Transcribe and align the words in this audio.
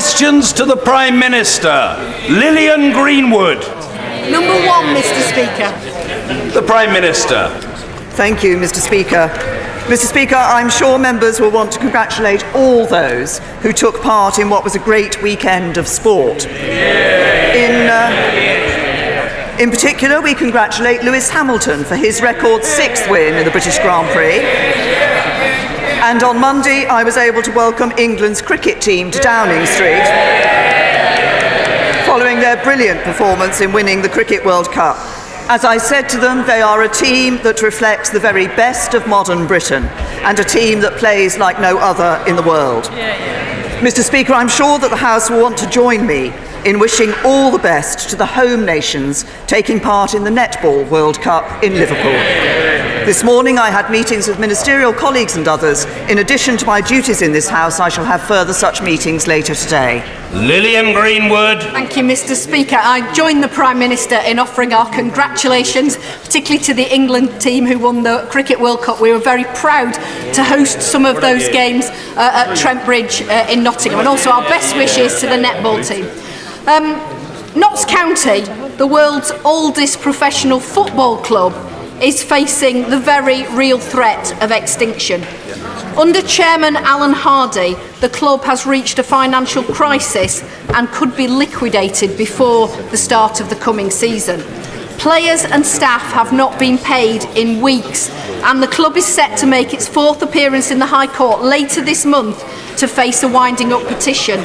Questions 0.00 0.54
to 0.54 0.64
the 0.64 0.78
Prime 0.78 1.18
Minister. 1.18 1.94
Lilian 2.30 2.90
Greenwood. 2.94 3.58
Number 4.30 4.56
one, 4.66 4.96
Mr. 4.96 5.20
Speaker. 5.28 5.70
The 6.58 6.62
Prime 6.66 6.90
Minister. 6.90 7.50
Thank 8.12 8.42
you, 8.42 8.56
Mr. 8.56 8.76
Speaker. 8.76 9.28
Mr. 9.92 10.06
Speaker, 10.06 10.36
I'm 10.36 10.70
sure 10.70 10.98
members 10.98 11.38
will 11.38 11.50
want 11.50 11.70
to 11.72 11.78
congratulate 11.78 12.42
all 12.54 12.86
those 12.86 13.40
who 13.60 13.74
took 13.74 14.00
part 14.00 14.38
in 14.38 14.48
what 14.48 14.64
was 14.64 14.74
a 14.74 14.78
great 14.78 15.22
weekend 15.22 15.76
of 15.76 15.86
sport. 15.86 16.46
In, 16.46 17.90
uh, 17.90 19.58
in 19.60 19.68
particular, 19.68 20.22
we 20.22 20.32
congratulate 20.32 21.02
Lewis 21.02 21.28
Hamilton 21.28 21.84
for 21.84 21.96
his 21.96 22.22
record 22.22 22.64
sixth 22.64 23.06
win 23.10 23.34
in 23.34 23.44
the 23.44 23.50
British 23.50 23.78
Grand 23.80 24.08
Prix. 24.16 25.09
And 26.02 26.22
on 26.22 26.40
Monday, 26.40 26.86
I 26.86 27.04
was 27.04 27.18
able 27.18 27.42
to 27.42 27.52
welcome 27.52 27.92
England's 27.98 28.40
cricket 28.40 28.80
team 28.80 29.10
to 29.10 29.18
Downing 29.18 29.66
Street 29.66 30.00
following 32.06 32.40
their 32.40 32.56
brilliant 32.64 33.02
performance 33.02 33.60
in 33.60 33.70
winning 33.70 34.00
the 34.00 34.08
Cricket 34.08 34.42
World 34.42 34.72
Cup. 34.72 34.96
As 35.50 35.66
I 35.66 35.76
said 35.76 36.08
to 36.08 36.16
them, 36.16 36.46
they 36.46 36.62
are 36.62 36.84
a 36.84 36.88
team 36.88 37.36
that 37.42 37.60
reflects 37.60 38.08
the 38.08 38.18
very 38.18 38.46
best 38.46 38.94
of 38.94 39.06
modern 39.06 39.46
Britain 39.46 39.84
and 40.24 40.38
a 40.40 40.44
team 40.44 40.80
that 40.80 40.96
plays 40.96 41.36
like 41.36 41.60
no 41.60 41.76
other 41.78 42.24
in 42.26 42.34
the 42.34 42.42
world. 42.42 42.84
Mr. 43.80 44.02
Speaker, 44.02 44.32
I'm 44.32 44.48
sure 44.48 44.78
that 44.78 44.88
the 44.90 44.96
House 44.96 45.28
will 45.28 45.42
want 45.42 45.58
to 45.58 45.68
join 45.68 46.06
me 46.06 46.32
in 46.64 46.78
wishing 46.78 47.12
all 47.26 47.50
the 47.50 47.58
best 47.58 48.08
to 48.08 48.16
the 48.16 48.26
home 48.26 48.64
nations 48.64 49.26
taking 49.46 49.78
part 49.78 50.14
in 50.14 50.24
the 50.24 50.30
Netball 50.30 50.88
World 50.88 51.20
Cup 51.20 51.62
in 51.62 51.74
Liverpool. 51.74 52.59
This 53.06 53.24
morning 53.24 53.58
I 53.58 53.70
had 53.70 53.90
meetings 53.90 54.28
with 54.28 54.38
ministerial 54.38 54.92
colleagues 54.92 55.36
and 55.36 55.48
others. 55.48 55.86
In 56.10 56.18
addition 56.18 56.58
to 56.58 56.66
my 56.66 56.82
duties 56.82 57.22
in 57.22 57.32
this 57.32 57.48
House, 57.48 57.80
I 57.80 57.88
shall 57.88 58.04
have 58.04 58.20
further 58.22 58.52
such 58.52 58.82
meetings 58.82 59.26
later 59.26 59.54
today. 59.54 60.04
Lilian 60.32 60.92
Greenwood. 60.92 61.62
Thank 61.62 61.96
you, 61.96 62.04
Mr. 62.04 62.34
Speaker. 62.34 62.76
I 62.78 63.10
join 63.14 63.40
the 63.40 63.48
Prime 63.48 63.78
Minister 63.78 64.16
in 64.16 64.38
offering 64.38 64.74
our 64.74 64.88
congratulations, 64.92 65.96
particularly 66.22 66.62
to 66.64 66.74
the 66.74 66.94
England 66.94 67.40
team 67.40 67.64
who 67.64 67.78
won 67.78 68.02
the 68.02 68.28
Cricket 68.30 68.60
World 68.60 68.82
Cup. 68.82 69.00
We 69.00 69.12
were 69.12 69.18
very 69.18 69.44
proud 69.54 69.94
to 70.34 70.44
host 70.44 70.82
some 70.82 71.06
of 71.06 71.22
those 71.22 71.48
games 71.48 71.86
uh, 72.16 72.46
at 72.46 72.54
Trent 72.54 72.84
Bridge 72.84 73.22
uh, 73.22 73.46
in 73.48 73.62
Nottingham, 73.62 74.00
and 74.00 74.08
also 74.08 74.30
our 74.30 74.42
best 74.42 74.76
wishes 74.76 75.20
to 75.20 75.26
the 75.26 75.36
netball 75.36 75.80
team. 75.86 76.04
Um, 76.68 77.00
Notts 77.58 77.86
County, 77.86 78.42
the 78.76 78.86
world's 78.86 79.32
oldest 79.44 80.00
professional 80.00 80.60
football 80.60 81.16
club, 81.16 81.54
is 82.02 82.22
facing 82.22 82.88
the 82.88 82.98
very 82.98 83.46
real 83.56 83.78
threat 83.78 84.42
of 84.42 84.50
extinction. 84.50 85.22
Under 85.98 86.22
Chairman 86.22 86.76
Alan 86.76 87.12
Hardy, 87.12 87.74
the 88.00 88.08
club 88.08 88.42
has 88.44 88.66
reached 88.66 88.98
a 88.98 89.02
financial 89.02 89.62
crisis 89.62 90.42
and 90.70 90.88
could 90.88 91.14
be 91.16 91.28
liquidated 91.28 92.16
before 92.16 92.68
the 92.90 92.96
start 92.96 93.40
of 93.40 93.50
the 93.50 93.56
coming 93.56 93.90
season. 93.90 94.40
Players 95.00 95.44
and 95.46 95.64
staff 95.64 96.12
have 96.12 96.30
not 96.30 96.58
been 96.58 96.76
paid 96.76 97.24
in 97.34 97.62
weeks, 97.62 98.10
and 98.44 98.62
the 98.62 98.66
club 98.66 98.98
is 98.98 99.06
set 99.06 99.38
to 99.38 99.46
make 99.46 99.72
its 99.72 99.88
fourth 99.88 100.20
appearance 100.20 100.70
in 100.70 100.78
the 100.78 100.84
High 100.84 101.06
Court 101.06 101.40
later 101.40 101.80
this 101.80 102.04
month 102.04 102.38
to 102.76 102.86
face 102.86 103.22
a 103.22 103.28
winding 103.28 103.72
up 103.72 103.82
petition. 103.88 104.40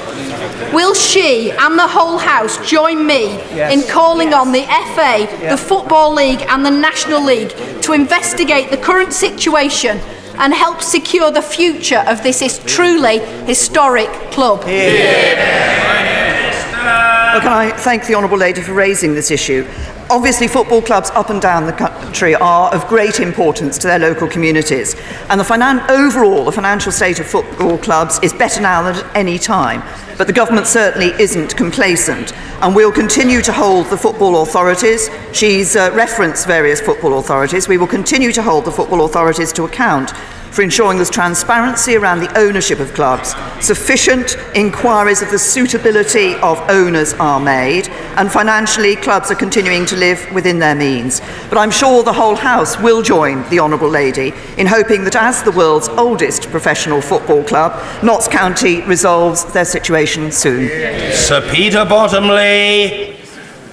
Will 0.73 0.93
she 0.93 1.51
and 1.51 1.77
the 1.77 1.85
whole 1.85 2.17
House 2.17 2.57
join 2.69 3.05
me 3.05 3.35
yes. 3.53 3.73
in 3.73 3.91
calling 3.91 4.33
on 4.33 4.53
the 4.53 4.61
FA, 4.95 5.27
yeah. 5.41 5.51
the 5.51 5.57
Football 5.57 6.13
League, 6.13 6.39
and 6.47 6.65
the 6.65 6.71
National 6.71 7.21
League 7.21 7.49
to 7.81 7.91
investigate 7.91 8.69
the 8.71 8.77
current 8.77 9.11
situation 9.11 9.99
and 10.37 10.53
help 10.53 10.81
secure 10.81 11.31
the 11.31 11.41
future 11.41 12.05
of 12.07 12.23
this 12.23 12.41
is 12.41 12.59
truly 12.59 13.19
historic 13.45 14.09
club? 14.31 14.61
Well, 17.35 17.41
can 17.41 17.51
I 17.51 17.71
thank 17.71 18.05
the 18.05 18.15
Honourable 18.15 18.37
Lady 18.37 18.61
for 18.61 18.73
raising 18.73 19.13
this 19.13 19.29
issue? 19.31 19.67
Obviously, 20.07 20.47
football 20.47 20.83
clubs 20.83 21.09
up 21.11 21.31
and 21.31 21.41
down 21.41 21.65
the 21.65 21.73
country 21.73 22.35
are 22.35 22.71
of 22.75 22.87
great 22.87 23.19
importance 23.19 23.79
to 23.79 23.87
their 23.87 23.97
local 23.97 24.27
communities, 24.27 24.95
and 25.31 25.39
the 25.39 25.43
finan- 25.43 25.83
overall, 25.89 26.45
the 26.45 26.51
financial 26.51 26.91
state 26.91 27.19
of 27.19 27.25
football 27.25 27.79
clubs 27.79 28.19
is 28.21 28.31
better 28.31 28.61
now 28.61 28.83
than 28.83 28.95
at 28.95 29.15
any 29.15 29.39
time. 29.39 29.81
But 30.15 30.27
the 30.27 30.33
government 30.33 30.67
certainly 30.67 31.07
isn't 31.19 31.57
complacent, 31.57 32.33
and 32.61 32.75
we'll 32.75 32.91
continue 32.91 33.41
to 33.41 33.51
hold 33.51 33.87
the 33.87 33.97
football 33.97 34.43
authorities. 34.43 35.09
She's 35.33 35.75
uh, 35.75 35.91
referenced 35.95 36.45
various 36.45 36.79
football 36.79 37.17
authorities. 37.17 37.67
We 37.67 37.79
will 37.79 37.87
continue 37.87 38.31
to 38.33 38.43
hold 38.43 38.65
the 38.65 38.71
football 38.71 39.05
authorities 39.05 39.51
to 39.53 39.63
account 39.63 40.13
for 40.55 40.61
ensuring 40.61 40.97
there's 40.97 41.09
transparency 41.09 41.97
around 41.97 42.21
the 42.21 42.39
ownership 42.39 42.79
of 42.79 42.93
clubs, 42.93 43.35
sufficient 43.59 44.37
inquiries 44.55 45.21
of 45.21 45.29
the 45.29 45.37
suitability 45.37 46.35
of 46.35 46.57
owners 46.69 47.13
are 47.15 47.41
made, 47.41 47.89
and 48.15 48.31
financially, 48.31 48.95
clubs 48.95 49.29
are 49.29 49.35
continuing 49.35 49.85
to 49.85 49.97
live 49.97 50.25
within 50.33 50.57
their 50.57 50.73
means. 50.73 51.19
But 51.49 51.57
I'm 51.57 51.71
sure 51.71 52.03
the 52.03 52.13
whole 52.13 52.35
House 52.35 52.79
will 52.79 53.01
join 53.01 53.47
the 53.49 53.59
Honourable 53.59 53.89
Lady 53.89 54.31
in 54.57 54.65
hoping 54.65 55.03
that 55.03 55.17
as 55.17 55.43
the 55.43 55.51
world's 55.51 55.89
oldest 55.89 56.49
professional 56.49 57.01
football 57.01 57.43
club, 57.43 57.73
Notts 58.01 58.29
County 58.29 58.81
resolves 58.83 59.43
their 59.51 59.65
situation 59.65 60.31
soon. 60.31 60.69
Sir 61.13 61.41
Peter 61.53 61.83
Bottomley. 61.83 63.17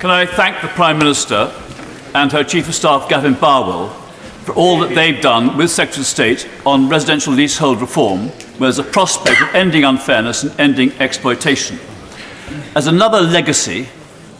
Can 0.00 0.10
I 0.10 0.26
thank 0.26 0.60
the 0.60 0.68
Prime 0.68 0.98
Minister 0.98 1.52
and 2.12 2.32
her 2.32 2.42
Chief 2.42 2.68
of 2.68 2.74
Staff, 2.74 3.08
Gavin 3.08 3.34
Barwell, 3.34 4.01
for 4.44 4.52
all 4.52 4.80
that 4.80 4.94
they've 4.94 5.20
done 5.20 5.56
with 5.56 5.70
Secretary 5.70 6.02
of 6.02 6.06
State 6.06 6.48
on 6.66 6.88
residential 6.88 7.32
leasehold 7.32 7.80
reform, 7.80 8.28
where 8.58 8.70
there's 8.70 8.78
a 8.78 8.84
prospect 8.84 9.40
of 9.40 9.54
ending 9.54 9.84
unfairness 9.84 10.42
and 10.42 10.60
ending 10.60 10.92
exploitation. 11.00 11.78
As 12.74 12.86
another 12.86 13.20
legacy, 13.20 13.88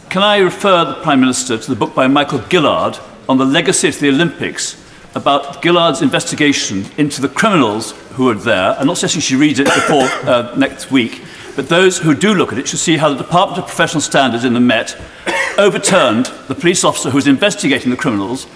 can 0.09 0.21
I 0.21 0.37
refer 0.37 0.85
the 0.85 1.01
Prime 1.01 1.19
Minister 1.19 1.57
to 1.57 1.69
the 1.69 1.75
book 1.75 1.95
by 1.95 2.07
Michael 2.07 2.41
Gillard 2.49 2.99
on 3.29 3.37
the 3.37 3.45
legacy 3.45 3.87
of 3.87 3.99
the 3.99 4.09
Olympics 4.09 4.79
about 5.15 5.63
Gillard's 5.63 6.01
investigation 6.01 6.85
into 6.97 7.21
the 7.21 7.29
criminals 7.29 7.91
who 8.11 8.25
were 8.25 8.33
there? 8.35 8.75
I'm 8.77 8.87
not 8.87 8.97
suggesting 8.97 9.21
she 9.21 9.35
reads 9.35 9.59
it 9.59 9.65
before 9.65 10.03
uh, 10.29 10.53
next 10.57 10.91
week, 10.91 11.21
but 11.55 11.69
those 11.69 11.97
who 11.97 12.13
do 12.13 12.33
look 12.33 12.51
at 12.51 12.59
it 12.59 12.67
should 12.67 12.79
see 12.79 12.97
how 12.97 13.09
the 13.09 13.23
Department 13.23 13.59
of 13.59 13.67
Professional 13.67 14.01
Standards 14.01 14.43
in 14.43 14.53
the 14.53 14.59
Met 14.59 14.99
overturned 15.57 16.25
the 16.47 16.55
police 16.55 16.83
officer 16.83 17.09
who 17.09 17.15
was 17.15 17.27
investigating 17.27 17.89
the 17.89 17.97
criminals 17.97 18.47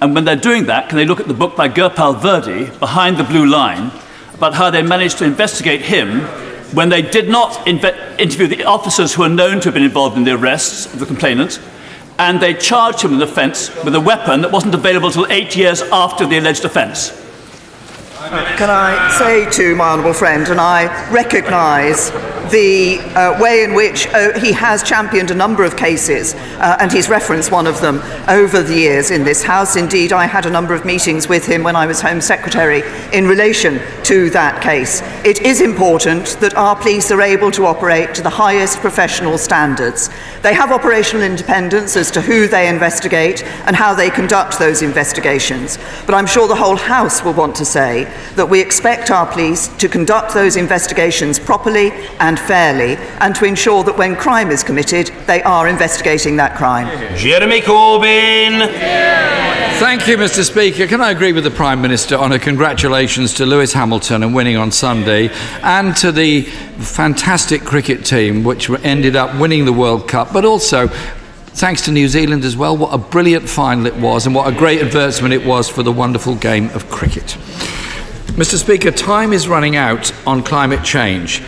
and 0.00 0.14
when 0.14 0.24
they're 0.24 0.36
doing 0.36 0.66
that, 0.66 0.88
can 0.88 0.96
they 0.96 1.04
look 1.04 1.20
at 1.20 1.28
the 1.28 1.34
book 1.34 1.56
by 1.56 1.68
Gurpal 1.68 2.18
Virdi, 2.18 2.78
Behind 2.78 3.16
the 3.16 3.24
Blue 3.24 3.46
Line, 3.46 3.90
about 4.34 4.54
how 4.54 4.70
they 4.70 4.82
managed 4.82 5.18
to 5.18 5.24
investigate 5.24 5.82
him 5.82 6.20
when 6.72 6.88
they 6.88 7.02
did 7.02 7.28
not 7.28 7.52
inve- 7.66 8.18
interview 8.18 8.46
the 8.46 8.64
officers 8.64 9.14
who 9.14 9.22
are 9.22 9.28
known 9.28 9.60
to 9.60 9.64
have 9.66 9.74
been 9.74 9.82
involved 9.82 10.16
in 10.16 10.24
the 10.24 10.32
arrests 10.32 10.92
of 10.92 11.00
the 11.00 11.06
complainant, 11.06 11.60
and 12.18 12.40
they 12.40 12.54
charged 12.54 13.02
him 13.02 13.12
with 13.12 13.22
offence 13.22 13.74
with 13.84 13.94
a 13.94 14.00
weapon 14.00 14.40
that 14.40 14.50
wasn't 14.50 14.74
available 14.74 15.08
until 15.08 15.26
eight 15.30 15.56
years 15.56 15.82
after 15.92 16.26
the 16.26 16.38
alleged 16.38 16.64
offence. 16.64 17.16
Can 18.56 18.70
I 18.70 19.16
say 19.18 19.50
to 19.50 19.74
my 19.74 19.88
honourable 19.90 20.12
friend, 20.12 20.46
and 20.48 20.60
I 20.60 21.10
recognise 21.10 22.10
the 22.50 22.98
uh, 22.98 23.40
way 23.40 23.64
in 23.64 23.74
which 23.74 24.06
uh, 24.08 24.38
he 24.38 24.52
has 24.52 24.82
championed 24.82 25.30
a 25.30 25.34
number 25.34 25.64
of 25.64 25.76
cases, 25.76 26.34
uh, 26.34 26.76
and 26.80 26.92
he's 26.92 27.08
referenced 27.08 27.50
one 27.52 27.66
of 27.66 27.80
them 27.80 28.02
over 28.28 28.62
the 28.62 28.74
years 28.74 29.10
in 29.10 29.24
this 29.24 29.42
House. 29.42 29.76
Indeed, 29.76 30.12
I 30.12 30.26
had 30.26 30.46
a 30.46 30.50
number 30.50 30.74
of 30.74 30.84
meetings 30.84 31.28
with 31.28 31.46
him 31.46 31.62
when 31.62 31.76
I 31.76 31.86
was 31.86 32.00
Home 32.00 32.20
Secretary 32.20 32.82
in 33.12 33.26
relation 33.26 33.80
to 34.04 34.30
that 34.30 34.62
case. 34.62 35.00
It 35.24 35.42
is 35.42 35.60
important 35.60 36.36
that 36.40 36.54
our 36.54 36.74
police 36.74 37.10
are 37.10 37.22
able 37.22 37.50
to 37.52 37.66
operate 37.66 38.14
to 38.14 38.22
the 38.22 38.30
highest 38.30 38.78
professional 38.78 39.38
standards. 39.38 40.10
They 40.42 40.54
have 40.54 40.72
operational 40.72 41.24
independence 41.24 41.96
as 41.96 42.10
to 42.12 42.20
who 42.20 42.48
they 42.48 42.68
investigate 42.68 43.44
and 43.66 43.76
how 43.76 43.94
they 43.94 44.10
conduct 44.10 44.58
those 44.58 44.82
investigations. 44.82 45.78
But 46.06 46.14
I'm 46.14 46.26
sure 46.26 46.48
the 46.48 46.54
whole 46.56 46.76
House 46.76 47.22
will 47.22 47.34
want 47.34 47.54
to 47.56 47.64
say 47.64 48.04
that 48.34 48.48
we 48.48 48.60
expect 48.60 49.10
our 49.10 49.30
police 49.30 49.68
to 49.76 49.88
conduct 49.88 50.34
those 50.34 50.56
investigations 50.56 51.38
properly 51.38 51.92
and 52.18 52.39
fairly 52.40 52.96
and 53.20 53.34
to 53.36 53.44
ensure 53.44 53.84
that 53.84 53.96
when 53.96 54.16
crime 54.16 54.50
is 54.50 54.62
committed, 54.62 55.08
they 55.26 55.42
are 55.42 55.68
investigating 55.68 56.36
that 56.36 56.56
crime. 56.56 56.88
Jeremy 57.16 57.60
Corbyn. 57.60 58.68
Thank 59.80 60.06
you, 60.08 60.18
Mr. 60.18 60.44
Speaker. 60.44 60.86
Can 60.86 61.00
I 61.00 61.10
agree 61.10 61.32
with 61.32 61.44
the 61.44 61.50
Prime 61.50 61.80
Minister 61.80 62.16
on 62.16 62.32
a 62.32 62.38
congratulations 62.38 63.32
to 63.34 63.46
Lewis 63.46 63.72
Hamilton 63.72 64.22
and 64.22 64.34
winning 64.34 64.56
on 64.56 64.70
Sunday 64.70 65.30
and 65.62 65.96
to 65.96 66.12
the 66.12 66.42
fantastic 66.42 67.62
cricket 67.62 68.04
team 68.04 68.44
which 68.44 68.68
ended 68.68 69.16
up 69.16 69.40
winning 69.40 69.64
the 69.64 69.72
World 69.72 70.06
Cup, 70.06 70.34
but 70.34 70.44
also 70.44 70.88
thanks 70.88 71.82
to 71.86 71.92
New 71.92 72.08
Zealand 72.08 72.44
as 72.44 72.56
well. 72.56 72.76
What 72.76 72.92
a 72.92 72.98
brilliant 72.98 73.48
final 73.48 73.86
it 73.86 73.96
was, 73.96 74.26
and 74.26 74.34
what 74.34 74.52
a 74.52 74.56
great 74.56 74.82
advertisement 74.82 75.32
it 75.32 75.46
was 75.46 75.68
for 75.68 75.82
the 75.82 75.92
wonderful 75.92 76.34
game 76.34 76.68
of 76.70 76.90
cricket. 76.90 77.38
Mr. 78.36 78.56
Speaker, 78.56 78.90
time 78.90 79.32
is 79.32 79.48
running 79.48 79.76
out 79.76 80.12
on 80.26 80.42
climate 80.42 80.84
change. 80.84 81.42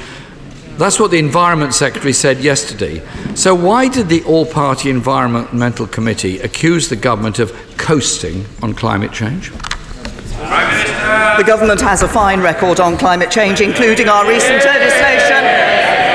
That's 0.82 0.98
what 0.98 1.12
the 1.12 1.18
Environment 1.20 1.72
Secretary 1.72 2.12
said 2.12 2.40
yesterday. 2.40 3.06
So, 3.36 3.54
why 3.54 3.86
did 3.86 4.08
the 4.08 4.24
All 4.24 4.44
Party 4.44 4.90
Environmental 4.90 5.86
Committee 5.86 6.40
accuse 6.40 6.88
the 6.88 6.96
government 6.96 7.38
of 7.38 7.52
coasting 7.76 8.44
on 8.62 8.74
climate 8.74 9.12
change? 9.12 9.52
The 10.32 11.44
government 11.46 11.80
has 11.82 12.02
a 12.02 12.08
fine 12.08 12.40
record 12.40 12.80
on 12.80 12.98
climate 12.98 13.30
change, 13.30 13.60
including 13.60 14.08
our 14.08 14.28
recent 14.28 14.64
legislation 14.64 15.44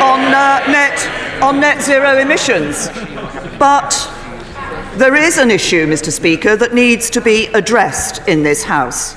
on 0.03 0.33
uh, 0.33 1.41
on 1.41 1.61
net 1.61 1.81
zero 1.81 2.17
emissions. 2.17 2.89
But 3.57 3.95
there 4.97 5.15
is 5.15 5.37
an 5.37 5.49
issue, 5.49 5.87
Mr. 5.87 6.11
Speaker, 6.11 6.57
that 6.57 6.73
needs 6.73 7.09
to 7.11 7.21
be 7.21 7.45
addressed 7.53 8.27
in 8.27 8.43
this 8.43 8.63
House. 8.63 9.15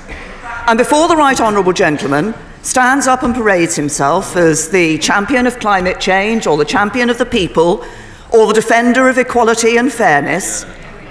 And 0.67 0.77
before 0.77 1.09
the 1.09 1.17
Right 1.17 1.41
Honourable 1.41 1.73
Gentleman 1.73 2.35
stands 2.61 3.07
up 3.07 3.23
and 3.23 3.33
parades 3.33 3.75
himself 3.75 4.35
as 4.35 4.69
the 4.69 4.97
champion 4.99 5.47
of 5.47 5.59
climate 5.59 5.99
change 5.99 6.45
or 6.45 6.57
the 6.57 6.65
champion 6.65 7.09
of 7.09 7.17
the 7.17 7.25
people 7.25 7.83
or 8.31 8.47
the 8.47 8.53
defender 8.53 9.09
of 9.09 9.17
equality 9.17 9.77
and 9.77 9.91
fairness, 9.91 10.65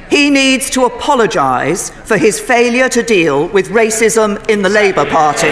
he 0.09 0.31
needs 0.31 0.71
to 0.71 0.85
apologise 0.85 1.91
for 1.91 2.17
his 2.17 2.41
failure 2.41 2.89
to 2.89 3.03
deal 3.03 3.49
with 3.49 3.69
racism 3.69 4.49
in 4.49 4.63
the 4.63 4.69
Labour 4.69 5.05
Party. 5.05 5.49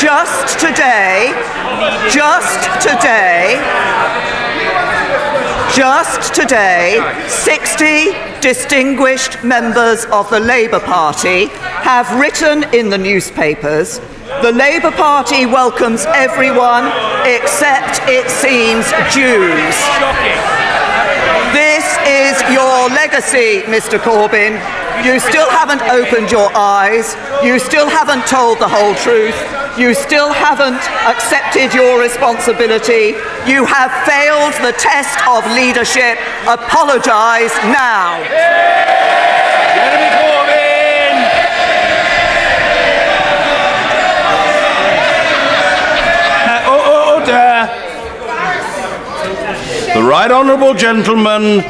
Just 0.00 0.58
today, 0.58 1.32
just 2.10 2.80
today, 2.80 3.60
just 5.74 6.34
today, 6.34 7.26
60 7.28 8.25
distinguished 8.40 9.42
members 9.44 10.04
of 10.06 10.28
the 10.30 10.40
Labour 10.40 10.80
Party 10.80 11.46
have 11.82 12.08
written 12.18 12.64
in 12.74 12.90
the 12.90 12.98
newspapers 12.98 14.00
the 14.42 14.50
Labour 14.52 14.90
Party 14.90 15.46
welcomes 15.46 16.04
everyone 16.06 16.86
except, 17.24 18.00
it 18.08 18.28
seems, 18.28 18.84
Jews. 19.14 19.76
This 21.54 21.86
is 22.04 22.42
your 22.52 22.90
legacy, 22.90 23.62
Mr. 23.70 23.98
Corbyn. 23.98 24.85
You 25.04 25.20
still 25.20 25.48
haven't 25.50 25.82
opened 25.82 26.30
your 26.30 26.50
eyes. 26.56 27.14
You 27.44 27.58
still 27.58 27.88
haven't 27.88 28.26
told 28.26 28.58
the 28.58 28.68
whole 28.68 28.94
truth. 28.94 29.36
You 29.78 29.92
still 29.94 30.32
haven't 30.32 30.80
accepted 31.06 31.74
your 31.74 32.00
responsibility. 32.00 33.14
You 33.46 33.66
have 33.66 33.92
failed 34.08 34.54
the 34.64 34.72
test 34.78 35.20
of 35.28 35.44
leadership. 35.52 36.18
Apologise 36.48 37.54
now. 37.68 38.22
Uh, 46.48 47.16
Order! 47.16 47.84
The 49.94 50.02
Right 50.02 50.30
Honourable 50.30 50.74
Gentleman 50.74 51.64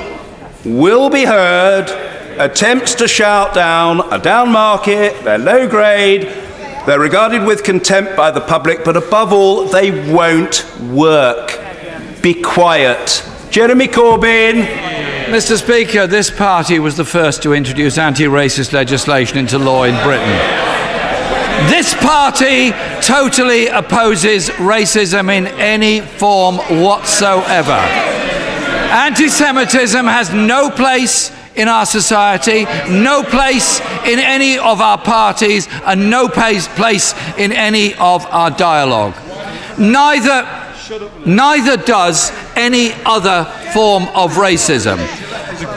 will 0.65 1.11
be 1.11 1.25
heard. 1.25 2.06
Attempts 2.39 2.95
to 2.97 3.09
shout 3.09 3.55
down 3.55 4.01
are 4.13 4.19
down 4.19 4.53
market, 4.53 5.25
they're 5.25 5.39
low 5.39 5.67
grade, 5.67 6.25
they're 6.87 7.01
regarded 7.01 7.45
with 7.45 7.65
contempt 7.65 8.15
by 8.15 8.31
the 8.31 8.43
public, 8.43 8.85
but 8.85 8.95
above 8.95 9.33
all, 9.33 9.65
they 9.65 10.13
won't 10.13 10.71
work. 10.83 11.59
Be 12.23 12.35
quiet. 12.35 13.27
Jeremy 13.51 13.89
Corbyn. 13.89 14.67
Mr. 15.27 15.57
Speaker, 15.57 16.07
this 16.07 16.31
party 16.31 16.79
was 16.79 16.97
the 16.97 17.05
first 17.07 17.43
to 17.43 17.55
introduce 17.55 17.97
anti 17.97 18.25
racist 18.25 18.75
legislation 18.75 19.39
into 19.39 19.59
law 19.59 19.85
in 19.85 19.95
Britain. 20.05 20.29
This 21.71 21.95
party 21.95 22.73
totally 23.01 23.69
opposes 23.69 24.51
racism 24.51 25.35
in 25.35 25.47
any 25.59 26.03
form 26.03 26.59
whatsoever. 26.83 27.81
Anti 28.93 29.29
Semitism 29.29 30.07
has 30.07 30.35
no 30.35 30.71
place 30.71 31.33
in 31.57 31.69
our 31.69 31.87
society, 31.87 32.65
no 32.91 33.23
place 33.23 33.81
in 34.05 34.19
any 34.19 34.59
of 34.59 34.81
our 34.81 34.99
parties, 34.99 35.69
and 35.85 36.11
no 36.11 36.29
place 36.29 37.15
in 37.39 37.53
any 37.53 37.95
of 37.95 38.27
our 38.27 38.51
dialogue. 38.51 39.15
Neither, 39.79 40.47
neither 41.25 41.77
does 41.77 42.31
any 42.55 42.93
other 43.05 43.45
form 43.73 44.05
of 44.15 44.35
racism. 44.35 44.99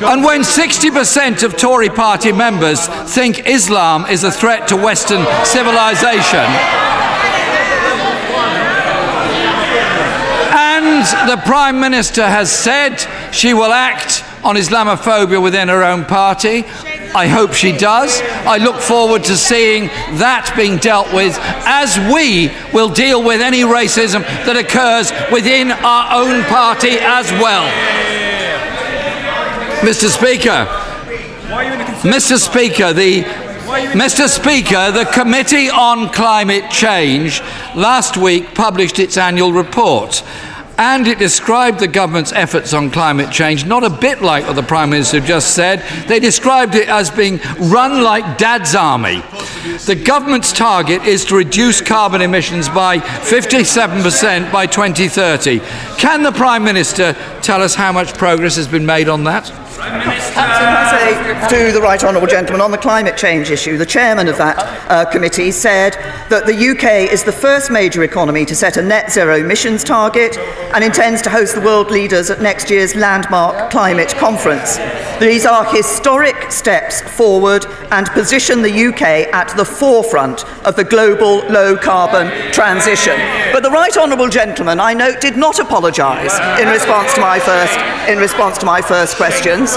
And 0.04 0.24
when 0.24 0.42
60% 0.42 1.44
of 1.44 1.58
Tory 1.58 1.90
party 1.90 2.31
members 2.31 2.88
think 2.88 3.48
Islam 3.48 4.06
is 4.06 4.24
a 4.24 4.31
threat 4.31 4.68
to 4.70 4.76
Western 4.76 5.26
civilization, 5.46 6.46
and 10.52 11.30
the 11.30 11.42
Prime 11.46 11.80
Minister 11.80 12.28
has 12.28 12.52
said 12.52 12.98
she 13.34 13.54
will 13.54 13.72
act 13.72 14.24
on 14.44 14.56
Islamophobia 14.56 15.42
within 15.42 15.68
her 15.68 15.84
own 15.84 16.06
party. 16.06 16.64
I 17.16 17.28
hope 17.28 17.54
she 17.54 17.76
does. 17.76 18.22
I 18.46 18.58
look 18.58 18.78
forward 18.78 19.24
to 19.26 19.36
seeing 19.36 19.88
that 20.20 20.54
being 20.56 20.78
dealt 20.78 21.12
with 21.14 21.38
as 21.66 21.98
we 22.14 22.52
will 22.74 22.90
deal 22.90 23.24
with 23.24 23.42
any 23.42 23.62
racism 23.62 24.22
that 24.46 24.56
occurs 24.56 25.12
within 25.32 25.72
our 25.72 26.22
own 26.22 26.44
party 26.46 26.98
as 27.00 27.32
well. 27.34 27.68
Mr. 29.82 30.10
Speaker, 30.10 30.68
Mr. 32.04 32.38
Speaker, 32.38 32.94
the 32.94 33.24
Mr. 33.94 34.28
Speaker, 34.28 34.92
the 34.92 35.06
Committee 35.06 35.70
on 35.70 36.10
Climate 36.10 36.72
Change 36.72 37.40
last 37.76 38.18
week 38.18 38.56
published 38.56 38.98
its 38.98 39.16
annual 39.16 39.54
report. 39.54 40.24
And 40.80 41.10
it 41.10 41.20
described 41.20 41.80
the 41.80 41.90
government's 41.90 42.31
efforts 42.31 42.74
on 42.74 42.90
climate 42.90 43.34
change 43.34 43.66
not 43.66 43.84
a 43.84 43.90
bit 43.90 44.22
like 44.22 44.48
what 44.48 44.56
the 44.56 44.64
Prime 44.64 44.92
Minister 44.92 45.20
just 45.20 45.54
said. 45.54 45.84
They 46.08 46.22
described 46.22 46.74
it 46.74 46.88
as 46.88 47.12
being 47.12 47.42
run 47.60 48.02
like 48.02 48.38
Dad's 48.38 48.76
Army. 48.76 49.22
The 49.86 50.02
government's 50.02 50.54
target 50.54 51.04
is 51.04 51.26
to 51.26 51.36
reduce 51.36 51.81
carbon 51.81 52.22
emissions 52.22 52.70
by 52.70 53.00
57% 53.00 54.54
by 54.54 54.68
2030. 54.68 55.60
Can 55.98 56.24
the 56.24 56.31
Prime 56.31 56.64
Minister 56.64 57.12
tell 57.42 57.62
us 57.62 57.76
how 57.76 57.92
much 57.92 58.14
progress 58.14 58.56
has 58.56 58.70
been 58.70 58.86
made 58.86 59.10
on 59.10 59.26
that? 59.26 59.52
to 61.50 61.72
the 61.72 61.80
right 61.81 62.04
honourable 62.04 62.28
gentleman 62.28 62.62
on 62.62 62.72
the 62.72 62.78
climate 62.78 63.18
change 63.18 63.50
issue, 63.50 63.78
the 63.78 63.86
chairman 63.86 64.28
of 64.28 64.38
that 64.38 64.58
uh, 64.90 65.10
committee 65.10 65.52
said 65.52 65.94
that 66.30 66.46
the 66.46 66.70
UK 66.70 67.12
is 67.12 67.24
the 67.24 67.31
first 67.31 67.72
major 67.72 68.04
economy 68.04 68.46
to 68.46 68.56
set 68.56 68.78
a 68.78 68.81
net 68.81 69.12
zero 69.12 69.38
emissions 69.38 69.84
target 69.84 70.38
and 70.74 70.83
intends 70.83 71.21
to 71.24 71.30
host 71.30 71.56
the 71.56 71.62
world 71.62 71.89
leaders 71.92 72.30
at 72.30 72.42
next 72.42 72.69
year's 72.69 72.95
landmark 72.95 73.71
climate 73.71 74.10
conference. 74.16 74.77
These 75.19 75.45
are 75.45 75.66
historic 75.66 76.51
steps 76.51 77.01
forward 77.01 77.66
and 77.92 78.07
position 78.12 78.62
the 78.62 78.88
UK 78.88 79.33
at 79.33 79.56
the 79.57 79.66
forefront 79.66 80.45
of 80.66 80.75
the 80.75 80.83
global 80.83 81.39
low 81.48 81.75
carbon 81.75 82.31
transition. 82.51 83.18
But 83.51 83.63
the 83.63 83.71
right 83.71 83.95
honourable 83.98 84.30
gentleman, 84.30 84.80
I 84.80 84.94
note, 84.94 85.21
did 85.21 85.38
not 85.38 85.60
apologise 85.60 86.33
in 86.59 86.68
response 86.68 87.14
to 87.16 87.21
my 87.21 87.40
first 87.40 87.78
in 88.09 88.18
response 88.18 88.57
to 88.59 88.66
my 88.66 88.81
first 88.81 89.16
questions. 89.18 89.76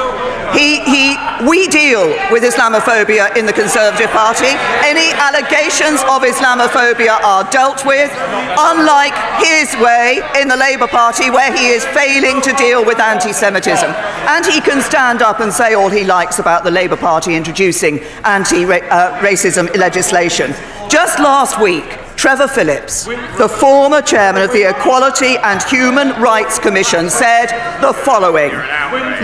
He, 0.53 0.81
he, 0.85 1.17
we 1.49 1.67
deal 1.69 2.09
with 2.31 2.43
Islamophobia 2.43 3.37
in 3.37 3.47
the 3.47 3.53
Conservative 3.53 4.11
Party. 4.11 4.53
Any 4.85 5.13
allegations 5.17 6.01
of 6.05 6.23
Islamophobia 6.23 7.21
are 7.23 7.45
dealt 7.51 7.87
with, 7.87 8.11
unlike 8.59 9.15
his 9.41 9.75
way 9.81 10.21
in 10.41 10.49
the 10.49 10.57
Labour 10.57 10.87
Party, 10.87 11.31
where 11.31 11.53
he 11.57 11.69
is 11.69 11.85
failing 11.87 12.41
to 12.43 12.53
deal 12.53 12.85
with 12.85 13.01
anti 13.01 13.33
Semitism. 13.33 13.91
And 14.29 14.45
he 14.45 14.61
can 14.61 14.83
stand 14.83 15.23
up 15.23 15.41
and 15.41 15.53
say 15.53 15.75
all 15.75 15.91
he 15.91 16.05
likes 16.05 16.39
about 16.39 16.65
the 16.65 16.71
Labour 16.71 16.97
Party 16.97 17.35
introducing 17.35 18.01
anti 18.25 18.65
uh, 18.65 19.19
racism 19.21 19.75
legislation. 19.77 20.53
Just 20.89 21.19
last 21.19 21.61
week, 21.61 21.99
Trevor 22.17 22.47
Phillips, 22.47 23.05
the 23.39 23.49
former 23.49 24.01
chairman 24.01 24.43
of 24.43 24.53
the 24.53 24.69
Equality 24.69 25.37
and 25.39 25.61
Human 25.65 26.11
Rights 26.23 26.59
Commission, 26.59 27.11
said 27.11 27.47
the 27.81 27.93
following 27.93 28.53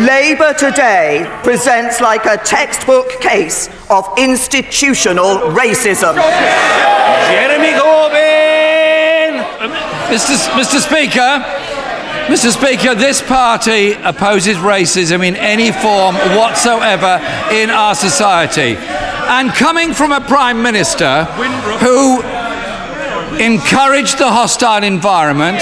Labour 0.04 0.52
today 0.54 1.24
presents 1.44 2.00
like 2.00 2.24
a 2.26 2.36
textbook 2.38 3.08
case 3.20 3.68
of 3.88 4.08
institutional 4.18 5.52
racism. 5.54 6.14
Jeremy 7.30 7.78
Corbyn! 7.78 9.44
Mr. 10.08 10.34
S- 10.34 10.48
Mr. 10.48 10.80
Speaker, 10.80 11.44
Mr. 12.28 12.50
Speaker, 12.50 12.94
this 12.96 13.22
party 13.22 13.92
opposes 13.92 14.56
racism 14.56 15.24
in 15.26 15.36
any 15.36 15.70
form 15.70 16.14
whatsoever 16.36 17.20
in 17.54 17.70
our 17.70 17.94
society. 17.94 18.76
And 19.30 19.50
coming 19.50 19.92
from 19.94 20.10
a 20.12 20.20
Prime 20.22 20.62
Minister 20.62 21.24
who 21.84 22.22
encouraged 23.40 24.18
the 24.18 24.30
hostile 24.30 24.82
environment, 24.82 25.60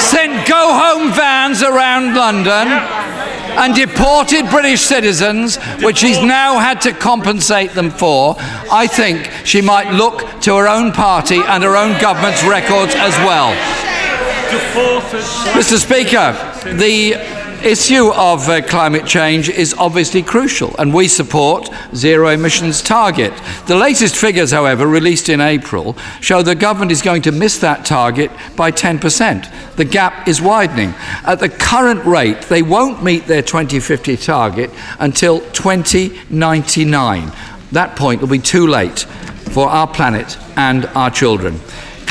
sent 0.00 0.46
go 0.46 0.72
home 0.74 1.12
vans 1.12 1.62
around 1.62 2.14
London, 2.14 2.68
and 3.56 3.74
deported 3.74 4.48
British 4.50 4.82
citizens, 4.82 5.56
which 5.82 5.98
she's 5.98 6.22
now 6.22 6.58
had 6.58 6.80
to 6.82 6.92
compensate 6.92 7.72
them 7.72 7.90
for, 7.90 8.36
I 8.70 8.86
think 8.86 9.30
she 9.44 9.62
might 9.62 9.92
look 9.92 10.42
to 10.42 10.56
her 10.56 10.68
own 10.68 10.92
party 10.92 11.40
and 11.40 11.64
her 11.64 11.76
own 11.76 11.98
government's 12.00 12.44
records 12.44 12.94
as 12.94 13.16
well. 13.24 13.54
Mr. 15.56 15.78
Speaker, 15.78 16.32
the 16.76 17.14
issue 17.64 18.12
of 18.12 18.48
uh, 18.48 18.60
climate 18.62 19.06
change 19.06 19.48
is 19.48 19.74
obviously 19.74 20.22
crucial, 20.22 20.74
and 20.78 20.92
we 20.92 21.08
support 21.08 21.68
zero 21.94 22.28
emissions 22.28 22.82
target. 22.82 23.32
The 23.66 23.76
latest 23.76 24.16
figures, 24.16 24.50
however, 24.52 24.86
released 24.86 25.28
in 25.28 25.40
April, 25.40 25.96
show 26.20 26.42
the 26.42 26.54
government 26.54 26.92
is 26.92 27.02
going 27.02 27.22
to 27.22 27.32
miss 27.32 27.58
that 27.58 27.84
target 27.84 28.30
by 28.56 28.72
10%. 28.72 29.76
The 29.76 29.84
gap 29.84 30.26
is 30.28 30.40
widening. 30.40 30.94
At 31.24 31.40
the 31.40 31.48
current 31.48 32.04
rate, 32.04 32.42
they 32.42 32.62
won't 32.62 33.02
meet 33.02 33.26
their 33.26 33.42
2050 33.42 34.16
target 34.16 34.70
until 34.98 35.40
2099. 35.52 37.32
That 37.72 37.96
point 37.96 38.20
will 38.20 38.28
be 38.28 38.38
too 38.38 38.66
late 38.66 39.00
for 39.00 39.68
our 39.68 39.86
planet 39.86 40.36
and 40.56 40.86
our 40.86 41.10
children. 41.10 41.60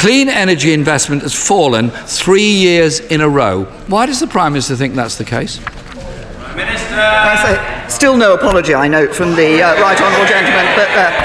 Clean 0.06 0.30
energy 0.30 0.72
investment 0.72 1.24
has 1.24 1.34
fallen 1.34 1.90
three 1.90 2.52
years 2.54 3.00
in 3.00 3.22
a 3.22 3.28
row. 3.28 3.64
Why 3.88 4.06
does 4.06 4.20
the 4.20 4.28
Prime 4.28 4.54
Minister 4.54 4.76
think 4.76 4.94
that's 4.94 5.16
the 5.18 5.24
case? 5.24 5.60
I 5.66 7.42
say, 7.42 7.90
still 7.90 8.16
no 8.16 8.36
apology, 8.36 8.76
I 8.76 8.88
note, 8.88 9.16
from 9.16 9.34
the 9.36 9.64
uh, 9.64 9.82
right 9.82 10.00
honourable 10.00 10.28
gentleman, 10.28 10.68
but 10.76 10.92
uh, 10.92 11.25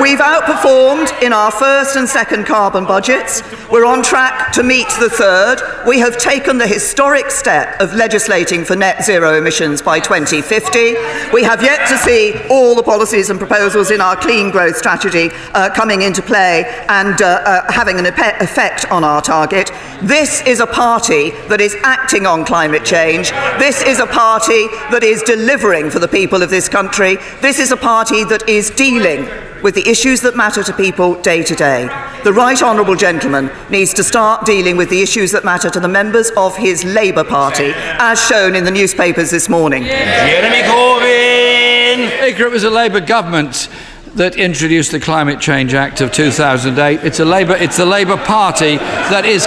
we've 0.00 0.18
outperformed 0.18 1.22
in 1.22 1.32
our 1.32 1.50
first 1.50 1.96
and 1.96 2.08
second 2.08 2.46
carbon 2.46 2.86
budgets. 2.86 3.42
We're 3.70 3.84
on 3.84 4.02
track 4.02 4.50
to 4.52 4.62
meet 4.62 4.88
the 4.98 5.10
third. 5.10 5.58
We 5.86 5.98
have 5.98 6.16
taken 6.16 6.56
the 6.56 6.66
historic 6.66 7.30
step 7.30 7.78
of 7.80 7.92
legislating 7.92 8.64
for 8.64 8.76
net 8.76 9.04
zero 9.04 9.36
emissions 9.36 9.82
by 9.82 10.00
2050. 10.00 10.94
We 11.34 11.42
have 11.42 11.62
yet 11.62 11.86
to 11.88 11.98
see 11.98 12.34
all 12.48 12.74
the 12.74 12.82
policies 12.82 13.28
and 13.28 13.38
proposals 13.38 13.90
in 13.90 14.00
our 14.00 14.16
clean 14.16 14.50
growth 14.50 14.76
strategy 14.76 15.28
uh, 15.52 15.68
coming 15.74 16.02
into 16.02 16.22
play 16.22 16.64
and 16.88 17.20
uh, 17.20 17.42
uh, 17.44 17.72
having 17.72 17.98
an 17.98 18.06
effect 18.06 18.90
on 18.90 19.04
our 19.04 19.20
target. 19.20 19.70
This 20.02 20.40
is 20.46 20.60
a 20.60 20.66
party 20.66 21.30
that 21.48 21.60
is 21.60 21.76
acting 21.82 22.26
on 22.26 22.46
climate 22.46 22.86
change. 22.86 23.30
This 23.58 23.82
is 23.82 23.98
a 23.98 24.06
party 24.06 24.68
that 24.90 25.02
is 25.04 25.22
delivering 25.22 25.90
for 25.90 25.98
the 25.98 26.08
people 26.08 26.42
of 26.42 26.48
this 26.48 26.70
country. 26.70 27.16
This 27.42 27.58
is 27.58 27.70
a 27.70 27.76
party 27.76 28.24
that 28.24 28.48
is 28.48 28.70
dealing 28.70 29.28
with 29.62 29.74
the 29.74 29.88
issues 29.88 30.20
that 30.22 30.36
matter 30.36 30.62
to 30.62 30.72
people 30.72 31.20
day 31.22 31.42
to 31.42 31.54
day. 31.54 31.86
The 32.24 32.32
right 32.32 32.60
honourable 32.62 32.96
gentleman 32.96 33.50
needs 33.70 33.94
to 33.94 34.04
start 34.04 34.44
dealing 34.44 34.76
with 34.76 34.90
the 34.90 35.02
issues 35.02 35.32
that 35.32 35.44
matter 35.44 35.70
to 35.70 35.80
the 35.80 35.88
members 35.88 36.30
of 36.36 36.56
his 36.56 36.84
Labour 36.84 37.24
Party, 37.24 37.72
as 37.74 38.24
shown 38.26 38.54
in 38.54 38.64
the 38.64 38.70
newspapers 38.70 39.30
this 39.30 39.48
morning. 39.48 39.84
Jeremy 39.84 40.62
Corbyn! 40.62 42.18
Speaker, 42.18 42.44
it 42.44 42.52
was 42.52 42.64
a 42.64 42.70
Labour 42.70 43.00
government 43.00 43.68
that 44.14 44.36
introduced 44.36 44.90
the 44.90 45.00
Climate 45.00 45.40
Change 45.40 45.74
Act 45.74 46.00
of 46.00 46.12
2008. 46.12 47.00
It's 47.04 47.20
a 47.20 47.24
Labour, 47.24 47.56
it's 47.56 47.76
the 47.76 47.86
Labour 47.86 48.16
Party 48.16 48.76
that 48.76 49.24
is 49.24 49.46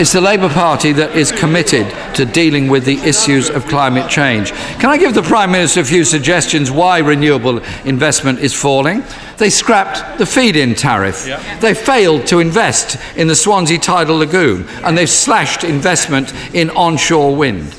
it's 0.00 0.12
the 0.12 0.20
Labour 0.20 0.48
Party 0.48 0.92
that 0.92 1.16
is 1.16 1.32
committed 1.32 1.86
to 2.18 2.24
dealing 2.24 2.66
with 2.66 2.84
the 2.84 2.98
issues 2.98 3.48
of 3.48 3.64
climate 3.66 4.10
change. 4.10 4.50
Can 4.80 4.90
I 4.90 4.98
give 4.98 5.14
the 5.14 5.22
Prime 5.22 5.52
Minister 5.52 5.82
a 5.82 5.84
few 5.84 6.04
suggestions 6.04 6.68
why 6.68 6.98
renewable 6.98 7.58
investment 7.84 8.40
is 8.40 8.52
falling? 8.52 9.04
They 9.36 9.50
scrapped 9.50 10.18
the 10.18 10.26
feed 10.26 10.56
in 10.56 10.74
tariff. 10.74 11.28
Yeah. 11.28 11.60
They 11.60 11.74
failed 11.74 12.26
to 12.26 12.40
invest 12.40 12.96
in 13.16 13.28
the 13.28 13.36
Swansea 13.36 13.78
Tidal 13.78 14.16
Lagoon, 14.16 14.66
and 14.82 14.98
they've 14.98 15.08
slashed 15.08 15.62
investment 15.62 16.34
in 16.54 16.70
onshore 16.70 17.36
wind. 17.36 17.72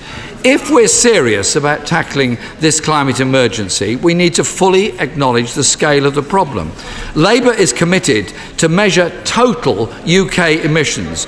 If 0.45 0.71
we're 0.71 0.87
serious 0.87 1.57
about 1.57 1.85
tackling 1.85 2.37
this 2.59 2.79
climate 2.79 3.19
emergency, 3.19 3.97
we 3.97 4.13
need 4.13 4.35
to 4.35 4.45
fully 4.45 4.97
acknowledge 4.99 5.51
the 5.51 5.65
scale 5.65 6.05
of 6.05 6.15
the 6.15 6.23
problem. 6.23 6.71
Labour 7.13 7.51
is 7.51 7.73
committed 7.73 8.33
to 8.55 8.69
measure 8.69 9.09
total 9.25 9.91
UK 10.05 10.63
emissions 10.63 11.27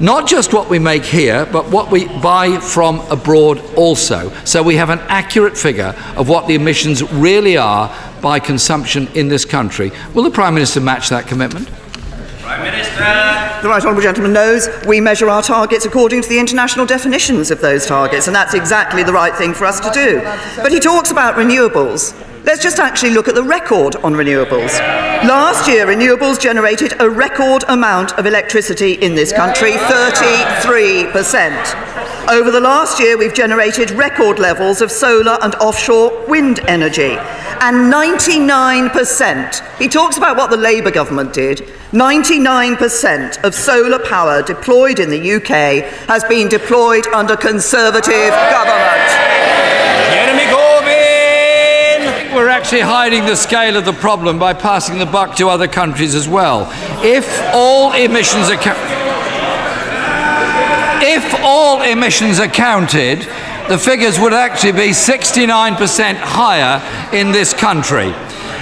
not 0.00 0.28
just 0.28 0.52
what 0.52 0.68
we 0.68 0.78
make 0.78 1.04
here, 1.04 1.46
but 1.46 1.70
what 1.70 1.90
we 1.90 2.06
buy 2.06 2.58
from 2.58 3.00
abroad 3.10 3.60
also. 3.76 4.30
So 4.44 4.62
we 4.62 4.76
have 4.76 4.90
an 4.90 5.00
accurate 5.08 5.56
figure 5.56 5.94
of 6.16 6.28
what 6.28 6.46
the 6.46 6.54
emissions 6.54 7.02
really 7.12 7.56
are 7.56 7.94
by 8.20 8.38
consumption 8.40 9.08
in 9.14 9.28
this 9.28 9.44
country. 9.44 9.92
Will 10.14 10.22
the 10.22 10.30
Prime 10.30 10.54
Minister 10.54 10.80
match 10.80 11.08
that 11.10 11.26
commitment? 11.26 11.68
Prime 12.40 12.62
Minister. 12.62 12.98
The 13.62 13.68
Right 13.68 13.82
Honourable 13.82 14.02
Gentleman 14.02 14.32
knows 14.32 14.68
we 14.86 15.00
measure 15.00 15.28
our 15.28 15.42
targets 15.42 15.86
according 15.86 16.22
to 16.22 16.28
the 16.28 16.38
international 16.38 16.86
definitions 16.86 17.50
of 17.50 17.60
those 17.60 17.86
targets, 17.86 18.26
and 18.26 18.36
that's 18.36 18.54
exactly 18.54 19.02
the 19.02 19.12
right 19.12 19.34
thing 19.34 19.54
for 19.54 19.64
us 19.64 19.80
to 19.80 19.90
do. 19.92 20.20
But 20.62 20.72
he 20.72 20.78
talks 20.78 21.10
about 21.10 21.34
renewables. 21.36 22.14
Let's 22.46 22.62
just 22.62 22.78
actually 22.78 23.10
look 23.10 23.26
at 23.26 23.34
the 23.34 23.42
record 23.42 23.96
on 23.96 24.12
renewables. 24.12 24.78
Last 25.26 25.68
year, 25.68 25.84
renewables 25.84 26.38
generated 26.38 26.94
a 27.00 27.10
record 27.10 27.64
amount 27.66 28.16
of 28.20 28.24
electricity 28.24 28.92
in 28.92 29.16
this 29.16 29.32
country 29.32 29.72
33%. 29.72 32.30
Over 32.30 32.52
the 32.52 32.60
last 32.60 33.00
year, 33.00 33.18
we've 33.18 33.34
generated 33.34 33.90
record 33.90 34.38
levels 34.38 34.80
of 34.80 34.92
solar 34.92 35.38
and 35.42 35.56
offshore 35.56 36.24
wind 36.28 36.60
energy. 36.68 37.16
And 37.60 37.92
99%, 37.92 39.78
he 39.78 39.88
talks 39.88 40.16
about 40.16 40.36
what 40.36 40.50
the 40.50 40.56
Labour 40.56 40.92
government 40.92 41.34
did, 41.34 41.66
99% 41.90 43.42
of 43.42 43.56
solar 43.56 43.98
power 43.98 44.42
deployed 44.42 45.00
in 45.00 45.10
the 45.10 45.34
UK 45.34 45.82
has 46.06 46.22
been 46.24 46.48
deployed 46.48 47.08
under 47.08 47.36
Conservative 47.36 48.30
government. 48.30 49.25
Actually 52.56 52.80
hiding 52.80 53.26
the 53.26 53.36
scale 53.36 53.76
of 53.76 53.84
the 53.84 53.92
problem 53.92 54.38
by 54.38 54.54
passing 54.54 54.98
the 54.98 55.04
buck 55.04 55.36
to 55.36 55.46
other 55.46 55.68
countries 55.68 56.14
as 56.14 56.26
well. 56.26 56.66
If 57.04 57.28
all 57.52 57.92
emissions 57.92 58.48
are 58.48 58.56
if 61.02 61.34
all 61.44 61.82
emissions 61.82 62.40
are 62.40 62.48
counted, 62.48 63.18
the 63.68 63.76
figures 63.76 64.18
would 64.18 64.32
actually 64.32 64.72
be 64.72 64.88
69% 64.88 66.16
higher 66.16 66.80
in 67.14 67.30
this 67.30 67.52
country. 67.52 68.14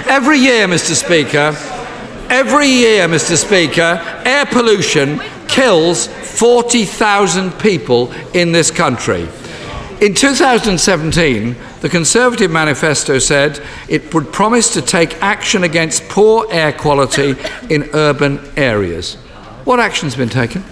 Every 0.07 0.39
year, 0.39 0.67
Mr. 0.67 0.93
Speaker, 0.93 1.55
every 2.29 2.67
year, 2.67 3.07
Mr. 3.07 3.37
Speaker, 3.37 4.01
air 4.25 4.45
pollution 4.45 5.21
kills 5.47 6.07
40,000 6.07 7.53
people 7.59 8.11
in 8.33 8.51
this 8.51 8.71
country. 8.71 9.29
In 10.01 10.13
2017, 10.13 11.55
the 11.79 11.89
Conservative 11.89 12.51
manifesto 12.51 13.17
said 13.17 13.61
it 13.87 14.13
would 14.13 14.33
promise 14.33 14.73
to 14.73 14.81
take 14.81 15.21
action 15.21 15.63
against 15.63 16.09
poor 16.09 16.45
air 16.51 16.73
quality 16.73 17.35
in 17.69 17.89
urban 17.93 18.39
areas. 18.57 19.15
What 19.63 19.79
action 19.79 20.07
has 20.07 20.15
been 20.17 20.29
taken? 20.29 20.63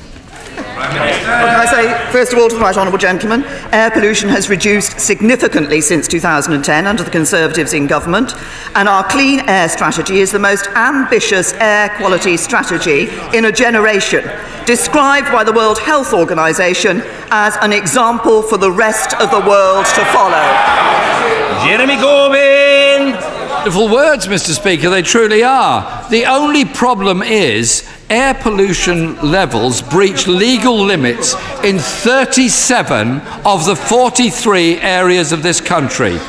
What 0.84 0.92
can 0.92 1.60
I 1.60 1.66
say, 1.66 2.12
first 2.12 2.34
of 2.34 2.40
all, 2.40 2.50
to 2.50 2.56
the 2.56 2.62
right 2.62 2.76
honourable 2.76 2.98
gentleman, 2.98 3.46
air 3.72 3.90
pollution 3.90 4.28
has 4.30 4.50
reduced 4.50 5.00
significantly 5.00 5.80
since 5.80 6.08
2010 6.08 6.88
under 6.88 7.04
the 7.04 7.10
Conservatives 7.10 7.74
in 7.74 7.88
government, 7.88 8.34
and 8.76 8.90
our 8.90 9.04
clean 9.06 9.40
air 9.48 9.70
strategy 9.70 10.20
is 10.20 10.32
the 10.32 10.40
most 10.40 10.68
ambitious 10.76 11.54
air 11.54 11.90
quality 11.98 12.36
strategy 12.36 13.08
in 13.34 13.46
a 13.46 13.52
generation, 13.52 14.30
described 14.66 15.32
by 15.32 15.44
the 15.44 15.54
World 15.54 15.80
Health 15.80 16.14
Organization 16.14 17.02
as 17.32 17.56
an 17.62 17.72
example 17.72 18.42
for 18.42 18.58
the 18.58 18.72
rest 18.72 19.14
of 19.22 19.32
the 19.32 19.40
world 19.40 19.86
to 19.86 20.06
follow. 20.12 20.44
Jeremy 21.66 21.96
Corbyn! 21.96 22.53
Wonderful 23.64 23.94
words, 23.94 24.28
Mr. 24.28 24.54
Speaker, 24.54 24.90
they 24.90 25.02
truly 25.02 25.42
are. 25.42 26.06
The 26.10 26.26
only 26.26 26.66
problem 26.66 27.22
is 27.22 27.90
air 28.10 28.34
pollution 28.34 29.16
levels 29.22 29.82
breach 29.82 30.28
legal 30.28 30.76
limits 30.76 31.34
in 31.64 31.80
37 31.80 33.22
of 33.46 33.66
the 33.66 33.78
43 33.78 34.82
areas 34.82 35.32
of 35.32 35.44
this 35.44 35.62
country. 35.62 36.20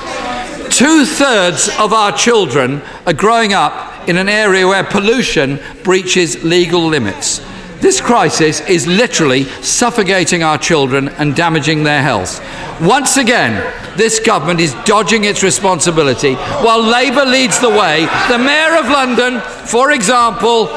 Two 0.71 1.05
thirds 1.05 1.69
of 1.81 1.93
our 1.93 2.13
children 2.13 2.81
are 3.05 3.13
growing 3.13 3.53
up 3.53 4.09
in 4.09 4.17
an 4.17 4.29
area 4.29 4.69
where 4.69 4.85
pollution 4.85 5.59
breaches 5.83 6.45
legal 6.45 6.87
limits. 6.87 7.41
This 7.85 8.01
crisis 8.01 8.63
is 8.63 8.87
literally 8.87 9.45
suffocating 9.61 10.43
our 10.43 10.57
children 10.57 11.11
and 11.11 11.37
damaging 11.37 11.85
their 11.85 12.01
health. 12.01 12.41
Once 12.81 13.19
again, 13.19 13.53
this 13.95 14.19
government 14.21 14.59
is 14.59 14.73
dodging 14.87 15.25
its 15.25 15.43
responsibility 15.43 16.33
while 16.65 16.83
Labour 16.83 17.27
leads 17.27 17.61
the 17.61 17.69
way. 17.69 18.07
The 18.31 18.39
Mayor 18.39 18.79
of 18.79 18.87
London, 18.87 19.39
for 19.67 19.91
example, 19.91 20.71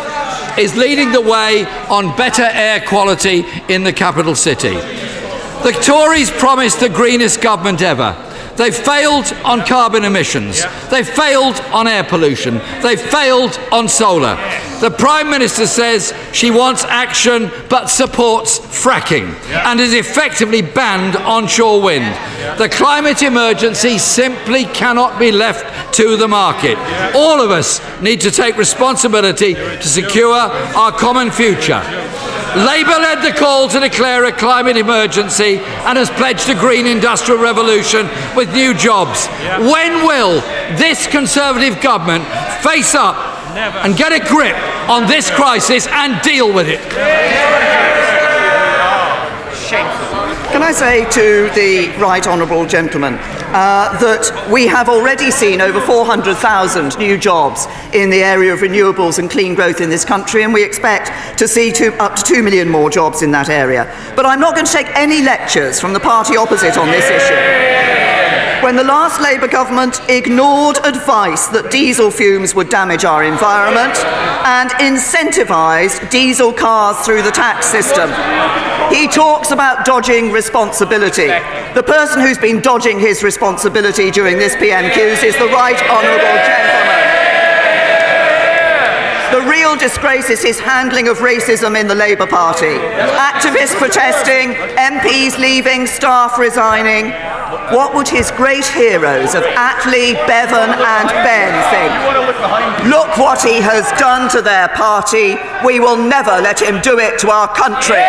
is 0.59 0.75
leading 0.75 1.13
the 1.13 1.21
way 1.21 1.63
on 1.89 2.13
better 2.17 2.43
air 2.43 2.81
quality 2.85 3.45
in 3.69 3.85
the 3.85 3.93
capital 3.93 4.35
city. 4.35 4.73
The 4.73 5.79
Tories 5.81 6.29
promised 6.29 6.81
the 6.81 6.89
greenest 6.89 7.39
government 7.39 7.81
ever. 7.81 8.21
They 8.57 8.71
failed 8.71 9.31
on 9.45 9.65
carbon 9.65 10.03
emissions. 10.03 10.63
They 10.89 11.03
failed 11.03 11.55
on 11.71 11.87
air 11.87 12.03
pollution. 12.03 12.55
They 12.81 12.95
failed 12.95 13.59
on 13.71 13.87
solar. 13.87 14.35
The 14.81 14.91
Prime 14.91 15.29
Minister 15.29 15.65
says 15.65 16.13
she 16.33 16.51
wants 16.51 16.83
action 16.83 17.51
but 17.69 17.87
supports 17.87 18.59
fracking 18.59 19.33
and 19.51 19.79
has 19.79 19.93
effectively 19.93 20.61
banned 20.61 21.15
onshore 21.15 21.81
wind. 21.81 22.15
The 22.59 22.69
climate 22.69 23.21
emergency 23.23 23.97
simply 23.97 24.65
cannot 24.65 25.19
be 25.19 25.31
left 25.31 25.95
to 25.95 26.17
the 26.17 26.27
market. 26.27 26.77
All 27.15 27.41
of 27.41 27.51
us 27.51 27.81
need 28.01 28.21
to 28.21 28.31
take 28.31 28.57
responsibility 28.57 29.53
to 29.53 29.87
secure 29.87 30.33
our 30.33 30.91
common 30.91 31.31
future. 31.31 31.81
Labour 32.65 32.97
led 32.97 33.21
the 33.21 33.37
call 33.37 33.67
to 33.69 33.79
declare 33.79 34.25
a 34.25 34.31
climate 34.31 34.77
emergency 34.77 35.59
and 35.85 35.95
has 35.95 36.09
pledged 36.09 36.49
a 36.49 36.55
green 36.55 36.87
industrial 36.87 37.39
revolution 37.39 38.09
with 38.35 38.51
new 38.51 38.73
jobs. 38.73 39.27
When 39.61 40.07
will 40.07 40.41
this 40.75 41.05
Conservative 41.05 41.79
government 41.81 42.25
face 42.63 42.95
up 42.95 43.15
and 43.55 43.95
get 43.95 44.11
a 44.11 44.19
grip 44.27 44.55
on 44.89 45.07
this 45.07 45.29
crisis 45.29 45.85
and 45.87 46.19
deal 46.23 46.51
with 46.51 46.67
it? 46.67 46.81
Can 50.51 50.63
I 50.63 50.71
say 50.71 51.07
to 51.11 51.49
the 51.53 51.93
right 52.01 52.25
honourable 52.25 52.65
gentleman 52.65 53.19
uh, 53.57 53.97
that 53.97 54.51
we 54.51 54.67
have 54.67 54.87
already 54.87 55.31
seen 55.31 55.61
over 55.61 55.81
400,000 55.81 56.95
new 56.99 57.17
jobs 57.17 57.65
in 57.91 58.11
the 58.11 58.21
area 58.21 58.53
of 58.53 58.59
renewables 58.59 59.17
and 59.17 59.31
clean 59.31 59.55
growth 59.55 59.81
in 59.81 59.89
this 59.89 60.05
country, 60.05 60.43
and 60.43 60.53
we 60.53 60.63
expect 60.63 61.09
to 61.39 61.47
see 61.47 61.71
two, 61.71 61.91
up 61.93 62.15
to 62.15 62.21
2 62.21 62.43
million 62.43 62.69
more 62.69 62.91
jobs 62.91 63.23
in 63.23 63.31
that 63.31 63.49
area. 63.49 63.91
But 64.15 64.27
I'm 64.27 64.39
not 64.39 64.53
going 64.53 64.67
to 64.67 64.71
take 64.71 64.95
any 64.95 65.23
lectures 65.23 65.81
from 65.81 65.93
the 65.93 65.99
party 65.99 66.37
opposite 66.37 66.77
on 66.77 66.91
this 66.91 67.09
issue 67.09 68.26
when 68.63 68.75
the 68.75 68.83
last 68.83 69.21
Labour 69.21 69.47
government 69.47 70.01
ignored 70.09 70.77
advice 70.83 71.47
that 71.47 71.69
diesel 71.69 72.09
fumes 72.09 72.55
would 72.55 72.69
damage 72.69 73.05
our 73.05 73.23
environment 73.23 73.95
and 74.45 74.71
incentivised 74.81 76.09
diesel 76.09 76.51
cars 76.51 76.97
through 77.05 77.21
the 77.21 77.31
tax 77.31 77.67
system. 77.67 78.09
He 78.89 79.07
talks 79.07 79.51
about 79.51 79.85
dodging 79.85 80.31
responsibility. 80.31 81.27
The 81.75 81.83
person 81.85 82.21
who's 82.21 82.37
been 82.37 82.61
dodging 82.61 82.99
his 82.99 83.23
responsibility 83.23 84.09
during 84.09 84.37
this 84.37 84.55
PMQs 84.55 85.23
is 85.23 85.37
the 85.37 85.47
right 85.53 85.77
honourable 85.89 86.37
gentleman. 86.41 86.97
The 89.37 89.51
real 89.51 89.75
disgrace 89.75 90.29
is 90.29 90.41
his 90.41 90.57
handling 90.57 91.09
of 91.09 91.17
racism 91.17 91.79
in 91.79 91.87
the 91.87 91.95
Labour 91.95 92.25
Party. 92.25 92.79
Activists 93.19 93.75
protesting, 93.75 94.53
MPs 94.77 95.37
leaving, 95.37 95.85
staff 95.85 96.39
resigning. 96.39 97.13
What 97.47 97.95
would 97.95 98.09
his 98.09 98.29
great 98.31 98.65
heroes 98.65 99.33
of 99.33 99.43
Attlee, 99.43 100.15
Bevan, 100.27 100.69
and 100.69 101.09
Benn 101.23 101.55
think? 101.71 102.91
Look 102.91 103.17
what 103.17 103.41
he 103.41 103.61
has 103.61 103.89
done 103.97 104.29
to 104.31 104.41
their 104.41 104.67
party. 104.69 105.37
We 105.65 105.79
will 105.79 105.95
never 105.95 106.41
let 106.41 106.61
him 106.61 106.81
do 106.81 106.99
it 106.99 107.17
to 107.19 107.29
our 107.29 107.47
country. 107.47 108.03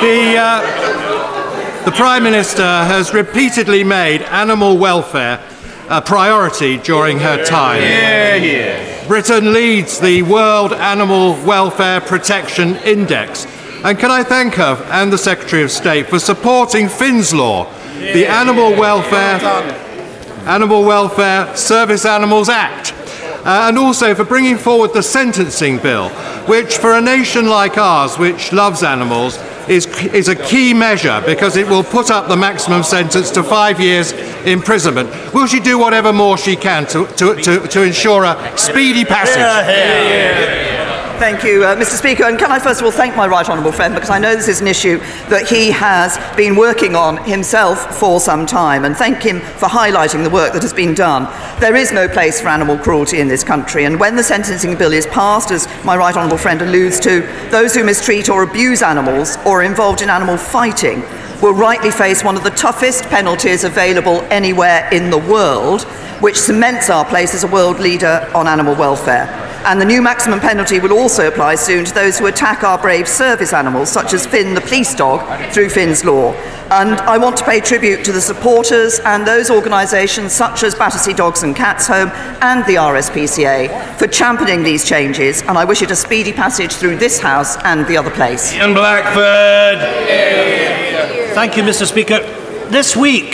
The, 0.00 0.36
uh, 0.36 1.84
the 1.84 1.92
Prime 1.92 2.24
Minister 2.24 2.64
has 2.64 3.14
repeatedly 3.14 3.84
made 3.84 4.22
animal 4.22 4.76
welfare 4.76 5.40
a 5.90 6.00
priority 6.00 6.78
during 6.78 7.18
her 7.18 7.44
time. 7.44 7.82
Yeah, 7.82 8.36
yeah. 8.36 9.08
Britain 9.08 9.52
leads 9.52 9.98
the 9.98 10.22
World 10.22 10.72
Animal 10.72 11.32
Welfare 11.44 12.00
Protection 12.00 12.76
Index. 12.76 13.44
And 13.84 13.98
can 13.98 14.12
I 14.12 14.22
thank 14.22 14.54
her 14.54 14.76
and 14.92 15.12
the 15.12 15.18
Secretary 15.18 15.64
of 15.64 15.72
State 15.72 16.06
for 16.06 16.20
supporting 16.20 16.88
Finn's 16.88 17.34
Law, 17.34 17.64
the 17.98 18.24
Animal 18.24 18.70
Welfare, 18.78 19.40
Animal 20.46 20.84
Welfare 20.84 21.56
Service 21.56 22.04
Animals 22.04 22.48
Act, 22.48 22.92
uh, 23.44 23.66
and 23.68 23.76
also 23.76 24.14
for 24.14 24.24
bringing 24.24 24.58
forward 24.58 24.92
the 24.92 25.02
sentencing 25.02 25.78
bill, 25.78 26.08
which 26.46 26.76
for 26.76 26.92
a 26.92 27.00
nation 27.00 27.48
like 27.48 27.78
ours, 27.78 28.16
which 28.16 28.52
loves 28.52 28.84
animals, 28.84 29.38
is, 29.70 29.86
is 30.12 30.28
a 30.28 30.34
key 30.34 30.74
measure 30.74 31.22
because 31.24 31.56
it 31.56 31.66
will 31.66 31.84
put 31.84 32.10
up 32.10 32.28
the 32.28 32.36
maximum 32.36 32.82
sentence 32.82 33.30
to 33.30 33.42
five 33.42 33.80
years 33.80 34.12
imprisonment. 34.44 35.08
Will 35.32 35.46
she 35.46 35.60
do 35.60 35.78
whatever 35.78 36.12
more 36.12 36.36
she 36.36 36.56
can 36.56 36.86
to, 36.88 37.06
to, 37.06 37.36
to, 37.36 37.68
to 37.68 37.82
ensure 37.82 38.24
a 38.24 38.58
speedy 38.58 39.04
passage? 39.04 40.79
Thank 41.20 41.44
you, 41.44 41.64
uh, 41.64 41.76
Mr. 41.76 41.98
Speaker. 41.98 42.24
And 42.24 42.38
can 42.38 42.50
I 42.50 42.58
first 42.58 42.80
of 42.80 42.86
all 42.86 42.90
thank 42.90 43.14
my 43.14 43.26
right 43.26 43.46
honourable 43.46 43.72
friend 43.72 43.94
because 43.94 44.08
I 44.08 44.18
know 44.18 44.34
this 44.34 44.48
is 44.48 44.62
an 44.62 44.66
issue 44.66 44.96
that 45.28 45.46
he 45.46 45.70
has 45.70 46.16
been 46.34 46.56
working 46.56 46.96
on 46.96 47.18
himself 47.18 47.98
for 47.98 48.20
some 48.20 48.46
time 48.46 48.86
and 48.86 48.96
thank 48.96 49.22
him 49.22 49.40
for 49.40 49.66
highlighting 49.66 50.24
the 50.24 50.30
work 50.30 50.54
that 50.54 50.62
has 50.62 50.72
been 50.72 50.94
done. 50.94 51.24
There 51.60 51.76
is 51.76 51.92
no 51.92 52.08
place 52.08 52.40
for 52.40 52.48
animal 52.48 52.78
cruelty 52.78 53.20
in 53.20 53.28
this 53.28 53.44
country, 53.44 53.84
and 53.84 54.00
when 54.00 54.16
the 54.16 54.22
sentencing 54.22 54.78
bill 54.78 54.94
is 54.94 55.06
passed, 55.08 55.50
as 55.50 55.68
my 55.84 55.94
right 55.94 56.16
honourable 56.16 56.38
friend 56.38 56.62
alludes 56.62 56.98
to, 57.00 57.20
those 57.50 57.74
who 57.74 57.84
mistreat 57.84 58.30
or 58.30 58.42
abuse 58.42 58.80
animals 58.80 59.36
or 59.44 59.60
are 59.60 59.62
involved 59.62 60.00
in 60.00 60.08
animal 60.08 60.38
fighting 60.38 61.02
will 61.42 61.52
rightly 61.52 61.90
face 61.90 62.24
one 62.24 62.38
of 62.38 62.44
the 62.44 62.50
toughest 62.50 63.04
penalties 63.04 63.64
available 63.64 64.22
anywhere 64.30 64.88
in 64.90 65.10
the 65.10 65.18
world, 65.18 65.82
which 66.22 66.38
cements 66.38 66.88
our 66.88 67.04
place 67.04 67.34
as 67.34 67.44
a 67.44 67.48
world 67.48 67.78
leader 67.78 68.26
on 68.34 68.48
animal 68.48 68.74
welfare. 68.74 69.39
And 69.64 69.80
the 69.80 69.84
new 69.84 70.00
maximum 70.00 70.40
penalty 70.40 70.80
will 70.80 70.92
also 70.92 71.28
apply 71.28 71.56
soon 71.56 71.84
to 71.84 71.94
those 71.94 72.18
who 72.18 72.26
attack 72.26 72.64
our 72.64 72.78
brave 72.78 73.06
service 73.06 73.52
animals, 73.52 73.90
such 73.90 74.14
as 74.14 74.26
Finn 74.26 74.54
the 74.54 74.60
police 74.60 74.94
dog, 74.94 75.20
through 75.52 75.68
Finn's 75.68 76.04
Law. 76.04 76.32
And 76.70 76.94
I 77.00 77.18
want 77.18 77.36
to 77.38 77.44
pay 77.44 77.60
tribute 77.60 78.04
to 78.04 78.12
the 78.12 78.20
supporters 78.20 79.00
and 79.00 79.26
those 79.26 79.50
organisations 79.50 80.32
such 80.32 80.62
as 80.62 80.74
Battersea 80.74 81.12
Dogs 81.12 81.42
and 81.42 81.54
Cats 81.54 81.86
Home 81.88 82.10
and 82.40 82.64
the 82.64 82.76
RSPCA 82.76 83.98
for 83.98 84.06
championing 84.06 84.62
these 84.62 84.88
changes, 84.88 85.42
and 85.42 85.58
I 85.58 85.64
wish 85.64 85.82
it 85.82 85.90
a 85.90 85.96
speedy 85.96 86.32
passage 86.32 86.72
through 86.72 86.96
this 86.96 87.18
House 87.20 87.56
and 87.64 87.86
the 87.86 87.96
other 87.96 88.10
place. 88.10 88.54
Ian 88.54 88.72
Blackford. 88.72 89.80
Thank 91.34 91.56
you, 91.56 91.62
Mr. 91.64 91.86
Speaker. 91.86 92.20
This 92.70 92.96
week, 92.96 93.32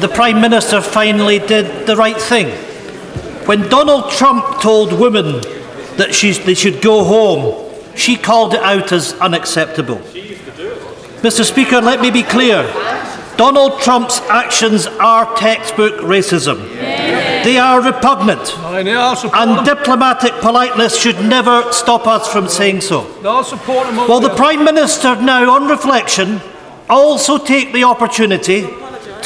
the 0.00 0.10
Prime 0.12 0.40
Minister 0.40 0.80
finally 0.80 1.38
did 1.38 1.86
the 1.86 1.96
right 1.96 2.20
thing. 2.20 2.48
When 3.46 3.68
Donald 3.68 4.10
Trump 4.10 4.60
told 4.60 4.92
women 4.92 5.40
that 5.96 6.10
they 6.44 6.54
should 6.54 6.82
go 6.82 7.04
home, 7.04 7.72
she 7.94 8.16
called 8.16 8.54
it 8.54 8.60
out 8.60 8.92
as 8.92 9.14
unacceptable. 9.14 9.96
Mr. 11.22 11.44
Speaker, 11.44 11.80
let 11.80 12.00
me 12.00 12.10
be 12.10 12.22
clear. 12.22 12.62
Donald 13.36 13.80
Trump's 13.80 14.20
actions 14.22 14.86
are 14.86 15.36
textbook 15.36 15.94
racism. 16.00 16.58
They 17.44 17.58
are 17.58 17.80
repugnant. 17.80 18.52
And 18.58 19.64
diplomatic 19.64 20.32
politeness 20.40 20.98
should 20.98 21.20
never 21.20 21.70
stop 21.72 22.06
us 22.06 22.32
from 22.32 22.48
saying 22.48 22.80
so. 22.80 23.02
Will 23.22 24.20
the 24.20 24.34
Prime 24.34 24.64
Minister 24.64 25.14
now, 25.22 25.54
on 25.54 25.68
reflection, 25.68 26.40
also 26.88 27.38
take 27.38 27.72
the 27.72 27.84
opportunity 27.84 28.66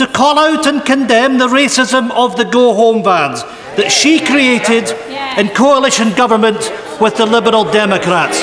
to 0.01 0.07
call 0.07 0.39
out 0.39 0.67
and 0.67 0.83
condemn 0.87 1.37
the 1.37 1.47
racism 1.47 2.11
of 2.13 2.35
the 2.35 2.45
go 2.45 2.73
home 2.73 3.05
vans 3.05 3.43
that 3.77 3.93
she 3.93 4.19
created 4.19 4.89
in 5.39 5.47
coalition 5.51 6.11
government 6.15 6.57
with 7.03 7.17
the 7.17 7.27
Liberal 7.27 7.65
Democrats? 7.65 8.41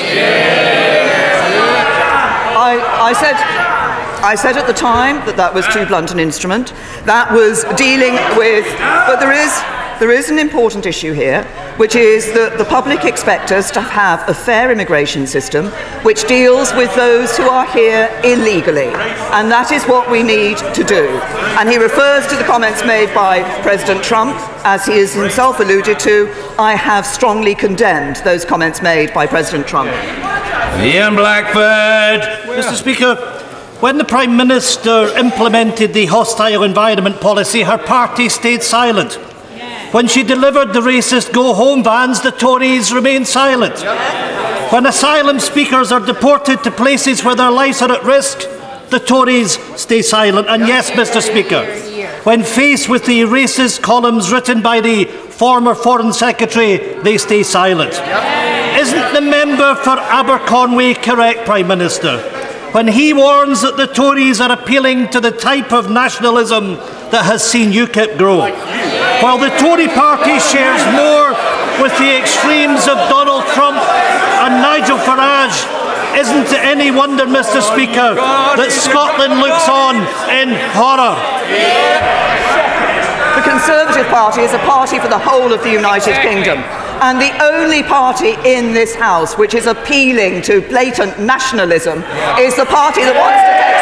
I, 2.53 2.77
I 3.09 3.13
said. 3.13 3.35
I 4.17 4.33
said 4.33 4.57
at 4.57 4.65
the 4.65 4.73
time 4.73 5.23
that 5.27 5.37
that 5.37 5.53
was 5.53 5.65
too 5.67 5.85
blunt 5.85 6.11
an 6.11 6.19
instrument. 6.19 6.73
That 7.05 7.31
was 7.31 7.63
dealing 7.77 8.13
with, 8.35 8.65
but 9.05 9.17
there 9.21 9.31
is 9.31 9.53
there 9.99 10.11
is 10.11 10.29
an 10.29 10.39
important 10.39 10.85
issue 10.85 11.13
here, 11.13 11.43
which 11.77 11.95
is 11.95 12.31
that 12.33 12.57
the 12.57 12.65
public 12.65 13.05
expect 13.05 13.51
us 13.51 13.71
to 13.71 13.81
have 13.81 14.27
a 14.29 14.33
fair 14.33 14.71
immigration 14.71 15.25
system 15.25 15.67
which 16.03 16.27
deals 16.27 16.73
with 16.73 16.93
those 16.95 17.35
who 17.37 17.43
are 17.49 17.65
here 17.65 18.09
illegally. 18.23 18.89
And 19.33 19.51
that 19.51 19.71
is 19.71 19.83
what 19.85 20.09
we 20.09 20.23
need 20.23 20.57
to 20.57 20.83
do. 20.83 21.07
And 21.59 21.69
he 21.69 21.77
refers 21.77 22.27
to 22.27 22.35
the 22.35 22.43
comments 22.43 22.85
made 22.85 23.13
by 23.13 23.43
President 23.61 24.03
Trump, 24.03 24.35
as 24.65 24.85
he 24.85 24.97
has 24.97 25.13
himself 25.13 25.59
alluded 25.59 25.99
to. 25.99 26.33
I 26.59 26.75
have 26.75 27.05
strongly 27.05 27.55
condemned 27.55 28.17
those 28.17 28.45
comments 28.45 28.81
made 28.81 29.13
by 29.13 29.25
President 29.25 29.67
Trump. 29.67 29.91
Ian 30.81 31.15
Blackford. 31.15 32.21
Mr. 32.57 32.75
Speaker, 32.75 33.15
when 33.79 33.97
the 33.97 34.05
Prime 34.05 34.35
Minister 34.35 35.15
implemented 35.17 35.93
the 35.93 36.07
hostile 36.07 36.63
environment 36.63 37.21
policy, 37.21 37.61
her 37.61 37.77
party 37.77 38.27
stayed 38.29 38.63
silent. 38.63 39.19
When 39.91 40.07
she 40.07 40.23
delivered 40.23 40.73
the 40.73 40.81
racist 40.81 41.31
go 41.31 41.53
home 41.53 41.81
bans, 41.81 42.19
the 42.19 42.31
Tories 42.31 42.93
remained 42.93 43.27
silent. 43.27 43.79
When 44.71 44.85
asylum 44.85 45.39
speakers 45.39 45.93
are 45.93 46.01
deported 46.01 46.61
to 46.63 46.71
places 46.71 47.23
where 47.23 47.35
their 47.35 47.51
lives 47.51 47.81
are 47.81 47.91
at 47.91 48.03
risk, 48.03 48.39
the 48.89 48.99
Tories 48.99 49.57
stay 49.79 50.01
silent. 50.01 50.47
And 50.49 50.67
yes, 50.67 50.91
Mr. 50.91 51.21
Speaker, 51.21 51.65
when 52.23 52.43
faced 52.43 52.89
with 52.89 53.05
the 53.05 53.21
racist 53.21 53.81
columns 53.81 54.29
written 54.29 54.61
by 54.61 54.81
the 54.81 55.05
former 55.05 55.73
Foreign 55.73 56.11
Secretary, 56.11 56.77
they 57.01 57.17
stay 57.17 57.43
silent. 57.43 57.93
Isn't 58.77 59.13
the 59.13 59.21
member 59.21 59.75
for 59.75 59.95
Aberconwy 59.95 61.01
correct, 61.01 61.45
Prime 61.45 61.67
Minister? 61.67 62.19
When 62.73 62.89
he 62.89 63.13
warns 63.13 63.61
that 63.61 63.77
the 63.77 63.87
Tories 63.87 64.41
are 64.41 64.51
appealing 64.51 65.09
to 65.09 65.21
the 65.21 65.31
type 65.31 65.71
of 65.71 65.89
nationalism 65.89 66.75
that 67.11 67.23
has 67.23 67.49
seen 67.49 67.71
UKIP 67.71 68.17
grow. 68.17 68.41
While 69.21 69.39
the 69.39 69.49
Tory 69.57 69.87
party 69.87 70.37
shares 70.37 70.83
more 70.93 71.33
with 71.81 71.93
the 71.97 72.17
extremes 72.17 72.87
of 72.87 72.97
Donald 73.09 73.45
Trump 73.57 73.77
and 74.45 74.61
Nigel 74.61 74.97
Farage, 74.97 75.65
isn't 76.15 76.53
it 76.53 76.63
any 76.63 76.91
wonder, 76.91 77.25
Mr. 77.25 77.61
Speaker, 77.61 78.13
that 78.13 78.69
Scotland 78.69 79.41
looks 79.41 79.65
on 79.65 79.97
in 80.29 80.53
horror? 80.77 81.17
The 83.37 83.41
Conservative 83.41 84.05
Party 84.13 84.41
is 84.41 84.53
a 84.53 84.59
party 84.59 84.99
for 84.99 85.07
the 85.07 85.17
whole 85.17 85.51
of 85.51 85.63
the 85.63 85.71
United 85.71 86.13
Kingdom. 86.21 86.59
And 87.01 87.21
the 87.21 87.33
only 87.43 87.81
party 87.81 88.33
in 88.45 88.73
this 88.73 88.93
House 88.95 89.37
which 89.37 89.53
is 89.53 89.65
appealing 89.65 90.41
to 90.43 90.61
blatant 90.61 91.19
nationalism 91.19 92.03
is 92.37 92.55
the 92.55 92.65
party 92.65 93.01
that 93.01 93.13
wants 93.17 93.41
to 93.41 93.53
take 93.61 93.77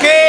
Th- 0.00 0.25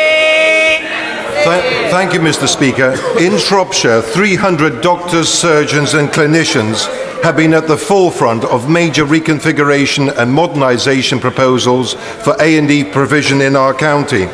thank 1.89 2.13
you, 2.13 2.19
Mr. 2.19 2.47
Speaker. 2.47 2.91
In 3.19 3.37
Shropshire, 3.37 4.01
300 4.01 4.81
doctors, 4.81 5.29
surgeons, 5.29 5.93
and 5.93 6.09
clinicians 6.09 6.85
have 7.23 7.37
been 7.37 7.53
at 7.53 7.67
the 7.67 7.77
forefront 7.77 8.43
of 8.45 8.69
major 8.69 9.05
reconfiguration 9.05 10.09
and 10.17 10.31
modernisation 10.31 11.21
proposals 11.21 11.93
for 11.93 12.35
A&E 12.39 12.83
provision 12.85 13.41
in 13.41 13.55
our 13.55 13.73
county. 13.73 14.27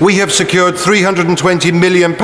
We 0.00 0.14
have 0.18 0.32
secured 0.32 0.74
£320 0.74 1.78
million 1.78 2.14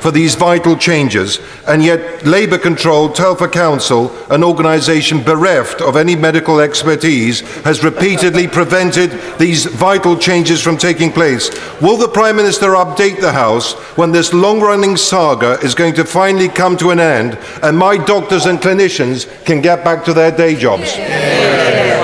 for 0.00 0.10
these 0.10 0.34
vital 0.34 0.76
changes, 0.76 1.40
and 1.68 1.84
yet 1.84 2.24
Labour 2.24 2.56
controlled 2.56 3.14
Telford 3.14 3.52
Council, 3.52 4.16
an 4.32 4.42
organisation 4.42 5.22
bereft 5.22 5.82
of 5.82 5.96
any 5.96 6.16
medical 6.16 6.58
expertise, 6.58 7.40
has 7.64 7.84
repeatedly 7.84 8.48
prevented 8.48 9.10
these 9.38 9.66
vital 9.66 10.16
changes 10.16 10.62
from 10.62 10.78
taking 10.78 11.12
place. 11.12 11.50
Will 11.82 11.98
the 11.98 12.08
Prime 12.08 12.36
Minister 12.36 12.68
update 12.68 13.20
the 13.20 13.32
House 13.32 13.74
when 13.98 14.10
this 14.10 14.32
long 14.32 14.60
running 14.60 14.96
saga 14.96 15.58
is 15.62 15.74
going 15.74 15.92
to 15.94 16.04
finally 16.04 16.48
come 16.48 16.78
to 16.78 16.92
an 16.92 17.00
end 17.00 17.38
and 17.62 17.76
my 17.76 17.98
doctors 17.98 18.46
and 18.46 18.58
clinicians 18.58 19.26
can 19.44 19.60
get 19.60 19.84
back 19.84 20.02
to 20.06 20.14
their 20.14 20.30
day 20.30 20.56
jobs? 20.56 20.92
Can 20.94 21.95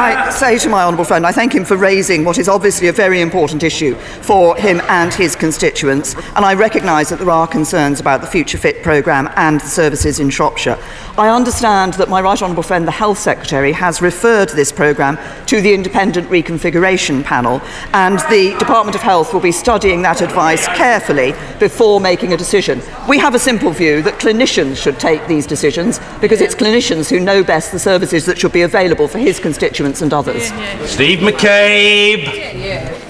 I 0.00 0.30
say 0.30 0.56
to 0.60 0.70
my 0.70 0.82
honourable 0.82 1.04
friend, 1.04 1.26
I 1.26 1.32
thank 1.32 1.54
him 1.54 1.66
for 1.66 1.76
raising 1.76 2.24
what 2.24 2.38
is 2.38 2.48
obviously 2.48 2.88
a 2.88 2.92
very 2.92 3.20
important 3.20 3.62
issue 3.62 3.96
for 3.96 4.56
him 4.56 4.80
and 4.88 5.12
his 5.12 5.36
constituents, 5.36 6.14
and 6.14 6.42
I 6.42 6.54
recognise 6.54 7.10
that 7.10 7.18
there 7.18 7.28
are 7.28 7.46
concerns 7.46 8.00
about 8.00 8.22
the 8.22 8.26
Future 8.26 8.56
Fit 8.56 8.82
programme 8.82 9.28
and 9.36 9.60
the 9.60 9.66
services 9.66 10.18
in 10.18 10.30
Shropshire. 10.30 10.78
I 11.18 11.28
understand 11.28 11.92
that 11.94 12.08
my 12.08 12.22
right 12.22 12.40
honourable 12.40 12.62
friend, 12.62 12.86
the 12.86 12.92
Health 12.92 13.18
Secretary, 13.18 13.72
has 13.72 14.00
referred 14.00 14.48
this 14.48 14.72
programme 14.72 15.18
to 15.44 15.60
the 15.60 15.74
Independent 15.74 16.30
Reconfiguration 16.30 17.22
Panel, 17.22 17.60
and 17.92 18.20
the 18.30 18.56
Department 18.58 18.94
of 18.94 19.02
Health 19.02 19.34
will 19.34 19.40
be 19.40 19.52
studying 19.52 20.00
that 20.00 20.22
advice 20.22 20.66
carefully 20.68 21.34
before 21.58 22.00
making 22.00 22.32
a 22.32 22.38
decision. 22.38 22.80
We 23.06 23.18
have 23.18 23.34
a 23.34 23.38
simple 23.38 23.70
view 23.70 24.00
that 24.00 24.14
clinicians 24.14 24.82
should 24.82 24.98
take 24.98 25.26
these 25.26 25.46
decisions 25.46 26.00
because 26.22 26.40
it's 26.40 26.54
clinicians 26.54 27.10
who 27.10 27.20
know 27.20 27.44
best 27.44 27.70
the 27.70 27.78
services 27.78 28.24
that 28.24 28.38
should 28.38 28.52
be 28.52 28.62
available 28.62 29.06
for 29.06 29.18
his 29.18 29.38
constituents 29.38 29.89
and 29.98 30.12
others. 30.12 30.44
Steve 30.88 31.18
McCabe. 31.18 32.24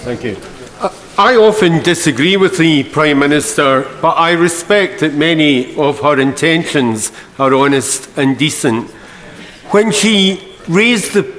Thank 0.02 0.24
you. 0.24 0.36
I 1.18 1.36
often 1.36 1.82
disagree 1.82 2.38
with 2.38 2.56
the 2.56 2.84
Prime 2.84 3.18
Minister, 3.18 3.86
but 4.00 4.12
I 4.12 4.32
respect 4.32 5.00
that 5.00 5.12
many 5.12 5.76
of 5.76 6.00
her 6.00 6.18
intentions 6.18 7.12
are 7.38 7.52
honest 7.52 8.08
and 8.16 8.38
decent. 8.38 8.90
When 9.70 9.92
she 9.92 10.56
raised 10.66 11.12
the, 11.12 11.30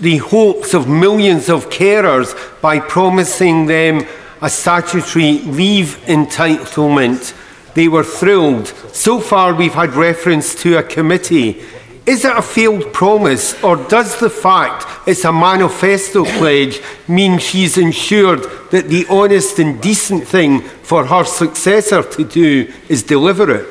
the 0.00 0.16
hopes 0.16 0.72
of 0.72 0.88
millions 0.88 1.50
of 1.50 1.68
carers 1.68 2.34
by 2.62 2.80
promising 2.80 3.66
them 3.66 4.06
a 4.40 4.48
statutory 4.48 5.40
leave 5.40 5.98
entitlement, 6.06 7.34
they 7.74 7.88
were 7.88 8.04
thrilled. 8.04 8.68
So 8.94 9.20
far, 9.20 9.54
we've 9.54 9.74
had 9.74 9.92
reference 9.94 10.54
to 10.62 10.78
a 10.78 10.82
committee. 10.82 11.62
Is 12.06 12.24
it 12.24 12.36
a 12.36 12.40
failed 12.40 12.92
promise, 12.92 13.60
or 13.64 13.74
does 13.74 14.20
the 14.20 14.30
fact 14.30 15.08
it's 15.08 15.24
a 15.24 15.32
manifesto 15.32 16.24
pledge 16.24 16.80
mean 17.08 17.38
she's 17.38 17.76
ensured 17.76 18.44
that 18.70 18.88
the 18.88 19.06
honest 19.10 19.58
and 19.58 19.80
decent 19.82 20.24
thing 20.24 20.60
for 20.60 21.04
her 21.06 21.24
successor 21.24 22.04
to 22.04 22.22
do 22.22 22.72
is 22.88 23.02
deliver 23.02 23.50
it? 23.50 23.66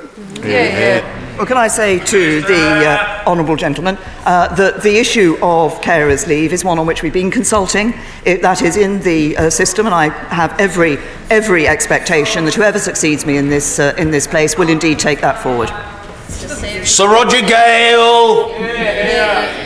Well, 1.38 1.46
can 1.46 1.56
I 1.56 1.70
say 1.70 2.00
to 2.00 2.42
the 2.42 2.86
uh, 2.86 3.24
honourable 3.26 3.56
gentleman 3.56 3.98
uh, 4.26 4.54
that 4.56 4.84
the 4.84 4.98
issue 4.98 5.38
of 5.42 5.80
carers' 5.80 6.28
leave 6.28 6.52
is 6.52 6.66
one 6.66 6.78
on 6.78 6.86
which 6.86 7.04
we've 7.04 7.14
been 7.14 7.32
consulting. 7.32 7.94
It, 8.26 8.42
that 8.42 8.62
is 8.62 8.76
in 8.76 9.02
the 9.02 9.38
uh, 9.38 9.50
system, 9.50 9.86
and 9.86 9.96
I 9.96 10.10
have 10.10 10.60
every 10.60 10.98
every 11.30 11.70
expectation 11.70 12.44
that 12.46 12.54
whoever 12.54 12.80
succeeds 12.80 13.26
me 13.26 13.38
in 13.38 13.48
this 13.48 13.80
uh, 13.80 13.96
in 13.98 14.12
this 14.12 14.28
place 14.28 14.58
will 14.58 14.68
indeed 14.68 15.00
take 15.00 15.22
that 15.22 15.42
forward. 15.42 15.72
Sir 16.28 17.08
Roger 17.08 17.42
Gale. 17.42 18.50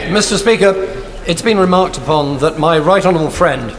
Mr. 0.10 0.38
Speaker, 0.38 0.74
it's 1.26 1.42
been 1.42 1.58
remarked 1.58 1.98
upon 1.98 2.40
that 2.40 2.60
my 2.60 2.78
right 2.78 3.06
honourable 3.06 3.30
friend 3.30 3.76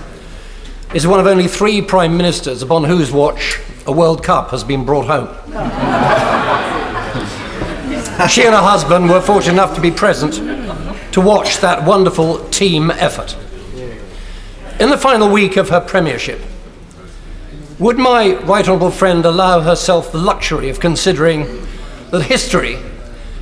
is 0.95 1.07
one 1.07 1.21
of 1.21 1.27
only 1.27 1.47
three 1.47 1.83
prime 1.83 2.16
ministers 2.16 2.62
upon 2.62 2.85
whose 2.85 3.12
watch 3.12 3.61
a 3.87 3.93
World 3.93 4.25
Cup 4.25 4.51
has 4.51 4.64
been 4.64 4.85
brought 4.85 5.07
home. 5.07 5.29
she 8.29 8.43
and 8.43 8.55
her 8.55 8.62
husband 8.62 9.11
were 9.11 9.21
fortunate 9.21 9.53
enough 9.53 9.75
to 9.75 9.81
be 9.81 9.90
present 9.90 10.35
to 11.12 11.21
watch 11.21 11.59
that 11.59 11.85
wonderful 11.85 12.49
team 12.49 12.90
effort. 12.90 13.37
In 14.81 14.88
the 14.88 14.99
final 14.99 15.31
week 15.31 15.57
of 15.57 15.69
her 15.69 15.81
premiership, 15.81 16.40
would 17.79 17.99
my 17.99 18.37
right 18.45 18.66
honourable 18.66 18.90
friend 18.90 19.27
allow 19.27 19.61
herself 19.61 20.12
the 20.12 20.19
luxury 20.19 20.71
of 20.71 20.81
considering 20.81 21.66
that 22.11 22.23
history 22.23 22.79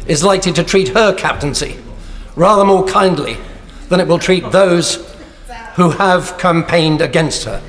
is 0.06 0.24
likely 0.24 0.52
to 0.52 0.64
treat 0.64 0.88
her 0.88 1.14
captaincy 1.14 1.78
rather 2.36 2.64
more 2.64 2.86
kindly 2.86 3.36
than 3.88 4.00
it 4.00 4.06
will 4.06 4.18
treat 4.18 4.50
those 4.50 4.96
who 5.74 5.90
have 5.90 6.36
campaigned 6.38 7.00
against 7.00 7.44
her? 7.44 7.62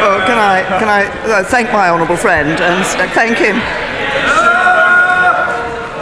Oh, 0.00 0.22
can 0.26 0.38
I 0.38 0.62
can 0.78 0.88
I 0.88 1.06
uh, 1.30 1.44
thank 1.44 1.72
my 1.72 1.88
honourable 1.88 2.16
friend 2.16 2.60
and 2.60 2.84
uh, 3.00 3.08
thank 3.14 3.38
him? 3.38 3.60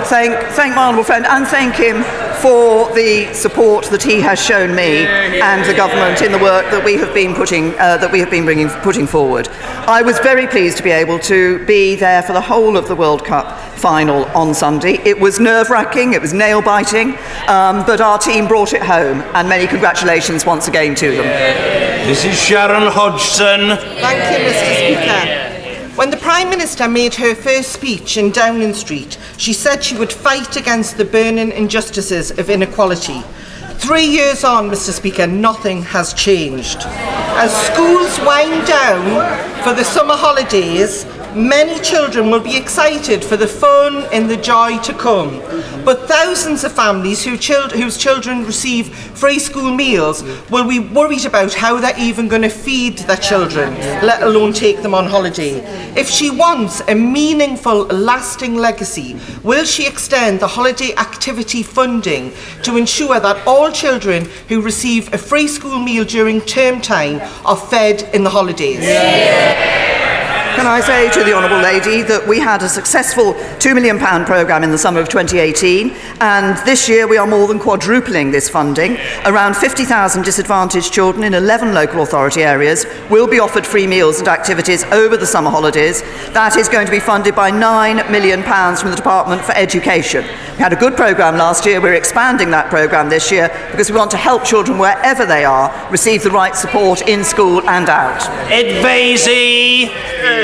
Thank 0.06 0.34
thank 0.52 0.74
my 0.74 0.84
honourable 0.86 1.04
friend 1.04 1.26
and 1.26 1.46
thank 1.46 1.74
him 1.74 2.04
for 2.44 2.92
the 2.94 3.32
support 3.32 3.86
that 3.86 4.02
he 4.02 4.20
has 4.20 4.38
shown 4.38 4.74
me 4.74 5.06
and 5.06 5.64
the 5.64 5.72
government 5.72 6.20
in 6.20 6.30
the 6.30 6.38
work 6.38 6.70
that 6.70 6.84
we 6.84 6.92
have 6.92 7.14
been 7.14 7.34
putting 7.34 7.70
uh, 7.78 7.96
that 7.96 8.12
we 8.12 8.20
have 8.20 8.30
been 8.30 8.44
bringing 8.44 8.68
putting 8.82 9.06
forward. 9.06 9.48
I 9.88 10.02
was 10.02 10.18
very 10.18 10.46
pleased 10.46 10.76
to 10.76 10.82
be 10.82 10.90
able 10.90 11.18
to 11.20 11.64
be 11.64 11.96
there 11.96 12.22
for 12.22 12.34
the 12.34 12.42
whole 12.42 12.76
of 12.76 12.86
the 12.86 12.94
World 12.94 13.24
Cup 13.24 13.58
final 13.78 14.26
on 14.36 14.52
Sunday. 14.52 14.98
It 15.06 15.18
was 15.18 15.40
nerve-wracking, 15.40 16.12
it 16.12 16.20
was 16.20 16.34
nail-biting, 16.34 17.16
um, 17.48 17.86
but 17.86 18.02
our 18.02 18.18
team 18.18 18.46
brought 18.46 18.74
it 18.74 18.82
home, 18.82 19.22
and 19.34 19.48
many 19.48 19.66
congratulations 19.66 20.44
once 20.44 20.68
again 20.68 20.94
to 20.96 21.12
them. 21.12 21.24
This 22.06 22.26
is 22.26 22.38
Sharon 22.38 22.92
Hodgson. 22.92 23.78
Thank 24.04 24.38
you, 24.38 24.52
Mr. 24.52 24.74
Speaker. 24.76 25.53
When 25.96 26.10
the 26.10 26.16
Prime 26.16 26.50
Minister 26.50 26.88
made 26.88 27.14
her 27.14 27.36
first 27.36 27.72
speech 27.72 28.16
in 28.16 28.32
Downing 28.32 28.74
Street, 28.74 29.16
she 29.36 29.52
said 29.52 29.84
she 29.84 29.96
would 29.96 30.12
fight 30.12 30.56
against 30.56 30.96
the 30.96 31.04
burning 31.04 31.52
injustices 31.52 32.32
of 32.32 32.50
inequality. 32.50 33.22
Three 33.74 34.04
years 34.04 34.42
on, 34.42 34.68
Mr. 34.68 34.90
Speaker, 34.90 35.28
nothing 35.28 35.82
has 35.82 36.12
changed. 36.12 36.78
As 37.36 37.52
schools 37.68 38.18
wind 38.26 38.66
down 38.66 39.62
for 39.62 39.72
the 39.72 39.84
summer 39.84 40.16
holidays, 40.16 41.04
many 41.34 41.80
children 41.80 42.30
will 42.30 42.40
be 42.40 42.56
excited 42.56 43.24
for 43.24 43.36
the 43.36 43.46
fun 43.46 44.06
and 44.12 44.30
the 44.30 44.36
joy 44.36 44.78
to 44.78 44.94
come. 44.94 45.40
But 45.84 46.08
thousands 46.08 46.64
of 46.64 46.72
families 46.72 47.24
who 47.24 47.34
whose 47.34 47.98
children 47.98 48.44
receive 48.44 48.94
free 48.94 49.38
school 49.38 49.74
meals 49.74 50.22
will 50.50 50.68
be 50.68 50.78
worried 50.78 51.24
about 51.24 51.52
how 51.52 51.78
they're 51.80 51.98
even 51.98 52.28
going 52.28 52.42
to 52.42 52.48
feed 52.48 52.98
their 52.98 53.16
children, 53.16 53.74
let 54.02 54.22
alone 54.22 54.52
take 54.52 54.82
them 54.82 54.94
on 54.94 55.06
holiday. 55.06 55.58
If 55.96 56.08
she 56.08 56.30
wants 56.30 56.80
a 56.88 56.94
meaningful, 56.94 57.86
lasting 57.86 58.56
legacy, 58.56 59.16
will 59.42 59.64
she 59.64 59.86
extend 59.86 60.40
the 60.40 60.48
holiday 60.48 60.94
activity 60.96 61.62
funding 61.62 62.32
to 62.62 62.76
ensure 62.76 63.20
that 63.20 63.46
all 63.46 63.70
children 63.70 64.26
who 64.48 64.60
receive 64.60 65.12
a 65.12 65.18
free 65.18 65.48
school 65.48 65.78
meal 65.78 66.04
during 66.04 66.40
term 66.40 66.80
time 66.80 67.20
are 67.44 67.56
fed 67.56 68.02
in 68.14 68.24
the 68.24 68.30
holidays? 68.30 68.80
Can 70.54 70.68
I 70.68 70.80
say 70.80 71.10
to 71.10 71.24
the 71.24 71.32
Honourable 71.32 71.60
Lady 71.60 72.02
that 72.02 72.28
we 72.28 72.38
had 72.38 72.62
a 72.62 72.68
successful 72.68 73.34
£2 73.58 73.74
million 73.74 73.98
programme 73.98 74.62
in 74.62 74.70
the 74.70 74.78
summer 74.78 75.00
of 75.00 75.08
2018, 75.08 75.90
and 76.20 76.56
this 76.64 76.88
year 76.88 77.08
we 77.08 77.16
are 77.16 77.26
more 77.26 77.48
than 77.48 77.58
quadrupling 77.58 78.30
this 78.30 78.48
funding. 78.48 78.96
Around 79.26 79.56
50,000 79.56 80.22
disadvantaged 80.22 80.92
children 80.92 81.24
in 81.24 81.34
11 81.34 81.74
local 81.74 82.02
authority 82.02 82.44
areas 82.44 82.86
will 83.10 83.26
be 83.26 83.40
offered 83.40 83.66
free 83.66 83.88
meals 83.88 84.20
and 84.20 84.28
activities 84.28 84.84
over 84.84 85.16
the 85.16 85.26
summer 85.26 85.50
holidays. 85.50 86.02
That 86.32 86.56
is 86.56 86.68
going 86.68 86.86
to 86.86 86.92
be 86.92 87.00
funded 87.00 87.34
by 87.34 87.50
£9 87.50 88.08
million 88.08 88.42
from 88.44 88.90
the 88.90 88.96
Department 88.96 89.42
for 89.42 89.52
Education. 89.56 90.22
We 90.22 90.62
had 90.62 90.72
a 90.72 90.76
good 90.76 90.94
programme 90.94 91.36
last 91.36 91.66
year, 91.66 91.80
we're 91.80 91.94
expanding 91.94 92.52
that 92.52 92.70
programme 92.70 93.08
this 93.08 93.32
year 93.32 93.48
because 93.72 93.90
we 93.90 93.96
want 93.96 94.12
to 94.12 94.16
help 94.16 94.44
children 94.44 94.78
wherever 94.78 95.26
they 95.26 95.44
are 95.44 95.68
receive 95.90 96.22
the 96.22 96.30
right 96.30 96.54
support 96.54 97.02
in 97.08 97.24
school 97.24 97.60
and 97.68 97.88
out. 97.88 98.22
Ed 98.52 98.84
Vaizey. 98.84 100.43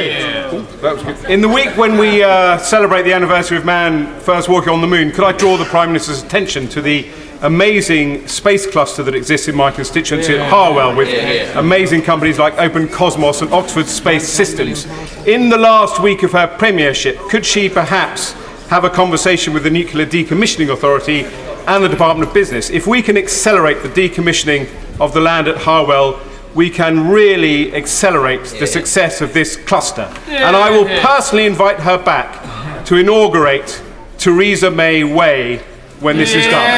That 0.81 0.95
was 0.95 1.03
good. 1.03 1.31
In 1.31 1.41
the 1.41 1.49
week 1.49 1.77
when 1.77 1.99
we 1.99 2.23
uh, 2.23 2.59
celebrate 2.59 3.03
the 3.03 3.13
anniversary 3.13 3.59
of 3.59 3.65
man 3.65 4.19
first 4.21 4.49
walking 4.49 4.71
on 4.71 4.81
the 4.81 4.87
moon, 4.87 5.13
could 5.13 5.25
I 5.25 5.33
draw 5.33 5.57
the 5.57 5.65
Prime 5.65 5.89
Minister's 5.89 6.23
attention 6.23 6.69
to 6.69 6.81
the 6.81 7.09
amazing 7.43 8.27
space 8.29 8.67
cluster 8.67 9.03
that 9.03 9.15
exists 9.15 9.49
in 9.49 9.57
my 9.57 9.71
constituency 9.71 10.37
at 10.37 10.51
Harwell 10.51 10.95
with 10.95 11.09
amazing 11.57 12.03
companies 12.03 12.39
like 12.39 12.55
Open 12.59 12.89
Cosmos 12.89 13.41
and 13.41 13.53
Oxford 13.53 13.87
Space 13.87 14.29
Systems. 14.29 14.87
In 15.27 15.49
the 15.49 15.57
last 15.57 16.01
week 16.03 16.23
of 16.23 16.33
her 16.33 16.47
premiership, 16.47 17.19
could 17.31 17.47
she 17.47 17.69
perhaps 17.69 18.33
have 18.69 18.85
a 18.85 18.91
conversation 18.91 19.53
with 19.55 19.65
the 19.65 19.71
Nuclear 19.71 20.07
Decommissioning 20.07 20.71
Authority 20.71 21.25
and 21.67 21.83
the 21.83 21.89
Department 21.89 22.29
of 22.29 22.35
Business? 22.35 22.69
If 22.71 22.87
we 22.87 23.01
can 23.03 23.17
accelerate 23.17 23.83
the 23.83 23.89
decommissioning 23.89 24.69
of 25.01 25.15
the 25.15 25.21
land 25.21 25.49
at 25.49 25.57
Harwell, 25.57 26.21
we 26.55 26.71
can 26.71 27.09
really 27.09 27.75
accelerate 27.75 28.45
the 28.45 28.67
success 28.67 29.21
of 29.21 29.33
this 29.33 29.57
cluster. 29.57 30.13
And 30.29 30.57
I 30.57 30.71
will 30.71 30.87
personally 31.01 31.47
invite 31.47 31.81
her 31.81 31.99
back 32.03 32.85
to 32.87 32.97
inaugurate 32.97 33.83
Theresa 34.19 34.71
May 34.71 35.05
Way 35.05 35.59
when 36.01 36.17
this 36.17 36.35
is 36.35 36.47
done. 36.47 36.71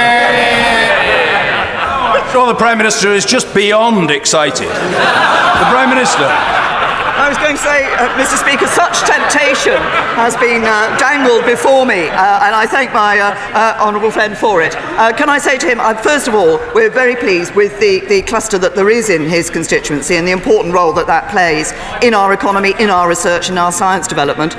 I'm 2.15 2.31
sure, 2.33 2.47
the 2.47 2.55
Prime 2.55 2.79
Minister 2.79 3.13
is 3.13 3.25
just 3.25 3.55
beyond 3.55 4.11
excited. 4.11 4.69
The 4.69 5.67
Prime 5.71 5.91
Minister. 5.91 6.72
I 7.15 7.29
was 7.29 7.37
going 7.37 7.57
to 7.57 7.63
say, 7.63 7.85
uh, 7.93 8.09
Mr. 8.17 8.41
Speaker, 8.41 8.67
such 8.67 9.05
temptation 9.05 9.77
has 10.17 10.35
been 10.37 10.65
uh, 10.65 10.97
dangled 10.97 11.45
before 11.45 11.85
me, 11.85 12.09
uh, 12.09 12.47
and 12.47 12.55
I 12.55 12.65
thank 12.67 12.93
my 12.95 13.21
uh, 13.21 13.37
uh, 13.53 13.77
honourable 13.85 14.11
friend 14.11 14.37
for 14.37 14.63
it. 14.63 14.75
Uh, 14.97 15.13
can 15.13 15.29
I 15.29 15.37
say 15.37 15.59
to 15.59 15.67
him, 15.67 15.79
first 16.03 16.27
of 16.27 16.35
all, 16.35 16.59
we're 16.75 16.91
very 16.91 17.15
pleased 17.15 17.55
with 17.55 17.79
the, 17.81 18.01
the 18.09 18.23
cluster 18.23 18.57
that 18.59 18.75
there 18.75 18.89
is 18.89 19.11
in 19.11 19.29
his 19.29 19.51
constituency 19.51 20.17
and 20.17 20.27
the 20.27 20.33
important 20.33 20.73
role 20.73 20.95
that 20.95 21.07
that 21.07 21.31
plays 21.31 21.73
in 22.03 22.15
our 22.15 22.33
economy, 22.33 22.73
in 22.81 22.89
our 22.89 23.09
research, 23.11 23.51
in 23.51 23.59
our 23.59 23.73
science 23.73 24.09
development. 24.09 24.53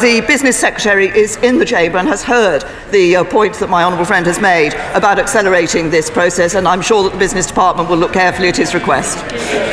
the 0.00 0.24
Business 0.28 0.56
Secretary 0.56 1.08
is 1.08 1.36
in 1.38 1.58
the 1.58 1.64
chamber 1.64 1.98
and 1.98 2.06
has 2.06 2.22
heard 2.22 2.62
the 2.92 3.26
point 3.30 3.54
that 3.54 3.68
my 3.68 3.82
honourable 3.82 4.04
friend 4.04 4.26
has 4.26 4.40
made 4.40 4.74
about 4.94 5.18
accelerating 5.18 5.90
this 5.90 6.08
process, 6.08 6.54
and 6.54 6.68
I'm 6.68 6.82
sure 6.82 7.02
that 7.02 7.12
the 7.12 7.18
Business 7.18 7.46
Department 7.46 7.90
will 7.90 7.98
look 7.98 8.12
carefully 8.12 8.48
at 8.48 8.56
his 8.56 8.74
request. 8.74 9.18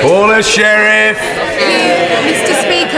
Paula 0.01 0.41
Sherriff. 0.41 1.19
Mr. 2.23 2.32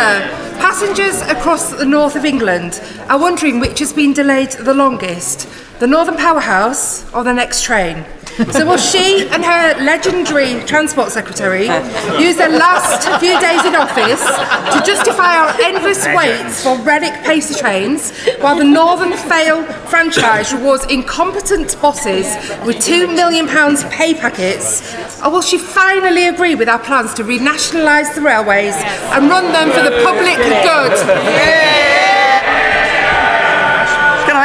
Passengers 0.05 1.21
across 1.21 1.73
the 1.73 1.83
north 1.83 2.15
of 2.15 2.25
England 2.25 2.79
are 3.09 3.19
wondering 3.19 3.59
which 3.59 3.79
has 3.79 3.91
been 3.91 4.13
delayed 4.13 4.51
the 4.51 4.73
longest 4.73 5.49
the 5.79 5.87
Northern 5.87 6.15
Powerhouse 6.15 7.11
or 7.11 7.23
the 7.23 7.33
next 7.33 7.63
train. 7.63 8.05
So 8.51 8.65
will 8.65 8.77
she 8.77 9.27
and 9.29 9.45
her 9.45 9.81
legendary 9.81 10.59
Transport 10.65 11.11
Secretary 11.11 11.67
use 12.19 12.35
their 12.35 12.49
last 12.49 13.07
few 13.21 13.39
days 13.39 13.63
in 13.63 13.75
office 13.75 14.21
to 14.75 14.83
justify 14.85 15.37
our 15.37 15.55
endless 15.61 16.05
waits 16.07 16.61
for 16.63 16.77
relic 16.83 17.13
pacer 17.23 17.57
trains 17.57 18.11
while 18.39 18.57
the 18.57 18.65
Northern 18.65 19.13
Fail 19.13 19.63
franchise 19.87 20.53
rewards 20.53 20.85
incompetent 20.85 21.79
bosses 21.81 22.25
with 22.65 22.75
£2 22.77 23.15
million 23.15 23.47
pay 23.89 24.13
packets? 24.13 24.93
Or 25.23 25.31
will 25.31 25.41
she 25.41 25.57
finally 25.57 26.27
agree 26.27 26.55
with 26.55 26.67
our 26.67 26.79
plans 26.79 27.13
to 27.15 27.23
renationalise 27.23 28.13
the 28.15 28.21
railways 28.21 28.75
and 28.75 29.29
run 29.29 29.45
them 29.53 29.71
for 29.71 29.81
the 29.81 30.03
public 30.03 30.35
good? 30.37 32.04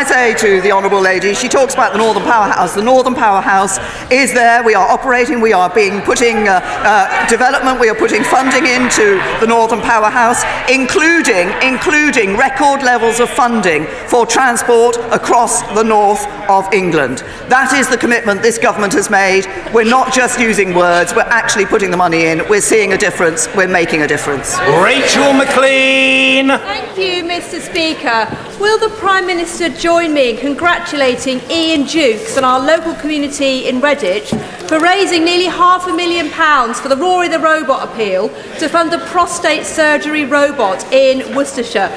I 0.01 0.05
say 0.05 0.35
to 0.49 0.63
the 0.63 0.73
Honourable 0.73 1.03
Lady, 1.03 1.35
she 1.35 1.47
talks 1.47 1.75
about 1.75 1.93
the 1.93 1.99
Northern 1.99 2.23
Powerhouse. 2.23 2.75
The 2.75 2.83
Northern 2.83 3.15
Powerhouse 3.15 3.77
is 4.11 4.33
there. 4.33 4.63
We 4.63 4.75
are 4.75 4.89
operating. 4.89 5.43
We 5.43 5.53
are 5.53 5.69
being 5.69 6.01
putting 6.01 6.49
uh, 6.49 6.63
uh, 6.65 7.29
development. 7.29 7.79
We 7.79 7.91
are 7.91 7.95
putting 7.95 8.25
funding 8.25 8.65
into 8.65 9.21
the 9.41 9.47
Northern 9.47 9.83
Powerhouse, 9.83 10.43
including 10.71 11.53
including 11.61 12.39
record 12.39 12.83
levels 12.83 13.21
of 13.21 13.29
funding 13.29 13.85
for 14.09 14.25
transport 14.25 14.97
across 15.13 15.61
the 15.75 15.83
north 15.83 16.27
of 16.49 16.73
England. 16.73 17.19
That 17.53 17.75
is 17.75 17.87
the 17.87 17.99
commitment 17.99 18.41
this 18.41 18.57
government 18.57 18.95
has 18.95 19.11
made. 19.11 19.45
We're 19.75 19.85
not 19.85 20.15
just 20.15 20.41
using 20.41 20.75
words. 20.75 21.15
We're 21.15 21.29
actually 21.29 21.67
putting 21.67 21.91
the 21.91 21.99
money 21.99 22.25
in. 22.25 22.41
We're 22.49 22.63
seeing 22.63 22.95
a 22.95 22.99
difference. 22.99 23.55
We're 23.55 23.69
making 23.69 24.01
a 24.01 24.09
difference. 24.09 24.59
Rachel 24.83 25.35
Maclean. 25.35 26.49
Thank 26.49 26.97
you, 26.97 27.23
Mr. 27.23 27.61
Speaker. 27.61 28.27
Will 28.59 28.79
the 28.79 28.95
Prime 28.97 29.27
Minister 29.27 29.69
join 29.69 29.90
join 29.91 30.15
me 30.15 30.31
in 30.31 30.37
congratulating 30.37 31.41
Ian 31.51 31.85
Dukes 31.85 32.37
and 32.37 32.47
our 32.47 32.65
local 32.65 32.95
community 32.95 33.67
in 33.69 33.81
Redditch 33.81 34.29
for 34.69 34.79
raising 34.79 35.25
nearly 35.25 35.47
half 35.47 35.89
a 35.89 35.93
million 35.93 36.31
pounds 36.31 36.79
for 36.79 36.89
the 36.89 36.97
Rory 36.97 37.27
the 37.27 37.41
Robot 37.41 37.89
appeal 37.89 38.29
to 38.61 38.69
fund 38.69 38.93
a 38.93 39.05
prostate 39.07 39.67
surgery 39.67 40.25
robot 40.25 40.81
in 40.93 41.35
Worcestershire. 41.35 41.89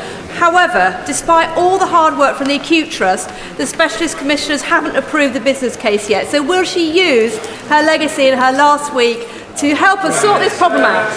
However, 0.41 1.03
despite 1.06 1.56
all 1.56 1.77
the 1.77 1.86
hard 1.86 2.17
work 2.17 2.36
from 2.36 2.47
the 2.47 2.56
Acute 2.56 2.89
Trust, 2.89 3.29
the 3.58 3.67
Specialist 3.67 4.17
Commissioners 4.17 4.63
haven't 4.63 4.95
approved 4.95 5.36
the 5.36 5.39
business 5.39 5.75
case 5.75 6.10
yet. 6.10 6.25
So 6.25 6.41
will 6.41 6.63
she 6.63 6.99
use 6.99 7.38
her 7.67 7.84
legacy 7.84 8.25
in 8.25 8.39
her 8.39 8.53
last 8.53 8.91
week 8.95 9.19
to 9.58 9.75
help 9.75 10.03
us 10.03 10.19
sort 10.19 10.39
this 10.39 10.58
problem 10.58 10.82
out. 10.82 11.10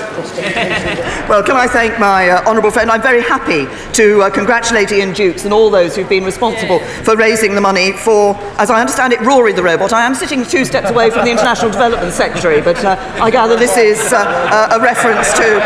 well, 1.28 1.42
can 1.42 1.56
I 1.56 1.66
thank 1.66 1.98
my 1.98 2.30
uh, 2.30 2.48
honourable 2.48 2.70
friend? 2.70 2.90
I'm 2.90 3.02
very 3.02 3.20
happy 3.20 3.66
to 3.94 4.22
uh, 4.22 4.30
congratulate 4.30 4.92
Ian 4.92 5.12
Dukes 5.12 5.44
and 5.44 5.52
all 5.52 5.70
those 5.70 5.96
who've 5.96 6.08
been 6.08 6.24
responsible 6.24 6.78
for 7.04 7.16
raising 7.16 7.54
the 7.54 7.60
money 7.60 7.92
for, 7.92 8.36
as 8.58 8.70
I 8.70 8.80
understand 8.80 9.12
it, 9.12 9.20
Rory 9.20 9.52
the 9.52 9.62
robot. 9.62 9.92
I 9.92 10.06
am 10.06 10.14
sitting 10.14 10.44
two 10.44 10.64
steps 10.64 10.90
away 10.90 11.10
from 11.10 11.24
the 11.24 11.32
International 11.32 11.70
Development 11.70 12.12
Secretary, 12.12 12.60
but 12.60 12.82
uh, 12.84 12.96
I 13.20 13.30
gather 13.30 13.56
this 13.56 13.76
is 13.76 14.12
uh, 14.12 14.68
a 14.72 14.80
reference 14.80 15.32
to 15.34 15.56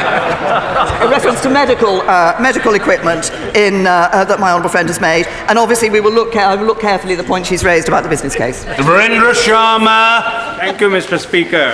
a 1.05 1.09
reference 1.11 1.41
to 1.43 1.51
medical 1.51 2.01
uh, 2.03 2.37
medical 2.41 2.75
equipment 2.75 3.31
in 3.55 3.87
uh, 3.87 4.25
that 4.25 4.41
my 4.41 4.53
honourable 4.53 4.71
friend 4.71 4.89
has 4.89 5.01
made. 5.01 5.27
And 5.49 5.59
obviously, 5.59 5.91
we 5.91 6.01
will 6.01 6.13
look, 6.13 6.37
I 6.37 6.55
will 6.55 6.67
look 6.67 6.81
carefully 6.81 7.15
at 7.15 7.19
the 7.19 7.25
point 7.25 7.47
she's 7.47 7.65
raised 7.65 7.89
about 7.89 8.03
the 8.03 8.09
business 8.09 8.35
case. 8.35 8.65
Virendra 8.65 9.35
Sharma. 9.35 10.57
Thank 10.59 10.81
you, 10.81 10.89
Mr. 10.89 11.19
Speaker. 11.19 11.73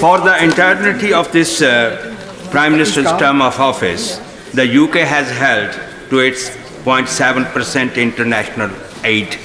For 0.00 0.18
the 0.18 0.42
entirety 0.42 1.12
of 1.12 1.30
this 1.32 1.62
uh, 1.62 2.15
Prime 2.50 2.72
Minister's 2.72 3.10
term 3.18 3.42
of 3.42 3.58
office, 3.58 4.18
the 4.52 4.84
UK 4.84 4.96
has 5.06 5.30
held 5.30 5.72
to 6.10 6.20
its 6.20 6.50
0.7% 6.84 7.96
international 7.96 8.70
aid 9.04 9.36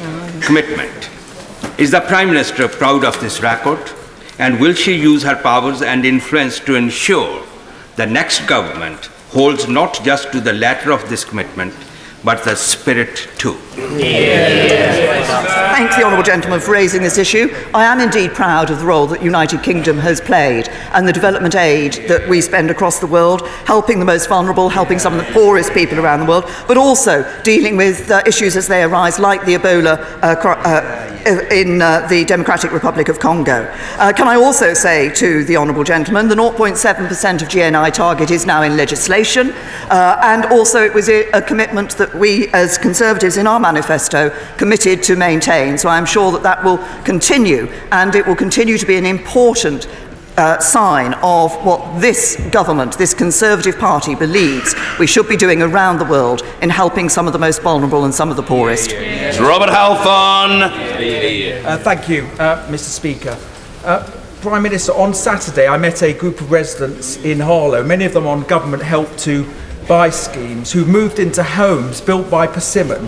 commitment. 0.42 1.10
Is 1.80 1.92
the 1.92 2.02
Prime 2.02 2.30
Minister 2.30 2.68
proud 2.68 3.04
of 3.04 3.20
this 3.20 3.42
record? 3.42 3.80
And 4.38 4.60
will 4.60 4.74
she 4.74 4.96
use 4.96 5.24
her 5.24 5.36
powers 5.36 5.82
and 5.82 6.06
influence 6.06 6.60
to 6.62 6.76
ensure 6.76 7.44
the 7.96 8.06
next 8.06 8.48
government 8.48 9.08
holds 9.30 9.68
not 9.68 10.04
just 10.04 10.32
to 10.32 10.40
the 10.40 10.54
letter 10.54 10.92
of 10.92 11.08
this 11.10 11.26
commitment, 11.26 11.74
but 12.24 12.44
the 12.44 12.56
spirit 12.56 13.28
too. 13.38 13.54
Thank 15.82 15.92
the 15.96 16.04
Honourable 16.04 16.24
Gentleman 16.24 16.60
for 16.60 16.72
raising 16.72 17.02
this 17.02 17.18
issue. 17.18 17.54
I 17.74 17.86
am 17.86 18.00
indeed 18.00 18.32
proud 18.32 18.70
of 18.70 18.80
the 18.80 18.86
role 18.86 19.08
that 19.08 19.24
United 19.24 19.64
Kingdom 19.64 19.98
has 19.98 20.22
played 20.22 20.70
and 20.94 21.08
the 21.08 21.14
development 21.14 21.56
aid 21.56 21.94
that 22.08 22.30
we 22.30 22.42
spend 22.42 22.70
across 22.70 23.00
the 23.00 23.08
world, 23.08 23.48
helping 23.66 23.98
the 24.00 24.06
most 24.06 24.30
vulnerable, 24.30 24.70
helping 24.70 25.00
some 25.00 25.18
of 25.18 25.26
the 25.26 25.34
poorest 25.34 25.74
people 25.74 26.00
around 26.00 26.20
the 26.20 26.26
world, 26.26 26.46
but 26.68 26.78
also 26.78 27.26
dealing 27.44 27.78
with 27.78 28.12
uh, 28.12 28.22
issues 28.28 28.56
as 28.56 28.68
they 28.68 28.84
arise, 28.84 29.18
like 29.18 29.44
the 29.46 29.56
Ebola 29.56 29.98
uh, 30.22 30.36
uh, 31.26 31.46
in 31.52 31.82
uh, 31.82 32.08
the 32.08 32.26
Democratic 32.26 32.72
Republic 32.72 33.10
of 33.10 33.20
Congo. 33.20 33.72
Uh, 33.98 34.12
can 34.12 34.28
I 34.28 34.36
also 34.36 34.74
say 34.74 35.14
to 35.14 35.44
the 35.44 35.58
Honourable 35.58 35.84
Gentleman, 35.84 36.28
the 36.28 36.36
0.7% 36.36 37.42
of 37.42 37.48
GNI 37.48 37.94
target 37.94 38.32
is 38.32 38.46
now 38.46 38.64
in 38.64 38.76
legislation, 38.76 39.52
uh, 39.90 40.20
and 40.24 40.46
also 40.46 40.84
it 40.84 40.94
was 40.94 41.10
a, 41.10 41.30
a 41.32 41.42
commitment 41.42 41.98
that 41.98 42.11
we 42.16 42.48
as 42.50 42.78
Conservatives 42.78 43.38
in 43.38 43.48
our 43.48 43.60
manifesto 43.60 44.30
committed 44.58 45.04
to 45.04 45.16
maintain. 45.16 45.78
So 45.78 45.90
I'm 45.90 46.06
sure 46.06 46.32
that 46.32 46.44
that 46.44 46.64
will 46.64 46.80
continue, 47.04 47.68
and 47.92 48.16
it 48.16 48.26
will 48.26 48.36
continue 48.36 48.78
to 48.78 48.86
be 48.86 48.98
an 48.98 49.06
important 49.06 49.88
uh, 50.38 50.60
sign 50.60 51.14
of 51.22 51.54
what 51.66 52.00
this 52.00 52.36
government, 52.52 52.98
this 52.98 53.14
Conservative 53.14 53.78
Party, 53.78 54.16
believes 54.16 54.76
we 55.00 55.08
should 55.08 55.28
be 55.28 55.38
doing 55.38 55.62
around 55.62 56.00
the 56.00 56.06
world 56.06 56.42
in 56.62 56.70
helping 56.70 57.10
some 57.10 57.28
of 57.28 57.34
the 57.34 57.40
most 57.40 57.62
vulnerable 57.62 58.06
and 58.06 58.14
some 58.14 58.30
of 58.30 58.38
the 58.38 58.44
poorest. 58.44 58.92
It's 58.94 59.40
Robert 59.40 59.70
Halfon. 59.70 60.62
Uh, 61.66 61.78
thank 61.78 62.10
you, 62.10 62.24
uh, 62.40 62.66
Mr. 62.68 62.90
Speaker. 62.90 63.38
Uh, 63.84 64.10
Prime 64.42 64.64
Minister, 64.64 64.94
on 64.94 65.14
Saturday 65.14 65.68
I 65.68 65.78
met 65.78 66.02
a 66.02 66.14
group 66.14 66.42
of 66.42 66.52
residents 66.52 67.18
in 67.18 67.40
Harlow, 67.40 67.84
many 67.84 68.06
of 68.06 68.14
them 68.14 68.26
on 68.26 68.42
government 68.44 68.82
help 68.82 69.16
to 69.18 69.48
buy 69.92 70.10
schemes, 70.10 70.72
who 70.72 70.86
moved 70.86 71.20
into 71.20 71.44
homes 71.44 72.00
built 72.00 72.32
by 72.32 72.48
Persimmon 72.48 73.06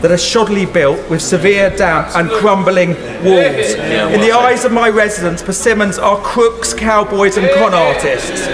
that 0.00 0.10
are 0.10 0.14
shoddily 0.14 0.64
built 0.72 0.98
with 1.10 1.20
severe 1.20 1.68
damp 1.76 2.08
and 2.16 2.30
crumbling 2.30 2.94
walls. 3.22 3.74
In 4.14 4.18
the 4.22 4.32
eyes 4.32 4.64
of 4.64 4.72
my 4.72 4.88
residents, 4.88 5.42
Persimmons 5.42 5.98
are 5.98 6.16
crooks, 6.22 6.72
cowboys, 6.72 7.36
and 7.36 7.50
con 7.56 7.74
artists. 7.74 8.46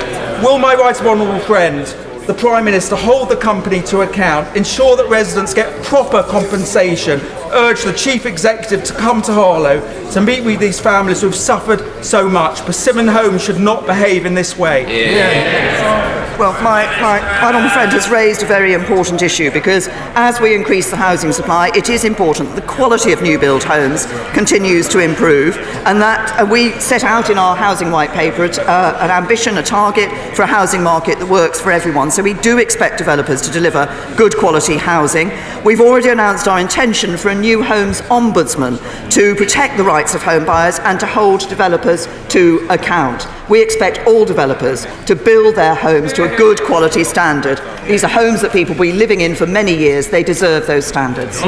Will 0.43 0.59
my 0.59 0.75
right 0.75 1.01
honourable 1.01 1.39
friend, 1.39 1.87
the 2.27 2.35
Prime 2.35 2.65
Minister, 2.65 2.97
hold 2.97 3.29
the 3.29 3.37
company 3.37 3.81
to 3.83 4.01
account, 4.01 4.57
ensure 4.57 4.97
that 4.97 5.09
residents 5.09 5.55
get 5.55 5.85
proper 5.85 6.25
compensation, 6.25 7.21
urge 7.53 7.85
the 7.85 7.93
Chief 7.93 8.27
Executive 8.27 8.83
to 8.83 8.93
come 8.95 9.23
to 9.23 9.33
Harlow 9.33 9.79
to 10.11 10.21
meet 10.21 10.43
with 10.43 10.59
these 10.59 10.81
families 10.81 11.21
who 11.21 11.29
have 11.29 11.37
suffered 11.37 12.05
so 12.05 12.29
much? 12.29 12.59
Persimmon 12.63 13.07
Homes 13.07 13.41
should 13.41 13.61
not 13.61 13.87
behave 13.87 14.27
in 14.27 14.35
this 14.35 14.59
way. 14.59 14.83
Yeah. 14.83 16.08
Well, 16.39 16.53
my, 16.63 16.87
my 17.01 17.19
honourable 17.43 17.69
friend 17.71 17.91
has 17.91 18.09
raised 18.09 18.45
a 18.45 18.47
very 18.47 18.73
important 18.73 19.23
issue 19.23 19.51
because 19.51 19.89
as 20.15 20.41
we 20.41 20.55
increase 20.55 20.89
the 20.89 20.95
housing 20.95 21.33
supply, 21.33 21.73
it 21.75 21.89
is 21.89 22.05
important 22.05 22.51
that 22.51 22.61
the 22.61 22.67
quality 22.69 23.11
of 23.11 23.23
new 23.23 23.41
build 23.41 23.65
homes 23.65 24.07
continues 24.35 24.89
to 24.91 25.01
improve 25.01 25.59
and 25.85 26.01
that 26.01 26.41
uh, 26.41 26.47
we 26.47 26.71
set 26.79 27.03
out 27.03 27.29
in 27.29 27.39
our 27.39 27.57
housing 27.57 27.91
white 27.91 28.13
paper 28.13 28.45
uh, 28.45 28.99
an 29.01 29.11
ambition, 29.11 29.59
a 29.59 29.63
target 29.65 30.09
for 30.37 30.43
a 30.43 30.47
housing 30.47 30.81
market 30.81 31.19
that 31.19 31.29
works 31.29 31.61
for 31.61 31.73
everyone. 31.73 32.09
So 32.09 32.23
we 32.23 32.35
do 32.35 32.59
expect 32.59 32.99
developers 32.99 33.43
to 33.43 33.51
deliver 33.51 33.87
good 34.17 34.37
quality 34.37 34.77
housing. 34.77 35.33
We've 35.65 35.81
already 35.81 36.11
announced 36.11 36.47
our 36.47 36.61
intention 36.61 37.17
for 37.17 37.31
a 37.31 37.35
new 37.35 37.65
homes 37.65 38.01
ombudsman 38.03 38.79
to 39.11 39.35
protect 39.35 39.77
the 39.77 39.83
rights 39.83 40.15
of 40.15 40.23
home 40.23 40.47
buyers 40.47 40.79
and 40.79 41.01
to 41.01 41.07
hold 41.07 41.49
developers 41.49 42.07
to 42.29 42.65
account. 42.71 43.27
We 43.49 43.63
expect 43.63 44.07
all 44.07 44.27
developers 44.27 44.87
to 45.07 45.17
build 45.17 45.55
their 45.55 45.75
homes 45.75 46.13
to 46.15 46.25
a 46.31 46.37
good 46.37 46.61
quality 46.63 47.03
standard. 47.03 47.61
These 47.87 48.05
are 48.05 48.09
homes 48.09 48.43
that 48.43 48.53
people 48.53 48.75
will 48.75 48.83
be 48.83 48.93
living 48.93 49.23
in 49.23 49.35
for 49.35 49.47
many 49.47 49.75
years. 49.75 50.09
They 50.09 50.23
deserve 50.23 50.67
those 50.67 50.87
standards. 50.87 51.41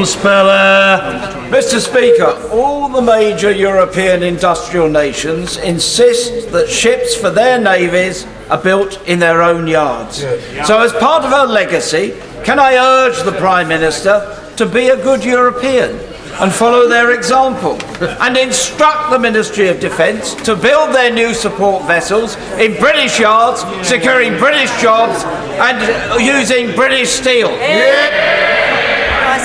Mr. 1.51 1.79
Speaker, 1.79 2.49
all 2.51 2.89
the 2.89 3.03
major 3.03 3.51
European 3.53 4.23
industrial 4.23 4.89
nations 4.89 5.59
insist 5.59 6.51
that 6.53 6.69
ships 6.71 7.15
for 7.15 7.29
their 7.31 7.61
navies 7.61 8.27
are 8.49 8.59
built 8.63 9.07
in 9.07 9.19
their 9.19 9.43
own 9.43 9.67
yards. 9.67 10.21
So, 10.67 10.81
as 10.81 10.93
part 10.95 11.25
of 11.25 11.33
our 11.33 11.47
legacy, 11.47 12.15
can 12.45 12.59
I 12.59 12.77
urge 12.77 13.23
the 13.25 13.33
Prime 13.33 13.69
Minister 13.69 14.39
to 14.57 14.65
be 14.67 14.89
a 14.89 14.97
good 14.97 15.23
European? 15.25 15.99
And 16.41 16.53
follow 16.53 16.89
their 16.89 17.13
example 17.13 17.79
and 18.01 18.37
instruct 18.37 19.11
the 19.11 19.19
Ministry 19.19 19.69
of 19.69 19.79
Defence 19.79 20.35
to 20.37 20.57
build 20.57 20.95
their 20.95 21.13
new 21.13 21.35
support 21.35 21.87
vessels 21.87 22.37
in 22.59 22.77
British 22.81 23.21
yards, 23.21 23.63
securing 23.87 24.39
British 24.39 24.71
jobs 24.81 25.23
and 25.61 25.79
using 26.25 26.75
British 26.75 27.11
steel. 27.11 27.49
I 27.49 28.80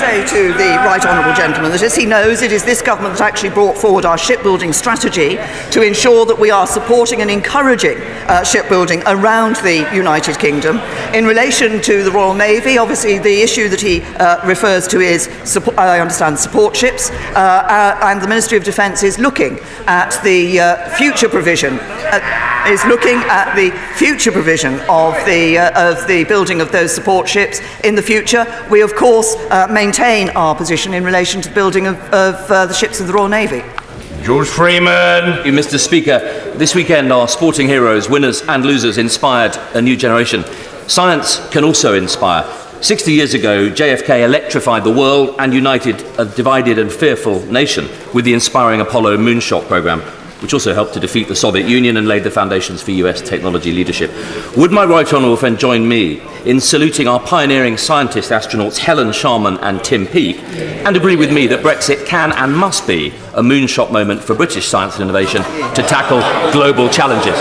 say 0.06 0.24
to 0.24 0.52
the 0.52 0.70
right 0.86 1.04
honourable 1.04 1.34
gentleman 1.34 1.72
that 1.72 1.82
as 1.82 1.96
he 1.96 2.06
knows, 2.06 2.40
it 2.40 2.52
is 2.52 2.62
this 2.64 2.80
government 2.80 3.18
that 3.18 3.24
actually 3.24 3.50
brought 3.50 3.76
forward 3.76 4.04
our 4.04 4.16
shipbuilding 4.16 4.72
strategy 4.72 5.36
to 5.72 5.82
ensure 5.82 6.24
that 6.24 6.38
we 6.38 6.48
are 6.48 6.66
supporting 6.66 7.22
and 7.22 7.30
encouraging 7.30 7.98
uh, 8.28 8.44
shipbuilding 8.44 9.02
around 9.06 9.56
the 9.56 9.88
United 9.92 10.38
Kingdom. 10.38 10.78
In 11.12 11.24
relation 11.24 11.82
to 11.82 12.04
the 12.04 12.10
Royal 12.12 12.34
Navy, 12.34 12.78
obviously 12.78 13.18
the 13.18 13.42
issue 13.42 13.68
that 13.68 13.80
he 13.80 14.02
uh, 14.02 14.46
refers 14.46 14.86
to 14.88 15.00
is, 15.00 15.24
support, 15.42 15.76
I 15.76 15.98
understand, 15.98 16.38
support 16.38 16.76
ships, 16.76 17.10
uh, 17.10 17.34
uh, 17.34 17.98
and 18.04 18.22
the 18.22 18.28
Ministry 18.28 18.56
of 18.56 18.62
Defence 18.62 19.02
is 19.02 19.18
looking 19.18 19.58
at 19.88 20.22
the 20.22 20.60
uh, 20.60 20.88
future 20.90 21.28
provision, 21.28 21.78
uh, 22.12 22.70
is 22.70 22.84
looking 22.84 23.18
at 23.28 23.54
the 23.54 23.70
future 23.94 24.32
provision 24.32 24.74
of 24.88 25.14
the, 25.24 25.58
of 25.76 26.06
the 26.08 26.24
building 26.24 26.60
of 26.60 26.72
those 26.72 26.94
support 26.94 27.28
ships 27.28 27.60
in 27.84 27.94
the 27.94 28.02
future. 28.02 28.44
We, 28.70 28.82
of 28.82 28.94
course, 28.94 29.36
maintain 29.70 30.30
our 30.30 30.54
position 30.54 30.94
in 30.94 31.04
relation 31.04 31.40
to 31.42 31.48
the 31.48 31.54
building 31.54 31.86
of, 31.86 31.96
of 32.12 32.50
uh, 32.50 32.66
the 32.66 32.74
ships 32.74 33.00
of 33.00 33.06
the 33.06 33.12
Royal 33.12 33.28
Navy. 33.28 33.62
George 34.22 34.48
Freeman. 34.48 35.46
You, 35.46 35.52
Mr. 35.52 35.78
Speaker. 35.78 36.18
This 36.56 36.74
weekend, 36.74 37.12
our 37.12 37.28
sporting 37.28 37.68
heroes, 37.68 38.08
winners 38.08 38.42
and 38.42 38.64
losers, 38.64 38.98
inspired 38.98 39.56
a 39.74 39.80
new 39.80 39.96
generation. 39.96 40.44
Science 40.88 41.48
can 41.50 41.62
also 41.62 41.94
inspire. 41.94 42.44
60 42.82 43.12
years 43.12 43.34
ago, 43.34 43.70
JFK 43.70 44.24
electrified 44.24 44.84
the 44.84 44.90
world 44.90 45.36
and 45.38 45.54
united 45.54 46.00
a 46.18 46.24
divided 46.24 46.78
and 46.78 46.92
fearful 46.92 47.40
nation 47.46 47.88
with 48.12 48.24
the 48.24 48.34
inspiring 48.34 48.80
Apollo 48.80 49.16
moonshot 49.18 49.66
program 49.68 50.02
which 50.40 50.52
also 50.52 50.74
helped 50.74 50.94
to 50.94 51.00
defeat 51.00 51.28
the 51.28 51.36
Soviet 51.36 51.68
Union 51.68 51.96
and 51.96 52.06
laid 52.06 52.24
the 52.24 52.30
foundations 52.30 52.82
for 52.82 52.90
US 52.92 53.20
technology 53.20 53.72
leadership. 53.72 54.10
Would 54.56 54.70
my 54.70 54.84
right 54.84 55.10
honourable 55.12 55.36
friend 55.36 55.58
join 55.58 55.88
me 55.88 56.20
in 56.44 56.60
saluting 56.60 57.08
our 57.08 57.20
pioneering 57.20 57.76
scientist 57.76 58.30
astronauts 58.30 58.78
Helen 58.78 59.12
Sharman 59.12 59.58
and 59.58 59.82
Tim 59.82 60.06
Peake 60.06 60.36
and 60.36 60.96
agree 60.96 61.16
with 61.16 61.32
me 61.32 61.46
that 61.48 61.64
Brexit 61.64 62.06
can 62.06 62.32
and 62.32 62.56
must 62.56 62.86
be 62.86 63.08
a 63.34 63.42
moonshot 63.42 63.90
moment 63.90 64.22
for 64.22 64.34
British 64.34 64.66
science 64.66 64.94
and 64.94 65.04
innovation 65.04 65.42
to 65.42 65.82
tackle 65.82 66.20
global 66.52 66.88
challenges? 66.88 67.36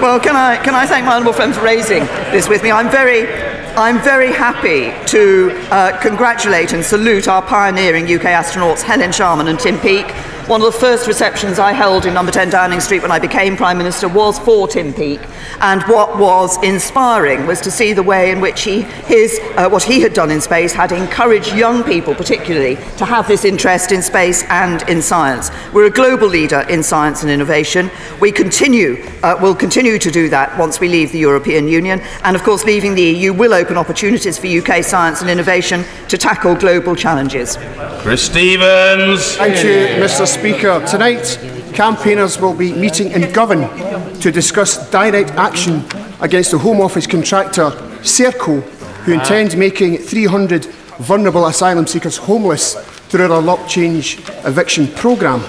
Well, 0.00 0.20
can 0.20 0.36
I, 0.36 0.56
can 0.62 0.74
I 0.74 0.86
thank 0.86 1.04
my 1.04 1.14
honourable 1.14 1.32
friend 1.32 1.54
for 1.54 1.62
raising 1.62 2.04
this 2.30 2.48
with 2.48 2.62
me? 2.62 2.70
I'm 2.70 2.90
very 2.90 3.45
I'm 3.78 4.02
very 4.02 4.32
happy 4.32 4.90
to 5.08 5.50
uh, 5.70 6.00
congratulate 6.00 6.72
and 6.72 6.82
salute 6.82 7.28
our 7.28 7.42
pioneering 7.42 8.04
UK 8.04 8.22
astronauts 8.22 8.80
Helen 8.80 9.12
Sharman 9.12 9.48
and 9.48 9.60
Tim 9.60 9.78
Peake 9.80 10.06
one 10.48 10.62
of 10.62 10.72
the 10.72 10.78
first 10.78 11.08
receptions 11.08 11.58
I 11.58 11.72
held 11.72 12.06
in 12.06 12.14
number 12.14 12.30
10 12.30 12.50
Downing 12.50 12.78
Street 12.78 13.02
when 13.02 13.10
I 13.10 13.18
became 13.18 13.56
Prime 13.56 13.76
Minister 13.76 14.06
was 14.08 14.38
for 14.38 14.68
Tim 14.68 14.94
Peake. 14.94 15.20
And 15.60 15.82
what 15.84 16.18
was 16.18 16.62
inspiring 16.62 17.48
was 17.48 17.60
to 17.62 17.70
see 17.70 17.92
the 17.92 18.02
way 18.02 18.30
in 18.30 18.40
which 18.40 18.62
he, 18.62 18.82
his, 18.82 19.40
uh, 19.56 19.68
what 19.68 19.82
he 19.82 20.00
had 20.00 20.14
done 20.14 20.30
in 20.30 20.40
space 20.40 20.72
had 20.72 20.92
encouraged 20.92 21.52
young 21.52 21.82
people, 21.82 22.14
particularly, 22.14 22.76
to 22.96 23.04
have 23.04 23.26
this 23.26 23.44
interest 23.44 23.90
in 23.90 24.02
space 24.02 24.44
and 24.44 24.88
in 24.88 25.02
science. 25.02 25.50
We're 25.72 25.86
a 25.86 25.90
global 25.90 26.28
leader 26.28 26.60
in 26.68 26.84
science 26.84 27.22
and 27.22 27.30
innovation. 27.30 27.90
We 28.20 28.30
continue, 28.30 29.04
uh, 29.24 29.36
will 29.42 29.54
continue 29.54 29.98
to 29.98 30.10
do 30.12 30.28
that 30.28 30.56
once 30.56 30.78
we 30.78 30.88
leave 30.88 31.10
the 31.10 31.18
European 31.18 31.66
Union. 31.66 32.00
And 32.22 32.36
of 32.36 32.44
course, 32.44 32.64
leaving 32.64 32.94
the 32.94 33.02
EU 33.02 33.32
will 33.32 33.52
open 33.52 33.76
opportunities 33.76 34.38
for 34.38 34.46
UK 34.46 34.84
science 34.84 35.22
and 35.22 35.30
innovation 35.30 35.84
to 36.08 36.16
tackle 36.16 36.54
global 36.54 36.94
challenges. 36.94 37.56
Chris 38.02 38.22
Stephens. 38.22 39.34
Thank 39.36 39.56
you, 39.64 40.04
Mr. 40.04 40.35
Speaker. 40.38 40.84
Tonight, 40.86 41.38
campaigners 41.72 42.38
will 42.38 42.54
be 42.54 42.70
meeting 42.70 43.10
in 43.12 43.32
Govan 43.32 43.62
to 44.20 44.30
discuss 44.30 44.90
direct 44.90 45.30
action 45.30 45.82
against 46.20 46.50
the 46.50 46.58
Home 46.58 46.82
Office 46.82 47.06
contractor 47.06 47.70
Serco, 48.02 48.60
who 49.04 49.14
intends 49.14 49.56
making 49.56 49.96
300 49.96 50.66
vulnerable 50.98 51.46
asylum 51.46 51.86
seekers 51.86 52.18
homeless 52.18 52.74
through 53.08 53.32
our 53.32 53.40
lock 53.40 53.66
change 53.66 54.18
eviction 54.44 54.88
programme, 54.88 55.40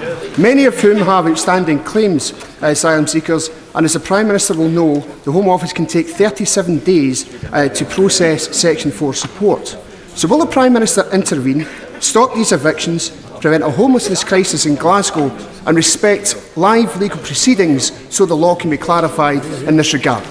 many 0.41 0.63
of 0.63 0.79
whom 0.79 0.97
have 0.99 1.27
outstanding 1.27 1.83
claims 1.83 2.31
as 2.61 2.77
asylum 2.77 3.07
seekers. 3.07 3.49
And 3.75 3.85
as 3.85 3.93
the 3.93 3.99
Prime 3.99 4.27
Minister 4.27 4.53
will 4.53 4.69
know, 4.69 4.99
the 5.25 5.33
Home 5.33 5.49
Office 5.49 5.73
can 5.73 5.85
take 5.85 6.07
37 6.07 6.79
days 6.79 7.43
uh, 7.51 7.67
to 7.67 7.85
process 7.85 8.57
Section 8.57 8.91
4 8.91 9.13
support. 9.13 9.77
So 10.15 10.29
will 10.29 10.39
the 10.39 10.45
Prime 10.45 10.71
Minister 10.71 11.07
intervene, 11.11 11.67
stop 11.99 12.33
these 12.33 12.53
evictions 12.53 13.11
prevent 13.41 13.63
a 13.63 13.69
homelessness 13.69 14.23
crisis 14.23 14.65
in 14.65 14.75
Glasgow 14.75 15.29
and 15.65 15.75
respect 15.75 16.35
live 16.57 16.95
legal 16.99 17.19
proceedings 17.19 17.91
so 18.13 18.25
the 18.25 18.35
law 18.35 18.55
can 18.55 18.69
be 18.69 18.77
clarified 18.77 19.43
in 19.67 19.77
this 19.77 19.93
regard. 19.93 20.23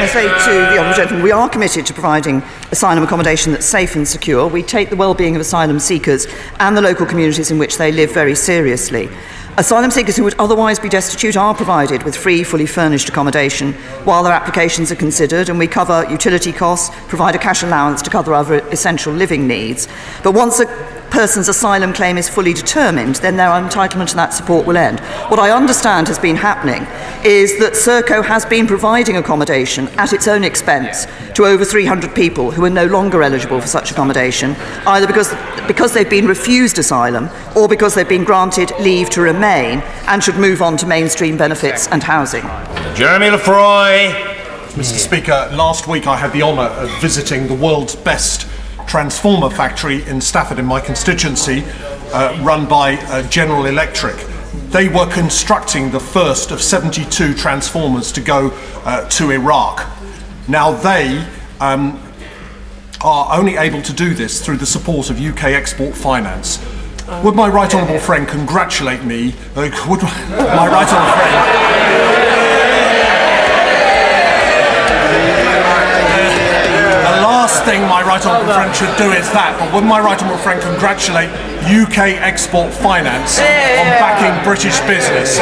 I 0.00 0.06
say 0.06 0.22
to 0.22 0.50
the 0.72 0.78
Honourable 0.78 0.96
Gentleman, 0.96 1.22
we 1.22 1.30
are 1.30 1.46
committed 1.46 1.84
to 1.84 1.92
providing 1.92 2.42
asylum 2.72 3.04
accommodation 3.04 3.52
that's 3.52 3.66
safe 3.66 3.96
and 3.96 4.08
secure. 4.08 4.48
We 4.48 4.62
take 4.62 4.88
the 4.88 4.96
well-being 4.96 5.34
of 5.34 5.42
asylum 5.42 5.78
seekers 5.78 6.26
and 6.58 6.74
the 6.74 6.80
local 6.80 7.04
communities 7.04 7.50
in 7.50 7.58
which 7.58 7.76
they 7.76 7.92
live 7.92 8.10
very 8.10 8.34
seriously. 8.34 9.10
Asylum 9.58 9.90
seekers 9.90 10.16
who 10.16 10.24
would 10.24 10.38
otherwise 10.38 10.78
be 10.78 10.88
destitute 10.88 11.36
are 11.36 11.54
provided 11.54 12.02
with 12.02 12.16
free, 12.16 12.42
fully 12.42 12.64
furnished 12.64 13.10
accommodation 13.10 13.74
while 14.04 14.22
their 14.22 14.32
applications 14.32 14.90
are 14.90 14.96
considered, 14.96 15.50
and 15.50 15.58
we 15.58 15.66
cover 15.66 16.06
utility 16.10 16.50
costs, 16.50 16.96
provide 17.08 17.34
a 17.34 17.38
cash 17.38 17.62
allowance 17.62 18.00
to 18.00 18.08
cover 18.08 18.32
other 18.32 18.66
essential 18.70 19.12
living 19.12 19.46
needs. 19.46 19.86
But 20.22 20.32
once 20.32 20.60
a 20.60 20.66
person's 21.10 21.48
asylum 21.48 21.92
claim 21.92 22.16
is 22.16 22.28
fully 22.28 22.54
determined, 22.54 23.16
then 23.16 23.36
their 23.36 23.48
entitlement 23.48 24.08
to 24.08 24.16
that 24.16 24.32
support 24.32 24.64
will 24.64 24.76
end. 24.76 25.00
What 25.28 25.40
I 25.40 25.50
understand 25.50 26.08
has 26.08 26.18
been 26.18 26.36
happening 26.36 26.86
is 27.24 27.58
that 27.58 27.72
Serco 27.72 28.24
has 28.24 28.46
been 28.46 28.66
providing 28.66 29.16
accommodation 29.16 29.88
at 29.96 30.12
its 30.12 30.28
own 30.28 30.44
expense 30.44 31.06
to 31.34 31.44
over 31.44 31.64
300 31.64 32.14
people 32.14 32.50
who 32.50 32.64
are 32.64 32.70
no 32.70 32.86
longer 32.86 33.22
eligible 33.22 33.60
for 33.60 33.66
such 33.66 33.90
accommodation, 33.90 34.52
either 34.86 35.06
because, 35.06 35.34
because 35.66 35.92
they've 35.92 36.10
been 36.10 36.26
refused 36.26 36.78
asylum 36.78 37.28
or 37.56 37.68
because 37.68 37.94
they've 37.94 38.08
been 38.08 38.24
granted 38.24 38.72
leave 38.80 39.10
to 39.10 39.20
remain 39.20 39.80
and 40.06 40.22
should 40.22 40.36
move 40.36 40.62
on 40.62 40.76
to 40.76 40.86
mainstream 40.86 41.36
benefits 41.36 41.88
and 41.88 42.02
housing. 42.02 42.42
Jeremy 42.94 43.26
Lefroy. 43.26 44.28
Mr. 44.70 44.98
Speaker, 44.98 45.50
last 45.52 45.88
week 45.88 46.06
I 46.06 46.16
had 46.16 46.32
the 46.32 46.42
honour 46.42 46.62
of 46.62 46.90
visiting 47.00 47.48
the 47.48 47.54
world's 47.54 47.96
best 47.96 48.46
transformer 48.86 49.50
factory 49.50 50.02
in 50.08 50.20
Stafford, 50.20 50.58
in 50.58 50.66
my 50.66 50.80
constituency, 50.80 51.64
uh, 52.12 52.40
run 52.42 52.68
by 52.68 52.96
uh, 52.96 53.22
General 53.28 53.66
Electric. 53.66 54.16
They 54.70 54.88
were 54.88 55.06
constructing 55.06 55.90
the 55.90 56.00
first 56.00 56.50
of 56.50 56.60
72 56.60 57.34
transformers 57.34 58.10
to 58.12 58.20
go 58.20 58.50
uh, 58.84 59.08
to 59.10 59.30
Iraq. 59.30 59.86
Now 60.48 60.72
they 60.72 61.24
um, 61.60 62.02
are 63.00 63.38
only 63.38 63.56
able 63.56 63.82
to 63.82 63.92
do 63.92 64.14
this 64.14 64.44
through 64.44 64.56
the 64.56 64.66
support 64.66 65.10
of 65.10 65.20
UK 65.20 65.44
Export 65.44 65.94
Finance. 65.94 66.58
Would 67.24 67.34
my 67.34 67.48
right 67.48 67.72
honourable 67.74 67.98
friend 67.98 68.26
congratulate 68.26 69.04
me? 69.04 69.34
Uh, 69.56 69.70
would 69.88 70.02
my 70.02 70.68
right 70.68 70.88
honourable 70.88 71.18
friend 71.18 72.49
last 77.22 77.64
thing 77.64 77.82
my 77.88 78.02
right 78.02 78.24
honourable 78.24 78.52
friend 78.54 78.74
should 78.74 78.92
do 78.96 79.12
is 79.12 79.28
that, 79.32 79.56
but 79.58 79.72
would 79.74 79.84
my 79.84 80.00
right 80.00 80.18
honourable 80.20 80.40
friend 80.42 80.60
congratulate 80.60 81.30
UK 81.68 82.16
Export 82.20 82.72
Finance 82.72 83.38
on 83.38 83.86
backing 84.00 84.34
British 84.44 84.80
business? 84.88 85.38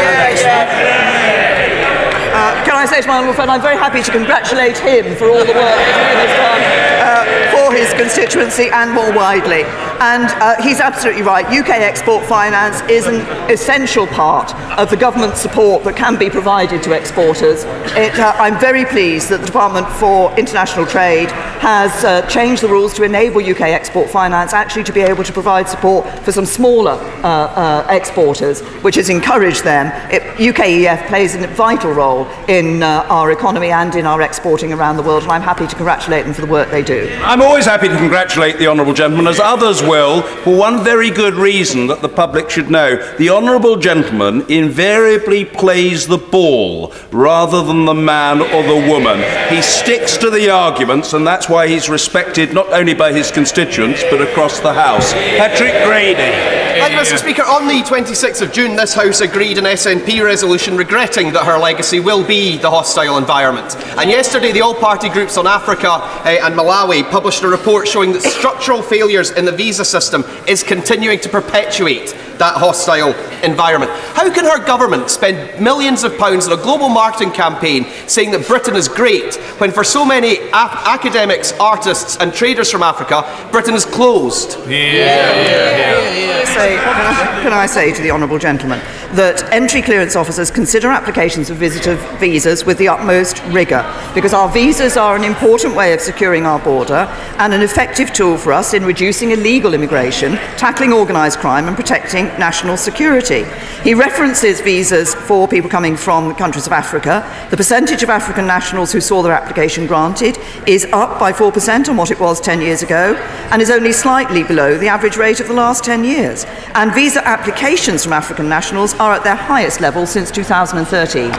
Uh, 2.39 2.55
can 2.62 2.76
I 2.76 2.87
say 2.87 3.01
to 3.03 3.09
my 3.09 3.18
honourable 3.18 3.35
friend, 3.35 3.51
I'm 3.51 3.62
very 3.62 3.76
happy 3.76 4.03
to 4.03 4.11
congratulate 4.11 4.79
him 4.79 5.16
for 5.16 5.26
all 5.26 5.43
the 5.43 5.55
work 5.55 5.74
that 5.74 5.97
he 5.99 6.14
has 6.22 6.33
done 6.39 6.62
uh, 7.03 7.51
for 7.69 7.75
his 7.75 7.93
constituency 7.95 8.69
and 8.71 8.93
more 8.93 9.12
widely. 9.12 9.64
And 10.01 10.25
uh, 10.25 10.62
he's 10.62 10.81
absolutely 10.81 11.23
right. 11.23 11.45
UK 11.47 11.71
export 11.71 12.25
finance 12.25 12.81
is 12.91 13.07
an 13.07 13.21
essential 13.51 14.07
part 14.07 14.55
of 14.79 14.91
the 14.91 14.97
government 14.97 15.37
support 15.37 15.85
that 15.85 15.97
can 15.97 16.16
be 16.19 16.31
provided 16.31 16.83
to 16.85 16.93
exporters. 16.93 17.64
It, 17.97 18.19
uh, 18.19 18.33
I'm 18.39 18.59
very 18.59 18.85
pleased 18.85 19.29
that 19.31 19.41
the 19.41 19.47
Department 19.47 19.89
for 19.95 20.33
International 20.39 20.87
Trade 20.87 21.31
has 21.59 22.05
uh, 22.05 22.23
changed 22.29 22.62
the 22.62 22.69
rules 22.69 22.95
to 22.95 23.03
enable 23.03 23.43
UK 23.43 23.62
export 23.62 24.09
finance 24.09 24.53
actually 24.53 24.85
to 24.85 24.93
be 24.93 25.01
able 25.01 25.25
to 25.25 25.33
provide 25.33 25.69
support 25.69 26.09
for 26.21 26.31
some 26.31 26.47
smaller 26.47 26.93
uh, 26.93 27.27
uh, 27.27 27.87
exporters, 27.91 28.61
which 28.83 28.95
has 28.95 29.11
encouraged 29.11 29.64
them. 29.64 29.87
It, 30.12 30.23
UKEF 30.39 31.09
plays 31.09 31.35
a 31.35 31.47
vital 31.49 31.93
role 31.93 32.29
in 32.47 32.83
uh, 32.83 33.05
our 33.09 33.33
economy 33.33 33.71
and 33.71 33.95
in 33.97 34.07
our 34.07 34.23
exporting 34.23 34.73
around 34.73 34.97
the 34.97 35.03
world, 35.03 35.25
and 35.25 35.33
I'm 35.33 35.43
happy 35.43 35.66
to 35.66 35.75
congratulate 35.75 36.25
them 36.25 36.33
for 36.33 36.43
the 36.43 36.47
work 36.47 36.71
they 36.71 36.83
do. 36.83 37.11
I'm 37.23 37.43
always 37.43 37.58
happy 37.67 37.89
to 37.89 37.97
congratulate 37.97 38.59
the 38.59 38.67
Honourable 38.67 38.95
Gentleman, 38.95 39.27
as 39.27 39.41
others 39.41 39.83
will, 39.83 40.23
for 40.23 40.57
one 40.57 40.85
very 40.85 41.11
good 41.11 41.35
reason 41.35 41.87
that 41.87 42.03
the 42.03 42.09
public 42.09 42.51
should 42.51 42.71
know. 42.71 42.97
The 43.17 43.31
Honourable 43.31 43.77
Gentleman 43.77 44.45
invariably 44.49 45.45
plays 45.45 46.07
the 46.07 46.19
ball 46.19 46.93
rather 47.11 47.63
than 47.63 47.85
the 47.85 47.95
man 47.95 48.41
or 48.41 48.63
the 48.63 48.89
woman. 48.91 49.19
He 49.49 49.63
sticks 49.63 50.17
to 50.19 50.31
the 50.31 50.51
arguments, 50.51 51.13
and 51.13 51.27
that's 51.27 51.49
why 51.49 51.69
he's 51.69 51.89
respected 51.89 52.53
not 52.53 52.73
only 52.73 52.95
by 52.95 53.13
his 53.13 53.31
constituents 53.31 54.03
but 54.11 54.21
across 54.21 54.61
the 54.61 54.73
House. 54.73 55.13
Patrick 55.13 55.85
Grady. 55.85 56.58
Thank 56.79 56.93
you, 56.93 56.99
Mr. 57.01 57.18
Speaker. 57.18 57.43
On 57.43 57.66
the 57.66 57.83
26th 57.83 58.41
of 58.41 58.53
June, 58.53 58.76
this 58.76 58.95
House 58.95 59.20
agreed 59.20 59.59
an 59.59 59.64
SNP 59.64 60.24
resolution 60.24 60.76
regretting 60.76 61.33
that 61.33 61.45
her 61.45 61.59
legacy 61.59 61.99
will 61.99 62.24
be 62.24 62.57
the 62.57 62.70
hostile 62.70 63.18
environment. 63.18 63.74
And 63.99 64.09
yesterday, 64.09 64.53
the 64.53 64.61
all 64.61 64.74
party 64.74 65.09
groups 65.09 65.37
on 65.37 65.49
Africa 65.49 66.01
eh, 66.24 66.39
and 66.41 66.55
Malawi 66.55 67.09
published 67.11 67.43
a 67.43 67.49
report 67.49 67.89
showing 67.89 68.12
that 68.12 68.22
structural 68.22 68.81
failures 68.81 69.33
in 69.33 69.45
the 69.45 69.51
visa 69.53 69.85
system 69.85 70.24
is 70.47 70.62
continuing 70.62 71.18
to 71.20 71.29
perpetuate 71.29 72.14
that 72.39 72.57
hostile 72.57 73.14
environment. 73.43 73.91
How 74.14 74.32
can 74.32 74.45
her 74.45 74.64
government 74.64 75.11
spend 75.11 75.61
millions 75.62 76.05
of 76.05 76.16
pounds 76.18 76.47
on 76.49 76.59
a 76.59 76.62
global 76.62 76.89
marketing 76.89 77.32
campaign 77.32 77.86
saying 78.07 78.30
that 78.32 78.47
Britain 78.47 78.76
is 78.76 78.89
great 78.89 79.36
when 79.61 79.70
for 79.72 79.84
so 79.84 80.05
many 80.05 80.39
ap- 80.53 80.86
academics, 80.86 81.53
artists, 81.59 82.16
and 82.18 82.32
traders 82.32 82.70
from 82.70 82.82
Africa, 82.82 83.24
Britain 83.51 83.74
is 83.74 83.84
closed? 83.84 84.59
Yeah. 84.68 86.45
Say, 86.55 86.76
can, 86.76 86.86
I, 86.86 87.43
can 87.43 87.53
I 87.53 87.66
say 87.66 87.93
to 87.93 88.03
the 88.03 88.11
honourable 88.11 88.39
gentleman 88.39 88.80
that 89.15 89.43
entry 89.53 89.81
clearance 89.81 90.17
officers 90.17 90.51
consider 90.51 90.89
applications 90.89 91.49
for 91.49 91.55
visitor 91.55 91.97
visas 92.19 92.67
with 92.67 92.77
the 92.79 92.89
utmost 92.89 93.43
rigour 93.47 93.83
because 94.15 94.35
our 94.35 94.49
visas 94.51 94.97
are 94.97 95.17
an 95.17 95.25
important 95.25 95.75
way 95.75 95.95
of 95.95 96.01
securing 96.01 96.45
our 96.45 96.59
border 96.59 97.07
and 97.39 97.55
an 97.55 97.63
effective 97.63 98.13
tool 98.13 98.37
for 98.37 98.53
us 98.53 98.75
in 98.75 98.85
reducing 98.85 99.31
illegal 99.31 99.73
immigration, 99.73 100.33
tackling 100.59 100.93
organised 100.93 101.39
crime 101.39 101.69
and 101.69 101.77
protecting 101.77 102.27
national 102.39 102.77
security. 102.77 103.45
He 103.83 103.95
references 103.95 104.61
visas 104.61 105.15
for 105.15 105.49
people 105.49 105.71
coming 105.71 105.97
from 105.97 106.35
countries 106.35 106.67
of 106.67 106.73
Africa. 106.73 107.25
The 107.51 107.57
percentage 107.57 108.03
of 108.03 108.11
African 108.11 108.47
nationals 108.47 108.93
who 108.93 109.01
saw 109.01 109.23
their 109.23 109.33
application 109.33 109.87
granted 109.87 110.39
is 110.67 110.85
up 110.93 111.19
by 111.19 111.33
4% 111.33 111.89
on 111.89 111.97
what 111.97 112.11
it 112.11 112.21
was 112.21 112.41
10 112.41 112.61
years 112.61 112.83
ago 112.83 113.15
and 113.51 113.63
is 113.63 113.71
only 113.71 113.93
slightly 113.93 114.43
below 114.45 114.77
the 114.77 114.89
average 114.89 115.17
rate 115.17 115.41
of 115.41 115.49
the 115.49 115.55
last 115.55 115.85
10 115.85 116.05
years. 116.05 116.45
And 116.75 116.93
visa 116.93 117.27
applications 117.27 118.05
from 118.05 118.13
African 118.13 118.49
nationals 118.49 118.97
are 119.01 119.12
at 119.12 119.22
their 119.22 119.36
highest 119.36 119.80
level 119.80 120.07
since 120.07 120.30
2013. 120.30 121.30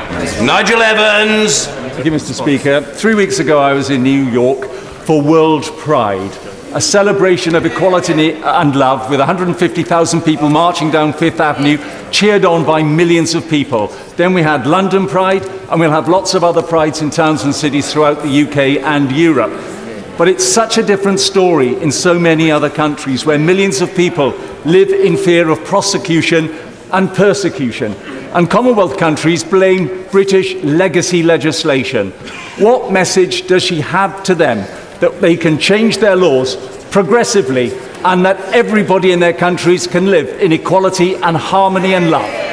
Nigel 0.45 0.81
Evans. 0.81 1.67
Thank 1.67 2.05
you, 2.05 2.11
Mr. 2.11 2.33
Speaker. 2.33 2.81
Three 2.81 3.15
weeks 3.15 3.39
ago, 3.39 3.59
I 3.59 3.73
was 3.73 3.89
in 3.89 4.01
New 4.01 4.23
York 4.23 4.65
for 4.69 5.21
World 5.21 5.65
Pride, 5.77 6.31
a 6.73 6.79
celebration 6.79 7.55
of 7.55 7.65
equality 7.65 8.33
and 8.33 8.75
love 8.75 9.09
with 9.09 9.19
150,000 9.19 10.21
people 10.21 10.47
marching 10.49 10.89
down 10.89 11.11
Fifth 11.11 11.41
Avenue, 11.41 11.77
cheered 12.11 12.45
on 12.45 12.65
by 12.65 12.81
millions 12.81 13.35
of 13.35 13.49
people. 13.49 13.87
Then 14.15 14.33
we 14.33 14.41
had 14.41 14.65
London 14.65 15.05
Pride, 15.07 15.45
and 15.69 15.79
we'll 15.79 15.91
have 15.91 16.07
lots 16.07 16.33
of 16.35 16.43
other 16.43 16.61
prides 16.61 17.01
in 17.01 17.09
towns 17.09 17.43
and 17.43 17.53
cities 17.53 17.91
throughout 17.91 18.21
the 18.21 18.43
UK 18.43 18.81
and 18.83 19.11
Europe. 19.11 19.51
But 20.17 20.27
it's 20.27 20.45
such 20.45 20.77
a 20.77 20.83
different 20.83 21.19
story 21.19 21.81
in 21.81 21.91
so 21.91 22.17
many 22.19 22.51
other 22.51 22.69
countries 22.69 23.25
where 23.25 23.39
millions 23.39 23.81
of 23.81 23.95
people 23.95 24.31
live 24.65 24.89
in 24.89 25.17
fear 25.17 25.49
of 25.49 25.63
prosecution 25.65 26.68
and 26.91 27.09
persecution. 27.13 27.93
And 28.33 28.49
Commonwealth 28.49 28.97
countries 28.97 29.43
blame 29.43 30.05
British 30.11 30.55
legacy 30.63 31.23
legislation. 31.23 32.11
What 32.57 32.91
message 32.91 33.47
does 33.47 33.63
she 33.63 33.81
have 33.81 34.23
to 34.23 34.35
them 34.35 34.57
that 34.99 35.21
they 35.21 35.35
can 35.35 35.57
change 35.57 35.97
their 35.97 36.15
laws 36.15 36.55
progressively 36.91 37.71
and 38.03 38.25
that 38.25 38.39
everybody 38.53 39.11
in 39.11 39.19
their 39.19 39.33
countries 39.33 39.87
can 39.87 40.07
live 40.07 40.27
in 40.41 40.51
equality 40.51 41.15
and 41.15 41.35
harmony 41.35 41.93
and 41.93 42.11
love? 42.11 42.48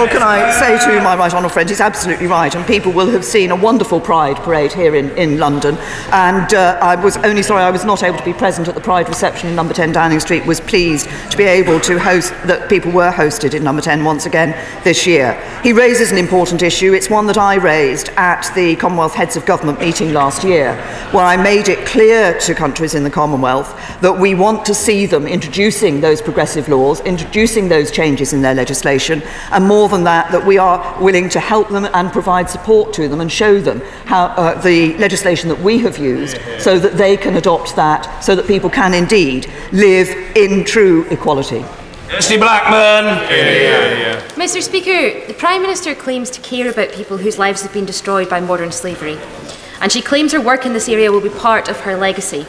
Well, 0.00 0.08
can 0.08 0.22
I 0.22 0.50
say 0.58 0.78
to 0.86 1.02
my 1.02 1.14
right 1.14 1.30
honourable 1.30 1.52
friend, 1.52 1.68
he's 1.68 1.78
absolutely 1.78 2.26
right, 2.26 2.54
and 2.54 2.66
people 2.66 2.90
will 2.90 3.10
have 3.10 3.22
seen 3.22 3.50
a 3.50 3.54
wonderful 3.54 4.00
Pride 4.00 4.36
parade 4.36 4.72
here 4.72 4.94
in, 4.94 5.10
in 5.10 5.38
London. 5.38 5.76
And 6.10 6.54
uh, 6.54 6.78
I 6.80 6.96
was 6.96 7.18
only 7.18 7.42
sorry 7.42 7.62
I 7.62 7.70
was 7.70 7.84
not 7.84 8.02
able 8.02 8.16
to 8.16 8.24
be 8.24 8.32
present 8.32 8.66
at 8.66 8.74
the 8.74 8.80
Pride 8.80 9.10
reception 9.10 9.50
in 9.50 9.54
Number 9.54 9.74
10 9.74 9.92
Downing 9.92 10.18
Street. 10.18 10.46
Was 10.46 10.58
pleased 10.58 11.06
to 11.30 11.36
be 11.36 11.44
able 11.44 11.78
to 11.80 11.98
host 11.98 12.30
that 12.46 12.70
people 12.70 12.90
were 12.92 13.10
hosted 13.10 13.52
in 13.52 13.62
Number 13.62 13.82
10 13.82 14.02
once 14.02 14.24
again 14.24 14.52
this 14.84 15.06
year. 15.06 15.34
He 15.62 15.74
raises 15.74 16.10
an 16.10 16.16
important 16.16 16.62
issue. 16.62 16.94
It's 16.94 17.10
one 17.10 17.26
that 17.26 17.36
I 17.36 17.56
raised 17.56 18.08
at 18.16 18.50
the 18.54 18.76
Commonwealth 18.76 19.12
Heads 19.14 19.36
of 19.36 19.44
Government 19.44 19.80
meeting 19.80 20.14
last 20.14 20.44
year, 20.44 20.76
where 21.10 21.26
I 21.26 21.36
made 21.36 21.68
it 21.68 21.86
clear 21.86 22.38
to 22.38 22.54
countries 22.54 22.94
in 22.94 23.04
the 23.04 23.10
Commonwealth 23.10 23.78
that 24.00 24.18
we 24.18 24.34
want 24.34 24.64
to 24.64 24.74
see 24.74 25.04
them 25.04 25.26
introducing 25.26 26.00
those 26.00 26.22
progressive 26.22 26.70
laws, 26.70 27.00
introducing 27.00 27.68
those 27.68 27.90
changes 27.90 28.32
in 28.32 28.40
their 28.40 28.54
legislation, 28.54 29.22
and 29.50 29.68
more 29.68 29.89
than 29.90 30.04
that, 30.04 30.30
that 30.32 30.44
we 30.44 30.58
are 30.58 31.02
willing 31.02 31.28
to 31.30 31.40
help 31.40 31.68
them 31.68 31.86
and 31.92 32.12
provide 32.12 32.48
support 32.48 32.92
to 32.94 33.08
them 33.08 33.20
and 33.20 33.30
show 33.30 33.60
them 33.60 33.80
how 34.06 34.26
uh, 34.26 34.60
the 34.62 34.96
legislation 34.98 35.48
that 35.48 35.60
we 35.60 35.78
have 35.78 35.98
used 35.98 36.38
so 36.58 36.78
that 36.78 36.94
they 36.94 37.16
can 37.16 37.36
adopt 37.36 37.76
that, 37.76 38.22
so 38.22 38.34
that 38.34 38.46
people 38.46 38.70
can 38.70 38.94
indeed 38.94 39.50
live 39.72 40.08
in 40.36 40.64
true 40.64 41.06
equality. 41.10 41.64
Kirsty 42.08 42.38
Blackman. 42.38 43.04
Mr. 44.34 44.60
Speaker, 44.60 45.26
the 45.26 45.34
Prime 45.34 45.62
Minister 45.62 45.94
claims 45.94 46.28
to 46.30 46.40
care 46.40 46.68
about 46.68 46.92
people 46.92 47.18
whose 47.18 47.38
lives 47.38 47.62
have 47.62 47.72
been 47.72 47.84
destroyed 47.84 48.28
by 48.28 48.40
modern 48.40 48.72
slavery, 48.72 49.16
and 49.80 49.92
she 49.92 50.02
claims 50.02 50.32
her 50.32 50.40
work 50.40 50.66
in 50.66 50.72
this 50.72 50.88
area 50.88 51.12
will 51.12 51.20
be 51.20 51.28
part 51.28 51.68
of 51.68 51.78
her 51.80 51.96
legacy. 51.96 52.46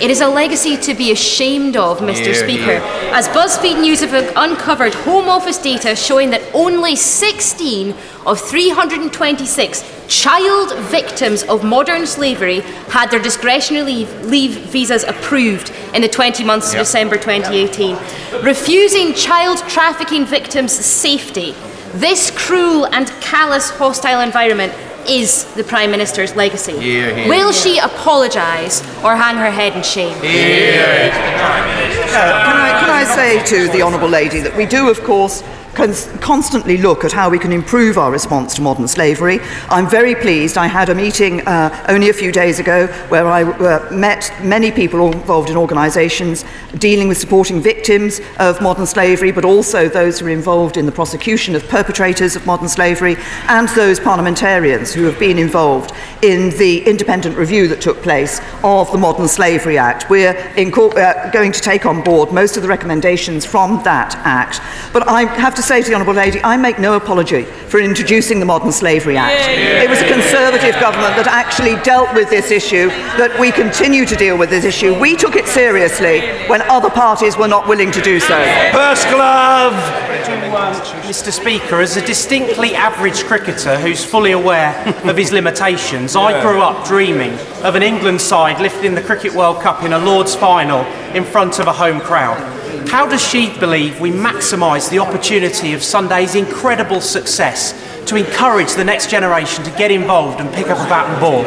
It 0.00 0.10
is 0.10 0.22
a 0.22 0.28
legacy 0.28 0.78
to 0.78 0.94
be 0.94 1.12
ashamed 1.12 1.76
of, 1.76 1.98
Mr. 1.98 2.28
Yeah, 2.28 2.32
Speaker, 2.32 2.72
yeah. 2.72 3.10
as 3.18 3.28
BuzzFeed 3.28 3.80
News 3.82 4.00
have 4.00 4.32
uncovered 4.34 4.94
Home 4.94 5.28
Office 5.28 5.58
data 5.58 5.94
showing 5.94 6.30
that 6.30 6.40
only 6.54 6.96
16 6.96 7.94
of 8.24 8.40
326 8.40 10.06
child 10.08 10.74
victims 10.88 11.42
of 11.44 11.64
modern 11.64 12.06
slavery 12.06 12.60
had 12.88 13.10
their 13.10 13.20
discretionary 13.20 13.84
leave, 13.84 14.24
leave 14.24 14.52
visas 14.70 15.04
approved 15.04 15.70
in 15.94 16.00
the 16.00 16.08
20 16.08 16.44
months 16.44 16.70
to 16.70 16.76
Yeah. 16.76 16.82
December 16.82 17.16
2018. 17.16 17.96
Refusing 18.42 19.12
child 19.12 19.58
trafficking 19.68 20.24
victims 20.24 20.72
safety, 20.72 21.54
this 21.92 22.30
cruel 22.30 22.86
and 22.86 23.08
callous 23.20 23.68
hostile 23.68 24.20
environment 24.20 24.72
is 25.08 25.44
the 25.54 25.64
Prime 25.64 25.90
Minister's 25.90 26.34
legacy. 26.36 26.78
Hear, 26.78 27.14
hear. 27.14 27.28
Will 27.28 27.52
she 27.52 27.78
apologise 27.78 28.80
or 29.02 29.16
hang 29.16 29.36
her 29.36 29.50
head 29.50 29.74
in 29.76 29.82
shame? 29.82 30.16
Uh, 32.10 32.42
can, 32.44 32.56
I, 32.56 32.80
can 32.80 32.90
I 32.90 33.04
say 33.04 33.42
to 33.44 33.68
the 33.72 33.82
Honourable 33.82 34.08
Lady 34.08 34.40
that 34.40 34.56
we 34.56 34.66
do, 34.66 34.88
of 34.90 35.02
course, 35.04 35.42
cons- 35.42 35.59
constantly 35.74 36.76
look 36.76 37.04
at 37.04 37.12
how 37.12 37.30
we 37.30 37.38
can 37.38 37.52
improve 37.52 37.98
our 37.98 38.10
response 38.10 38.54
to 38.54 38.62
modern 38.62 38.88
slavery. 38.88 39.38
I'm 39.68 39.88
very 39.88 40.14
pleased. 40.14 40.58
I 40.58 40.66
had 40.66 40.88
a 40.88 40.94
meeting 40.94 41.46
uh, 41.46 41.86
only 41.88 42.10
a 42.10 42.12
few 42.12 42.32
days 42.32 42.58
ago 42.58 42.86
where 43.08 43.26
I 43.26 43.44
uh, 43.44 43.90
met 43.92 44.32
many 44.42 44.70
people 44.70 45.12
involved 45.12 45.50
in 45.50 45.56
organisations 45.56 46.44
dealing 46.78 47.08
with 47.08 47.18
supporting 47.18 47.60
victims 47.60 48.20
of 48.38 48.60
modern 48.60 48.86
slavery, 48.86 49.32
but 49.32 49.44
also 49.44 49.88
those 49.88 50.20
who 50.20 50.26
are 50.26 50.30
involved 50.30 50.76
in 50.76 50.86
the 50.86 50.92
prosecution 50.92 51.54
of 51.54 51.66
perpetrators 51.68 52.36
of 52.36 52.46
modern 52.46 52.68
slavery, 52.68 53.16
and 53.48 53.68
those 53.70 53.98
parliamentarians 54.00 54.92
who 54.92 55.04
have 55.04 55.18
been 55.18 55.38
involved 55.38 55.92
in 56.22 56.50
the 56.58 56.82
independent 56.86 57.36
review 57.36 57.68
that 57.68 57.80
took 57.80 58.02
place 58.02 58.40
of 58.62 58.90
the 58.92 58.98
Modern 58.98 59.28
Slavery 59.28 59.78
Act. 59.78 60.10
We're 60.10 60.36
uh, 60.56 61.30
going 61.30 61.52
to 61.52 61.60
take 61.60 61.86
on 61.86 62.02
board 62.02 62.32
most 62.32 62.56
of 62.56 62.62
the 62.62 62.68
recommendations 62.68 63.44
from 63.44 63.82
that 63.84 64.14
Act. 64.16 64.60
But 64.92 65.08
I 65.08 65.22
have 65.22 65.54
to 65.54 65.59
to 65.60 65.66
say 65.66 65.82
to 65.82 65.88
the 65.88 65.94
Honourable 65.94 66.14
Lady, 66.14 66.40
I 66.42 66.56
make 66.56 66.78
no 66.78 66.96
apology 66.96 67.42
for 67.42 67.80
introducing 67.80 68.40
the 68.40 68.46
Modern 68.46 68.72
Slavery 68.72 69.18
Act. 69.18 69.46
It 69.46 69.90
was 69.90 70.00
a 70.00 70.08
Conservative 70.08 70.80
government 70.80 71.16
that 71.16 71.26
actually 71.26 71.76
dealt 71.82 72.14
with 72.14 72.30
this 72.30 72.50
issue, 72.50 72.88
that 73.18 73.38
we 73.38 73.52
continue 73.52 74.06
to 74.06 74.16
deal 74.16 74.38
with 74.38 74.48
this 74.48 74.64
issue. 74.64 74.98
We 74.98 75.16
took 75.16 75.36
it 75.36 75.46
seriously 75.46 76.20
when 76.48 76.62
other 76.62 76.88
parties 76.88 77.36
were 77.36 77.46
not 77.46 77.68
willing 77.68 77.90
to 77.90 78.00
do 78.00 78.20
so. 78.20 78.42
First 78.72 79.06
glove! 79.10 79.74
Mr. 81.04 81.30
Speaker, 81.30 81.80
as 81.80 81.96
a 81.96 82.06
distinctly 82.06 82.74
average 82.74 83.24
cricketer 83.24 83.78
who's 83.78 84.02
fully 84.02 84.32
aware 84.32 84.72
of 85.04 85.16
his 85.16 85.30
limitations, 85.30 86.16
I 86.16 86.40
grew 86.40 86.62
up 86.62 86.86
dreaming 86.86 87.32
of 87.62 87.74
an 87.74 87.82
England 87.82 88.22
side 88.22 88.60
lifting 88.60 88.94
the 88.94 89.02
Cricket 89.02 89.34
World 89.34 89.60
Cup 89.60 89.82
in 89.82 89.92
a 89.92 89.98
Lord's 89.98 90.34
final 90.34 90.86
in 91.14 91.24
front 91.24 91.58
of 91.58 91.66
a 91.66 91.72
home 91.72 92.00
crowd. 92.00 92.59
How 92.88 93.06
does 93.08 93.22
she 93.26 93.56
believe 93.58 94.00
we 94.00 94.10
maximise 94.10 94.90
the 94.90 94.98
opportunity 94.98 95.72
of 95.72 95.82
Sunday's 95.82 96.34
incredible 96.34 97.00
success 97.00 97.74
to 98.06 98.16
encourage 98.16 98.74
the 98.74 98.84
next 98.84 99.10
generation 99.10 99.64
to 99.64 99.70
get 99.72 99.90
involved 99.90 100.40
and 100.40 100.52
pick 100.52 100.68
up 100.68 100.78
a 100.78 100.88
bat 100.88 101.08
and 101.10 101.20
ball? 101.20 101.44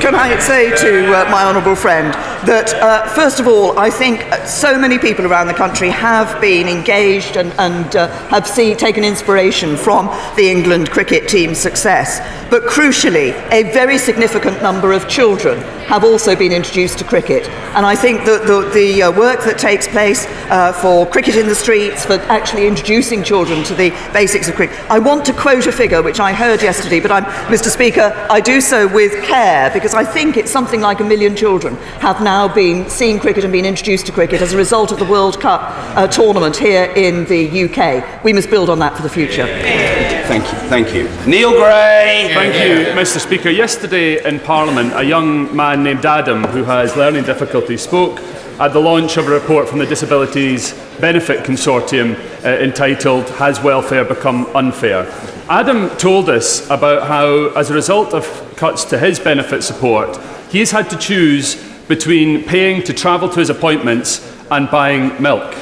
Can 0.00 0.14
I 0.14 0.38
say 0.38 0.70
to 0.76 1.12
uh, 1.12 1.30
my 1.30 1.44
honourable 1.44 1.74
friend 1.74 2.14
that, 2.46 2.72
uh, 2.74 3.08
first 3.08 3.40
of 3.40 3.48
all, 3.48 3.78
I 3.78 3.90
think 3.90 4.20
uh, 4.26 4.44
so 4.44 4.78
many 4.78 4.98
people 4.98 5.26
around 5.26 5.48
the 5.48 5.54
country 5.54 5.88
have 5.90 6.40
been 6.40 6.68
engaged 6.68 7.36
and, 7.36 7.52
and 7.58 7.96
uh, 7.96 8.08
have 8.28 8.46
see, 8.46 8.74
taken 8.74 9.02
inspiration 9.02 9.76
from 9.76 10.06
the 10.36 10.48
England 10.48 10.90
cricket 10.90 11.28
team's 11.28 11.58
success. 11.58 12.20
But 12.50 12.62
crucially, 12.62 13.32
a 13.50 13.64
very 13.72 13.98
significant 13.98 14.62
number 14.62 14.92
of 14.92 15.08
children 15.08 15.58
have 15.88 16.04
also 16.04 16.36
been 16.36 16.52
introduced 16.52 16.98
to 16.98 17.04
cricket. 17.04 17.48
And 17.74 17.84
I 17.84 17.96
think 17.96 18.24
that 18.26 18.46
the, 18.46 18.68
the 18.74 19.04
uh, 19.04 19.10
work 19.10 19.42
that 19.44 19.58
takes 19.58 19.88
place 19.88 20.26
uh, 20.50 20.72
for 20.72 21.06
cricket 21.06 21.34
in 21.34 21.46
the 21.46 21.54
streets, 21.54 22.04
for 22.04 22.14
actually 22.28 22.66
introducing 22.66 23.24
children 23.24 23.64
to 23.64 23.74
the 23.74 23.90
basics 24.12 24.48
of 24.48 24.54
cricket. 24.54 24.78
I 24.90 24.98
want 24.98 25.24
to 25.26 25.32
quote 25.32 25.66
a 25.66 25.72
figure 25.72 26.02
which 26.02 26.20
I 26.20 26.34
heard 26.34 26.62
yesterday, 26.62 27.00
but 27.00 27.10
I'm, 27.10 27.24
Mr. 27.52 27.68
Speaker, 27.68 28.12
I 28.30 28.40
do 28.40 28.60
so 28.60 28.86
with 28.86 29.12
care 29.24 29.70
because 29.72 29.94
I 29.94 30.04
think 30.04 30.36
it's 30.36 30.50
something 30.50 30.82
like 30.82 31.00
a 31.00 31.04
million 31.04 31.34
children 31.34 31.74
have 32.00 32.20
now 32.22 32.27
been 32.28 32.90
seeing 32.90 33.18
cricket 33.18 33.42
and 33.44 33.52
been 33.52 33.64
introduced 33.64 34.04
to 34.04 34.12
cricket 34.12 34.42
as 34.42 34.52
a 34.52 34.56
result 34.56 34.92
of 34.92 34.98
the 34.98 35.04
World 35.06 35.40
Cup 35.40 35.62
uh, 35.96 36.06
tournament 36.06 36.54
here 36.54 36.84
in 36.94 37.24
the 37.24 37.64
UK. 37.64 38.22
We 38.22 38.34
must 38.34 38.50
build 38.50 38.68
on 38.68 38.78
that 38.80 38.94
for 38.94 39.02
the 39.02 39.08
future. 39.08 39.46
Thank 39.46 40.44
you. 40.44 40.58
Thank 40.68 40.94
you. 40.94 41.04
Neil 41.26 41.52
Gray. 41.52 42.30
Thank 42.34 42.54
you, 42.54 42.92
Mr. 42.92 43.18
Speaker. 43.18 43.48
Yesterday 43.48 44.22
in 44.28 44.40
Parliament, 44.40 44.92
a 44.94 45.02
young 45.02 45.56
man 45.56 45.82
named 45.82 46.04
Adam, 46.04 46.44
who 46.44 46.64
has 46.64 46.94
learning 46.96 47.24
difficulties, 47.24 47.80
spoke 47.80 48.20
at 48.60 48.74
the 48.74 48.80
launch 48.80 49.16
of 49.16 49.26
a 49.26 49.30
report 49.30 49.66
from 49.66 49.78
the 49.78 49.86
Disabilities 49.86 50.74
Benefit 51.00 51.46
Consortium 51.46 52.14
uh, 52.44 52.62
entitled 52.62 53.30
Has 53.30 53.62
Welfare 53.62 54.04
Become 54.04 54.46
Unfair? 54.54 55.06
Adam 55.48 55.88
told 55.96 56.28
us 56.28 56.68
about 56.68 57.08
how, 57.08 57.48
as 57.58 57.70
a 57.70 57.74
result 57.74 58.12
of 58.12 58.54
cuts 58.56 58.84
to 58.84 58.98
his 58.98 59.18
benefit 59.18 59.62
support, 59.62 60.18
he 60.50 60.58
has 60.58 60.70
had 60.70 60.90
to 60.90 60.98
choose 60.98 61.67
between 61.88 62.44
paying 62.44 62.82
to 62.84 62.92
travel 62.92 63.28
to 63.30 63.40
his 63.40 63.50
appointments 63.50 64.20
and 64.50 64.70
buying 64.70 65.20
milk. 65.20 65.54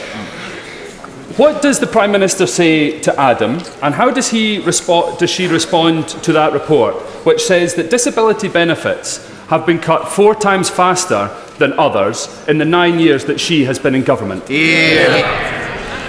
What 1.36 1.60
does 1.60 1.80
the 1.80 1.86
Prime 1.86 2.12
Minister 2.12 2.46
say 2.46 2.98
to 3.00 3.20
Adam, 3.20 3.60
and 3.82 3.94
how 3.94 4.10
does, 4.10 4.28
he 4.30 4.58
respo- 4.60 5.18
does 5.18 5.30
she 5.30 5.46
respond 5.46 6.08
to 6.08 6.32
that 6.32 6.52
report, 6.52 6.94
which 7.26 7.42
says 7.42 7.74
that 7.74 7.90
disability 7.90 8.48
benefits 8.48 9.26
have 9.48 9.66
been 9.66 9.78
cut 9.78 10.08
four 10.08 10.34
times 10.34 10.70
faster 10.70 11.30
than 11.58 11.72
others 11.74 12.28
in 12.48 12.58
the 12.58 12.64
nine 12.64 12.98
years 12.98 13.26
that 13.26 13.38
she 13.38 13.64
has 13.64 13.78
been 13.78 13.94
in 13.94 14.02
government? 14.02 14.48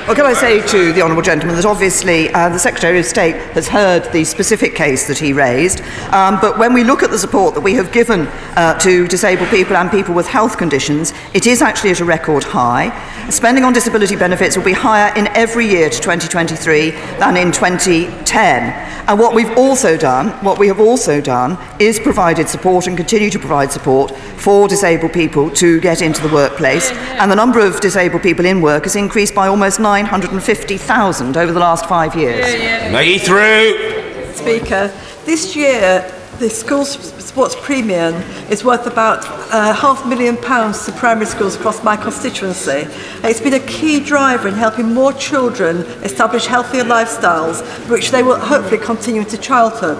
Well, 0.07 0.15
can 0.15 0.25
I 0.25 0.31
say 0.31 0.65
to 0.67 0.93
the 0.93 1.01
Honourable 1.01 1.21
Gentleman 1.21 1.57
that 1.57 1.65
obviously 1.65 2.33
uh, 2.33 2.47
the 2.47 2.57
Secretary 2.57 2.97
of 2.97 3.05
State 3.05 3.35
has 3.51 3.67
heard 3.67 4.09
the 4.13 4.23
specific 4.23 4.73
case 4.73 5.05
that 5.09 5.17
he 5.17 5.33
raised, 5.33 5.81
um, 6.13 6.39
but 6.39 6.57
when 6.57 6.73
we 6.73 6.85
look 6.85 7.03
at 7.03 7.09
the 7.09 7.19
support 7.19 7.53
that 7.55 7.59
we 7.59 7.73
have 7.73 7.91
given 7.91 8.21
uh, 8.55 8.79
to 8.79 9.05
disabled 9.09 9.49
people 9.49 9.75
and 9.75 9.91
people 9.91 10.15
with 10.15 10.25
health 10.25 10.57
conditions, 10.57 11.11
it 11.33 11.45
is 11.45 11.61
actually 11.61 11.89
at 11.89 11.99
a 11.99 12.05
record 12.05 12.45
high. 12.45 12.87
Spending 13.29 13.65
on 13.65 13.73
disability 13.73 14.15
benefits 14.15 14.55
will 14.55 14.63
be 14.63 14.71
higher 14.71 15.13
in 15.17 15.27
every 15.35 15.67
year 15.67 15.89
to 15.89 15.99
2023 15.99 16.91
than 17.19 17.35
in 17.35 17.51
2010. 17.51 18.97
And 19.09 19.19
what 19.19 19.35
we've 19.35 19.57
also 19.57 19.97
done, 19.97 20.29
what 20.43 20.57
we 20.57 20.67
have 20.67 20.79
also 20.79 21.19
done, 21.19 21.57
is 21.79 21.99
provided 21.99 22.47
support 22.47 22.87
and 22.87 22.95
continue 22.95 23.29
to 23.29 23.39
provide 23.39 23.73
support 23.73 24.15
for 24.37 24.67
disabled 24.67 25.13
people 25.13 25.49
to 25.51 25.79
get 25.79 26.01
into 26.01 26.21
the 26.25 26.33
workplace. 26.33 26.91
And 26.91 27.31
the 27.31 27.35
number 27.35 27.59
of 27.59 27.79
disabled 27.79 28.21
people 28.21 28.45
in 28.45 28.61
work 28.61 28.83
has 28.83 28.95
increased 28.95 29.33
by 29.33 29.47
almost 29.47 29.79
950,000 30.03 31.37
over 31.37 31.51
the 31.51 31.59
last 31.59 31.87
five 31.87 32.15
years. 32.15 32.45
Maggie 32.91 33.17
Throup. 33.17 34.35
Speaker, 34.35 34.93
this 35.25 35.55
year 35.55 36.16
the 36.39 36.49
school 36.49 36.85
sports 36.85 37.55
premium 37.61 38.13
is 38.51 38.63
worth 38.63 38.85
about 38.85 39.25
uh, 39.51 39.73
half 39.73 40.05
a 40.05 40.07
million 40.07 40.37
pounds 40.37 40.85
to 40.85 40.91
primary 40.91 41.25
schools 41.25 41.55
across 41.55 41.83
my 41.83 41.97
constituency. 41.97 42.85
It's 43.23 43.41
been 43.41 43.55
a 43.55 43.65
key 43.65 43.99
driver 43.99 44.47
in 44.47 44.53
helping 44.53 44.93
more 44.93 45.13
children 45.13 45.77
establish 46.03 46.45
healthier 46.45 46.83
lifestyles, 46.83 47.61
which 47.89 48.11
they 48.11 48.21
will 48.21 48.37
hopefully 48.37 48.77
continue 48.77 49.21
into 49.21 49.37
childhood. 49.37 49.97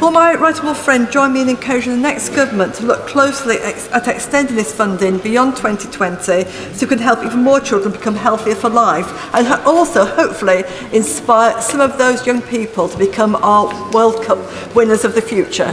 Will 0.00 0.10
my 0.10 0.34
right 0.34 0.54
honourable 0.54 0.74
friend 0.74 1.10
join 1.10 1.32
me 1.32 1.42
in 1.42 1.48
encouraging 1.48 1.92
the 1.92 1.98
next 1.98 2.30
government 2.30 2.74
to 2.76 2.84
look 2.84 3.06
closely 3.06 3.56
ex 3.58 3.88
at 3.92 4.08
extending 4.08 4.56
this 4.56 4.74
funding 4.74 5.18
beyond 5.18 5.56
2020 5.56 6.44
so 6.44 6.86
we 6.86 6.86
can 6.86 6.98
help 6.98 7.24
even 7.24 7.42
more 7.42 7.60
children 7.60 7.92
become 7.92 8.14
healthier 8.14 8.54
for 8.54 8.70
life 8.70 9.06
and 9.34 9.46
also 9.66 10.04
hopefully 10.04 10.64
inspire 10.92 11.60
some 11.60 11.80
of 11.80 11.98
those 11.98 12.26
young 12.26 12.42
people 12.42 12.88
to 12.88 12.98
become 12.98 13.36
our 13.36 13.68
World 13.92 14.24
Cup 14.24 14.38
winners 14.74 15.04
of 15.04 15.14
the 15.14 15.22
future? 15.22 15.69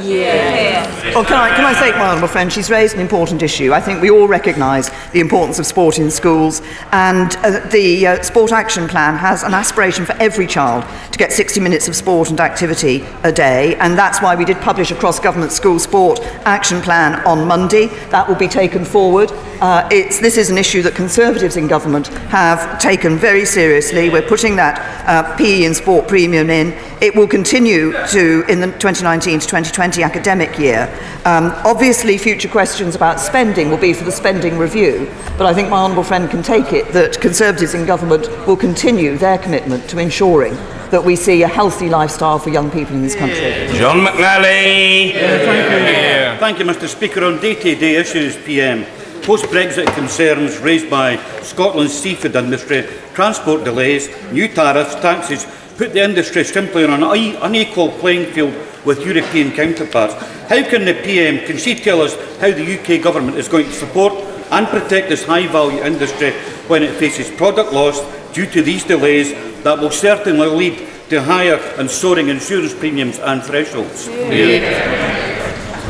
Well, 1.14 1.26
can 1.26 1.38
I, 1.38 1.56
can 1.56 1.66
I 1.66 1.74
say, 1.74 1.92
my 1.92 2.10
honourable 2.10 2.28
friend, 2.28 2.52
she's 2.52 2.70
raised 2.70 2.96
an 2.96 3.02
important 3.02 3.42
issue. 3.42 3.74
I 3.74 3.82
think 3.82 4.02
we 4.02 4.10
all 4.10 4.28
recognise 4.28 4.90
the 5.12 5.20
importance 5.20 5.60
of 5.60 5.66
sport 5.66 6.00
in 6.00 6.12
schools, 6.12 6.62
and 6.92 7.36
uh, 7.38 7.60
the 7.70 8.08
uh, 8.08 8.24
Sport 8.24 8.52
Action 8.52 8.88
Plan 8.88 9.16
has 9.16 9.44
an 9.44 9.54
aspiration 9.54 10.06
for 10.06 10.14
every 10.14 10.48
child 10.48 10.86
to 11.12 11.18
get 11.18 11.32
60 11.32 11.60
minutes 11.60 11.88
of 11.88 11.96
sport 11.96 12.30
and 12.30 12.40
activity 12.40 13.06
a 13.24 13.32
day, 13.32 13.76
and 13.78 13.98
that's 13.98 14.22
why 14.22 14.36
we 14.36 14.46
did 14.46 14.58
publish 14.58 14.92
a 14.92 14.96
cross-government 14.96 15.52
school 15.52 15.80
sport 15.80 16.20
action 16.46 16.82
plan 16.82 17.26
on 17.26 17.48
Monday. 17.48 17.88
That 18.10 18.28
will 18.28 18.36
be 18.36 18.48
taken 18.48 18.86
forward. 18.86 19.32
Uh, 19.62 19.88
it's, 19.92 20.20
this 20.20 20.38
is 20.38 20.50
an 20.50 20.58
issue 20.58 20.82
that 20.84 20.94
Conservatives 20.94 21.58
in 21.58 21.68
government 21.68 22.08
have 22.30 22.80
taken 22.80 23.18
very 23.18 23.46
seriously. 23.46 24.10
We're 24.10 24.22
putting 24.22 24.56
that 24.58 24.78
uh, 25.08 25.36
PE 25.38 25.64
and 25.66 25.76
sport 25.76 26.08
premium 26.08 26.50
in. 26.50 26.74
It 27.00 27.16
will 27.16 27.28
continue 27.28 27.92
to 28.08 28.44
in 28.50 28.60
the 28.60 28.68
2019 28.68 29.40
to 29.40 29.46
2020 29.46 30.02
academic 30.02 30.58
year. 30.58 30.90
Um, 31.26 31.54
obviously, 31.64 32.18
future 32.18 32.50
questions 32.50 32.96
about 32.96 33.20
spending 33.20 33.70
will 33.70 33.78
be 33.78 33.94
for 33.94 34.04
the 34.04 34.12
spending 34.12 34.58
review, 34.58 35.08
but 35.38 35.46
I 35.46 35.54
think 35.54 35.70
my 35.70 35.78
honourable 35.78 36.04
friend 36.04 36.28
can 36.28 36.42
take 36.42 36.74
it 36.74 36.92
that 36.94 37.22
Conservatives 37.22 37.76
in 37.76 37.86
government 37.86 38.28
will 38.48 38.58
continue 38.58 39.16
their 39.16 39.38
commitment 39.38 39.88
to 39.92 40.00
ensuring 40.00 40.56
that 40.90 41.04
we 41.04 41.16
see 41.16 41.44
a 41.44 41.48
healthy 41.48 41.88
lifestyle 41.88 42.40
for 42.40 42.50
young 42.50 42.72
people 42.72 42.96
in 42.96 43.04
this 43.04 43.16
country. 43.16 43.68
John 43.78 43.98
McNally. 43.98 45.12
thank, 45.14 45.70
you. 45.70 46.40
thank 46.40 46.60
you, 46.60 46.66
Mr. 46.66 46.88
Speaker. 46.88 47.24
On 47.26 47.40
day-to-day 47.40 47.96
issues, 47.96 48.38
PM, 48.38 48.86
post-Brexit 49.22 49.94
concerns 49.94 50.58
raised 50.58 50.90
by 50.90 51.18
Scotland's 51.42 51.94
seafood 51.94 52.36
industry, 52.36 52.88
transport 53.14 53.64
delays, 53.64 54.10
new 54.32 54.48
tariffs, 54.48 54.96
taxes, 54.96 55.46
put 55.78 55.94
the 55.94 56.04
industry 56.04 56.44
simply 56.44 56.84
on 56.84 56.92
an 56.92 57.04
unequal 57.42 57.92
playing 58.00 58.34
field 58.34 58.54
with 58.84 59.06
European 59.06 59.52
counterparts. 59.52 60.14
How 60.50 60.68
can 60.68 60.86
the 60.86 60.96
PM, 61.04 61.46
can 61.46 61.58
she 61.58 61.76
tell 61.76 62.02
us 62.02 62.16
how 62.40 62.52
the 62.52 62.80
UK 62.80 63.02
government 63.02 63.38
is 63.38 63.48
going 63.48 63.66
to 63.66 63.72
support 63.74 64.14
and 64.52 64.66
protect 64.68 65.10
this 65.10 65.26
high-value 65.26 65.84
industry 65.84 66.32
when 66.68 66.84
it 66.84 66.96
faces 66.96 67.30
product 67.30 67.74
loss 67.74 68.02
due 68.34 68.48
to 68.48 68.62
these 68.62 68.84
delays 68.84 69.34
that 69.64 69.78
will 69.80 69.92
certainly 69.92 70.48
lead 70.48 70.88
to 71.10 71.22
higher 71.22 71.56
and 71.78 71.90
soaring 71.90 72.30
insurance 72.30 72.74
premiums 72.74 73.20
and 73.20 73.44
thresholds? 73.44 74.08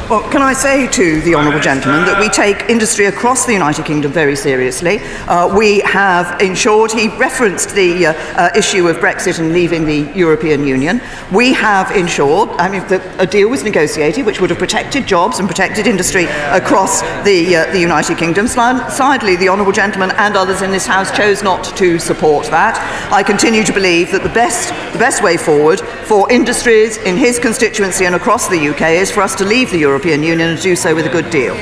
Well, 0.09 0.21
can 0.31 0.41
I 0.41 0.53
say 0.53 0.87
to 0.87 1.19
the 1.19 1.35
Honourable 1.35 1.59
Gentleman 1.59 2.05
that 2.05 2.17
we 2.17 2.29
take 2.29 2.69
industry 2.69 3.07
across 3.07 3.45
the 3.45 3.51
United 3.51 3.83
Kingdom 3.83 4.09
very 4.09 4.37
seriously. 4.37 4.99
Uh, 5.27 5.53
we 5.53 5.79
have 5.81 6.39
ensured, 6.39 6.93
he 6.93 7.09
referenced 7.17 7.75
the 7.75 8.05
uh, 8.05 8.13
uh, 8.13 8.49
issue 8.55 8.87
of 8.87 8.95
Brexit 8.99 9.37
and 9.39 9.51
leaving 9.51 9.83
the 9.83 10.09
European 10.17 10.65
Union. 10.65 11.01
We 11.33 11.51
have 11.51 11.91
ensured, 11.91 12.47
I 12.51 12.69
mean, 12.69 12.87
that 12.87 13.01
a 13.19 13.27
deal 13.27 13.49
was 13.49 13.65
negotiated 13.65 14.25
which 14.25 14.39
would 14.39 14.49
have 14.49 14.59
protected 14.59 15.05
jobs 15.05 15.39
and 15.39 15.47
protected 15.49 15.87
industry 15.87 16.23
across 16.51 17.01
the, 17.25 17.57
uh, 17.57 17.71
the 17.73 17.79
United 17.79 18.17
Kingdom. 18.17 18.47
Sadly, 18.47 19.35
the 19.35 19.49
Honourable 19.49 19.73
Gentleman 19.73 20.11
and 20.11 20.37
others 20.37 20.61
in 20.61 20.71
this 20.71 20.85
House 20.85 21.11
chose 21.11 21.43
not 21.43 21.65
to 21.75 21.99
support 21.99 22.45
that. 22.45 22.79
I 23.11 23.23
continue 23.23 23.65
to 23.65 23.73
believe 23.73 24.13
that 24.13 24.23
the 24.23 24.29
best, 24.29 24.69
the 24.93 24.99
best 24.99 25.21
way 25.21 25.35
forward 25.35 25.81
for 25.81 26.31
industries 26.31 26.95
in 26.95 27.17
his 27.17 27.39
constituency 27.39 28.05
and 28.05 28.15
across 28.15 28.47
the 28.47 28.69
UK 28.69 28.91
is 28.91 29.11
for 29.11 29.19
us 29.19 29.35
to 29.35 29.43
leave 29.43 29.69
the 29.69 29.79
European 29.79 29.96
Union 30.05 30.49
and 30.49 30.61
do 30.61 30.75
so 30.75 30.93
with 30.93 31.05
a 31.05 31.09
good 31.09 31.29
deal. 31.29 31.55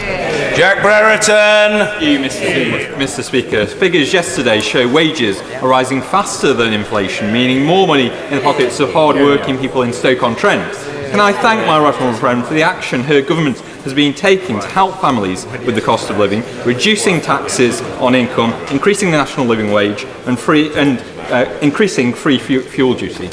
Jack 0.55 0.81
Brereton. 0.81 2.01
you, 2.01 2.19
Mr. 2.19 2.93
Mr. 2.95 3.23
Speaker. 3.23 3.65
Figures 3.65 4.13
yesterday 4.13 4.61
show 4.61 4.87
wages 4.91 5.41
are 5.61 5.67
rising 5.67 6.01
faster 6.01 6.53
than 6.53 6.71
inflation, 6.73 7.31
meaning 7.31 7.65
more 7.65 7.87
money 7.87 8.07
in 8.07 8.35
the 8.35 8.41
pockets 8.41 8.79
of 8.79 8.93
hard-working 8.93 9.57
people 9.57 9.81
in 9.81 9.91
Stoke-on-Trent. 9.91 10.73
Can 11.11 11.19
I 11.19 11.31
thank 11.31 11.65
my 11.65 11.79
right 11.79 11.93
honourable 11.93 12.17
friend 12.19 12.45
for 12.45 12.53
the 12.53 12.63
action 12.63 13.01
her 13.03 13.21
government 13.21 13.59
has 13.59 13.93
been 13.93 14.13
taking 14.13 14.59
to 14.59 14.67
help 14.67 14.99
families 14.99 15.45
with 15.65 15.75
the 15.75 15.81
cost 15.81 16.09
of 16.09 16.17
living, 16.17 16.43
reducing 16.65 17.21
taxes 17.21 17.81
on 17.99 18.15
income, 18.15 18.53
increasing 18.71 19.11
the 19.11 19.17
national 19.17 19.45
living 19.45 19.71
wage, 19.71 20.05
and 20.25 20.37
free 20.39 20.73
and 20.75 20.99
uh, 21.31 21.57
increasing 21.61 22.13
free 22.13 22.37
fuel 22.37 22.93
duty? 22.93 23.29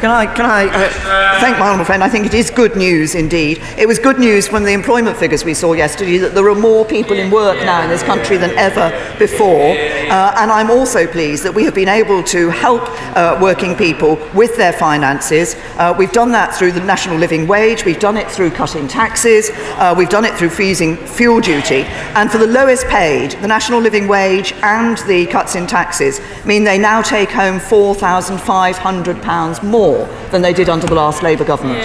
Can 0.00 0.12
I, 0.12 0.32
can 0.32 0.46
I 0.46 0.66
uh, 0.66 1.40
thank 1.40 1.58
my 1.58 1.66
honourable 1.66 1.84
friend? 1.84 2.04
I 2.04 2.08
think 2.08 2.24
it 2.24 2.32
is 2.32 2.50
good 2.50 2.76
news 2.76 3.16
indeed. 3.16 3.58
It 3.76 3.88
was 3.88 3.98
good 3.98 4.20
news 4.20 4.46
from 4.46 4.62
the 4.62 4.70
employment 4.70 5.16
figures 5.16 5.44
we 5.44 5.54
saw 5.54 5.72
yesterday 5.72 6.18
that 6.18 6.36
there 6.36 6.48
are 6.48 6.54
more 6.54 6.84
people 6.84 7.18
in 7.18 7.32
work 7.32 7.56
now 7.64 7.82
in 7.82 7.90
this 7.90 8.04
country 8.04 8.36
than 8.36 8.52
ever 8.52 8.90
before. 9.18 9.72
Uh, 9.72 10.36
and 10.38 10.52
I'm 10.52 10.70
also 10.70 11.08
pleased 11.08 11.42
that 11.42 11.52
we 11.52 11.64
have 11.64 11.74
been 11.74 11.88
able 11.88 12.22
to 12.24 12.48
help 12.48 12.82
uh, 13.16 13.36
working 13.42 13.74
people 13.74 14.20
with 14.36 14.56
their 14.56 14.72
finances. 14.72 15.56
Uh, 15.78 15.92
we've 15.98 16.12
done 16.12 16.30
that 16.30 16.54
through 16.54 16.70
the 16.72 16.80
national 16.80 17.16
living 17.16 17.48
wage, 17.48 17.84
we've 17.84 17.98
done 17.98 18.16
it 18.16 18.30
through 18.30 18.52
cutting 18.52 18.86
taxes, 18.86 19.50
uh, 19.78 19.92
we've 19.98 20.08
done 20.08 20.24
it 20.24 20.34
through 20.34 20.50
freezing 20.50 20.96
fuel 20.96 21.40
duty. 21.40 21.82
And 22.14 22.30
for 22.30 22.38
the 22.38 22.46
lowest 22.46 22.86
paid, 22.86 23.32
the 23.42 23.48
national 23.48 23.80
living 23.80 24.06
wage 24.06 24.52
and 24.62 24.96
the 25.08 25.26
cuts 25.26 25.56
in 25.56 25.66
taxes 25.66 26.20
mean 26.44 26.62
they 26.62 26.78
now 26.78 27.02
take 27.02 27.30
home 27.30 27.58
£4,500 27.58 29.64
more 29.64 29.87
than 30.30 30.42
they 30.42 30.52
did 30.52 30.68
under 30.68 30.86
the 30.86 30.94
last 30.94 31.22
Labour 31.22 31.44
government. 31.44 31.82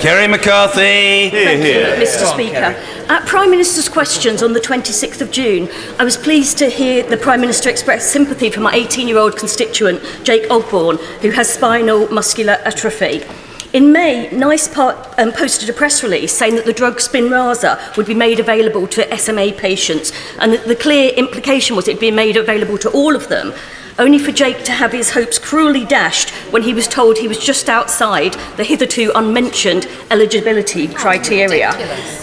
Kerry 0.00 0.28
McCarthy. 0.28 1.30
Thank 1.30 1.64
you, 1.64 2.04
Mr. 2.04 2.30
Speaker. 2.30 2.76
At 3.08 3.26
Prime 3.26 3.50
Minister's 3.50 3.88
questions 3.88 4.42
on 4.42 4.52
the 4.52 4.60
26th 4.60 5.22
of 5.22 5.30
June, 5.30 5.66
I 5.98 6.04
was 6.04 6.18
pleased 6.18 6.58
to 6.58 6.68
hear 6.68 7.02
the 7.02 7.16
Prime 7.16 7.40
Minister 7.40 7.70
express 7.70 8.10
sympathy 8.10 8.50
for 8.50 8.60
my 8.60 8.74
18 8.74 9.08
year 9.08 9.16
old 9.16 9.38
constituent, 9.38 10.02
Jake 10.22 10.48
Ogborn, 10.50 10.98
who 11.22 11.30
has 11.30 11.48
spinal 11.48 12.06
muscular 12.12 12.58
atrophy. 12.66 13.22
In 13.72 13.92
May, 13.92 14.30
NICE 14.30 14.68
part, 14.68 15.18
um, 15.18 15.32
posted 15.32 15.70
a 15.70 15.72
press 15.72 16.02
release 16.02 16.36
saying 16.36 16.56
that 16.56 16.66
the 16.66 16.72
drug 16.72 16.98
Spinraza 16.98 17.96
would 17.96 18.06
be 18.06 18.14
made 18.14 18.40
available 18.40 18.86
to 18.88 19.18
SMA 19.18 19.52
patients, 19.52 20.12
and 20.38 20.52
that 20.52 20.68
the 20.68 20.76
clear 20.76 21.14
implication 21.14 21.76
was 21.76 21.88
it 21.88 21.94
would 21.94 22.00
be 22.00 22.10
made 22.10 22.36
available 22.36 22.76
to 22.78 22.90
all 22.90 23.16
of 23.16 23.28
them 23.28 23.54
only 23.98 24.18
for 24.18 24.32
Jake 24.32 24.64
to 24.64 24.72
have 24.72 24.92
his 24.92 25.12
hopes 25.12 25.38
cruelly 25.38 25.84
dashed 25.84 26.30
when 26.52 26.62
he 26.62 26.74
was 26.74 26.88
told 26.88 27.18
he 27.18 27.28
was 27.28 27.38
just 27.38 27.68
outside 27.68 28.34
the 28.56 28.64
hitherto 28.64 29.12
unmentioned 29.14 29.88
eligibility 30.10 30.88
criteria. 30.88 31.72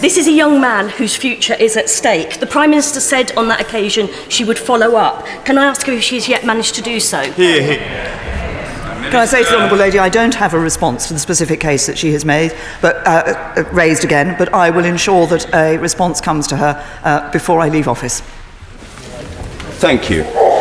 This 0.00 0.16
is 0.16 0.26
a 0.28 0.32
young 0.32 0.60
man 0.60 0.88
whose 0.90 1.16
future 1.16 1.54
is 1.54 1.76
at 1.76 1.88
stake. 1.88 2.40
The 2.40 2.46
Prime 2.46 2.70
Minister 2.70 3.00
said 3.00 3.36
on 3.36 3.48
that 3.48 3.60
occasion 3.60 4.08
she 4.28 4.44
would 4.44 4.58
follow 4.58 4.96
up. 4.96 5.24
Can 5.44 5.58
I 5.58 5.64
ask 5.64 5.86
her 5.86 5.92
if 5.92 6.02
she 6.02 6.16
has 6.16 6.28
yet 6.28 6.44
managed 6.44 6.74
to 6.76 6.82
do 6.82 7.00
so? 7.00 7.22
Here, 7.32 7.62
here. 7.62 8.22
Can 9.10 9.20
I 9.20 9.26
say 9.26 9.44
to 9.44 9.50
the 9.50 9.56
Honourable 9.56 9.76
Lady, 9.76 9.98
I 9.98 10.08
don't 10.08 10.34
have 10.34 10.54
a 10.54 10.58
response 10.58 11.08
to 11.08 11.14
the 11.14 11.20
specific 11.20 11.60
case 11.60 11.86
that 11.86 11.98
she 11.98 12.12
has 12.12 12.24
made, 12.24 12.56
but 12.80 12.96
uh, 13.06 13.54
uh, 13.56 13.64
raised 13.72 14.04
again, 14.04 14.36
but 14.38 14.54
I 14.54 14.70
will 14.70 14.86
ensure 14.86 15.26
that 15.26 15.52
a 15.54 15.76
response 15.76 16.20
comes 16.20 16.46
to 16.46 16.56
her 16.56 17.00
uh, 17.02 17.30
before 17.30 17.60
I 17.60 17.68
leave 17.68 17.88
office. 17.88 18.22
Thank 19.80 20.08
you. 20.08 20.51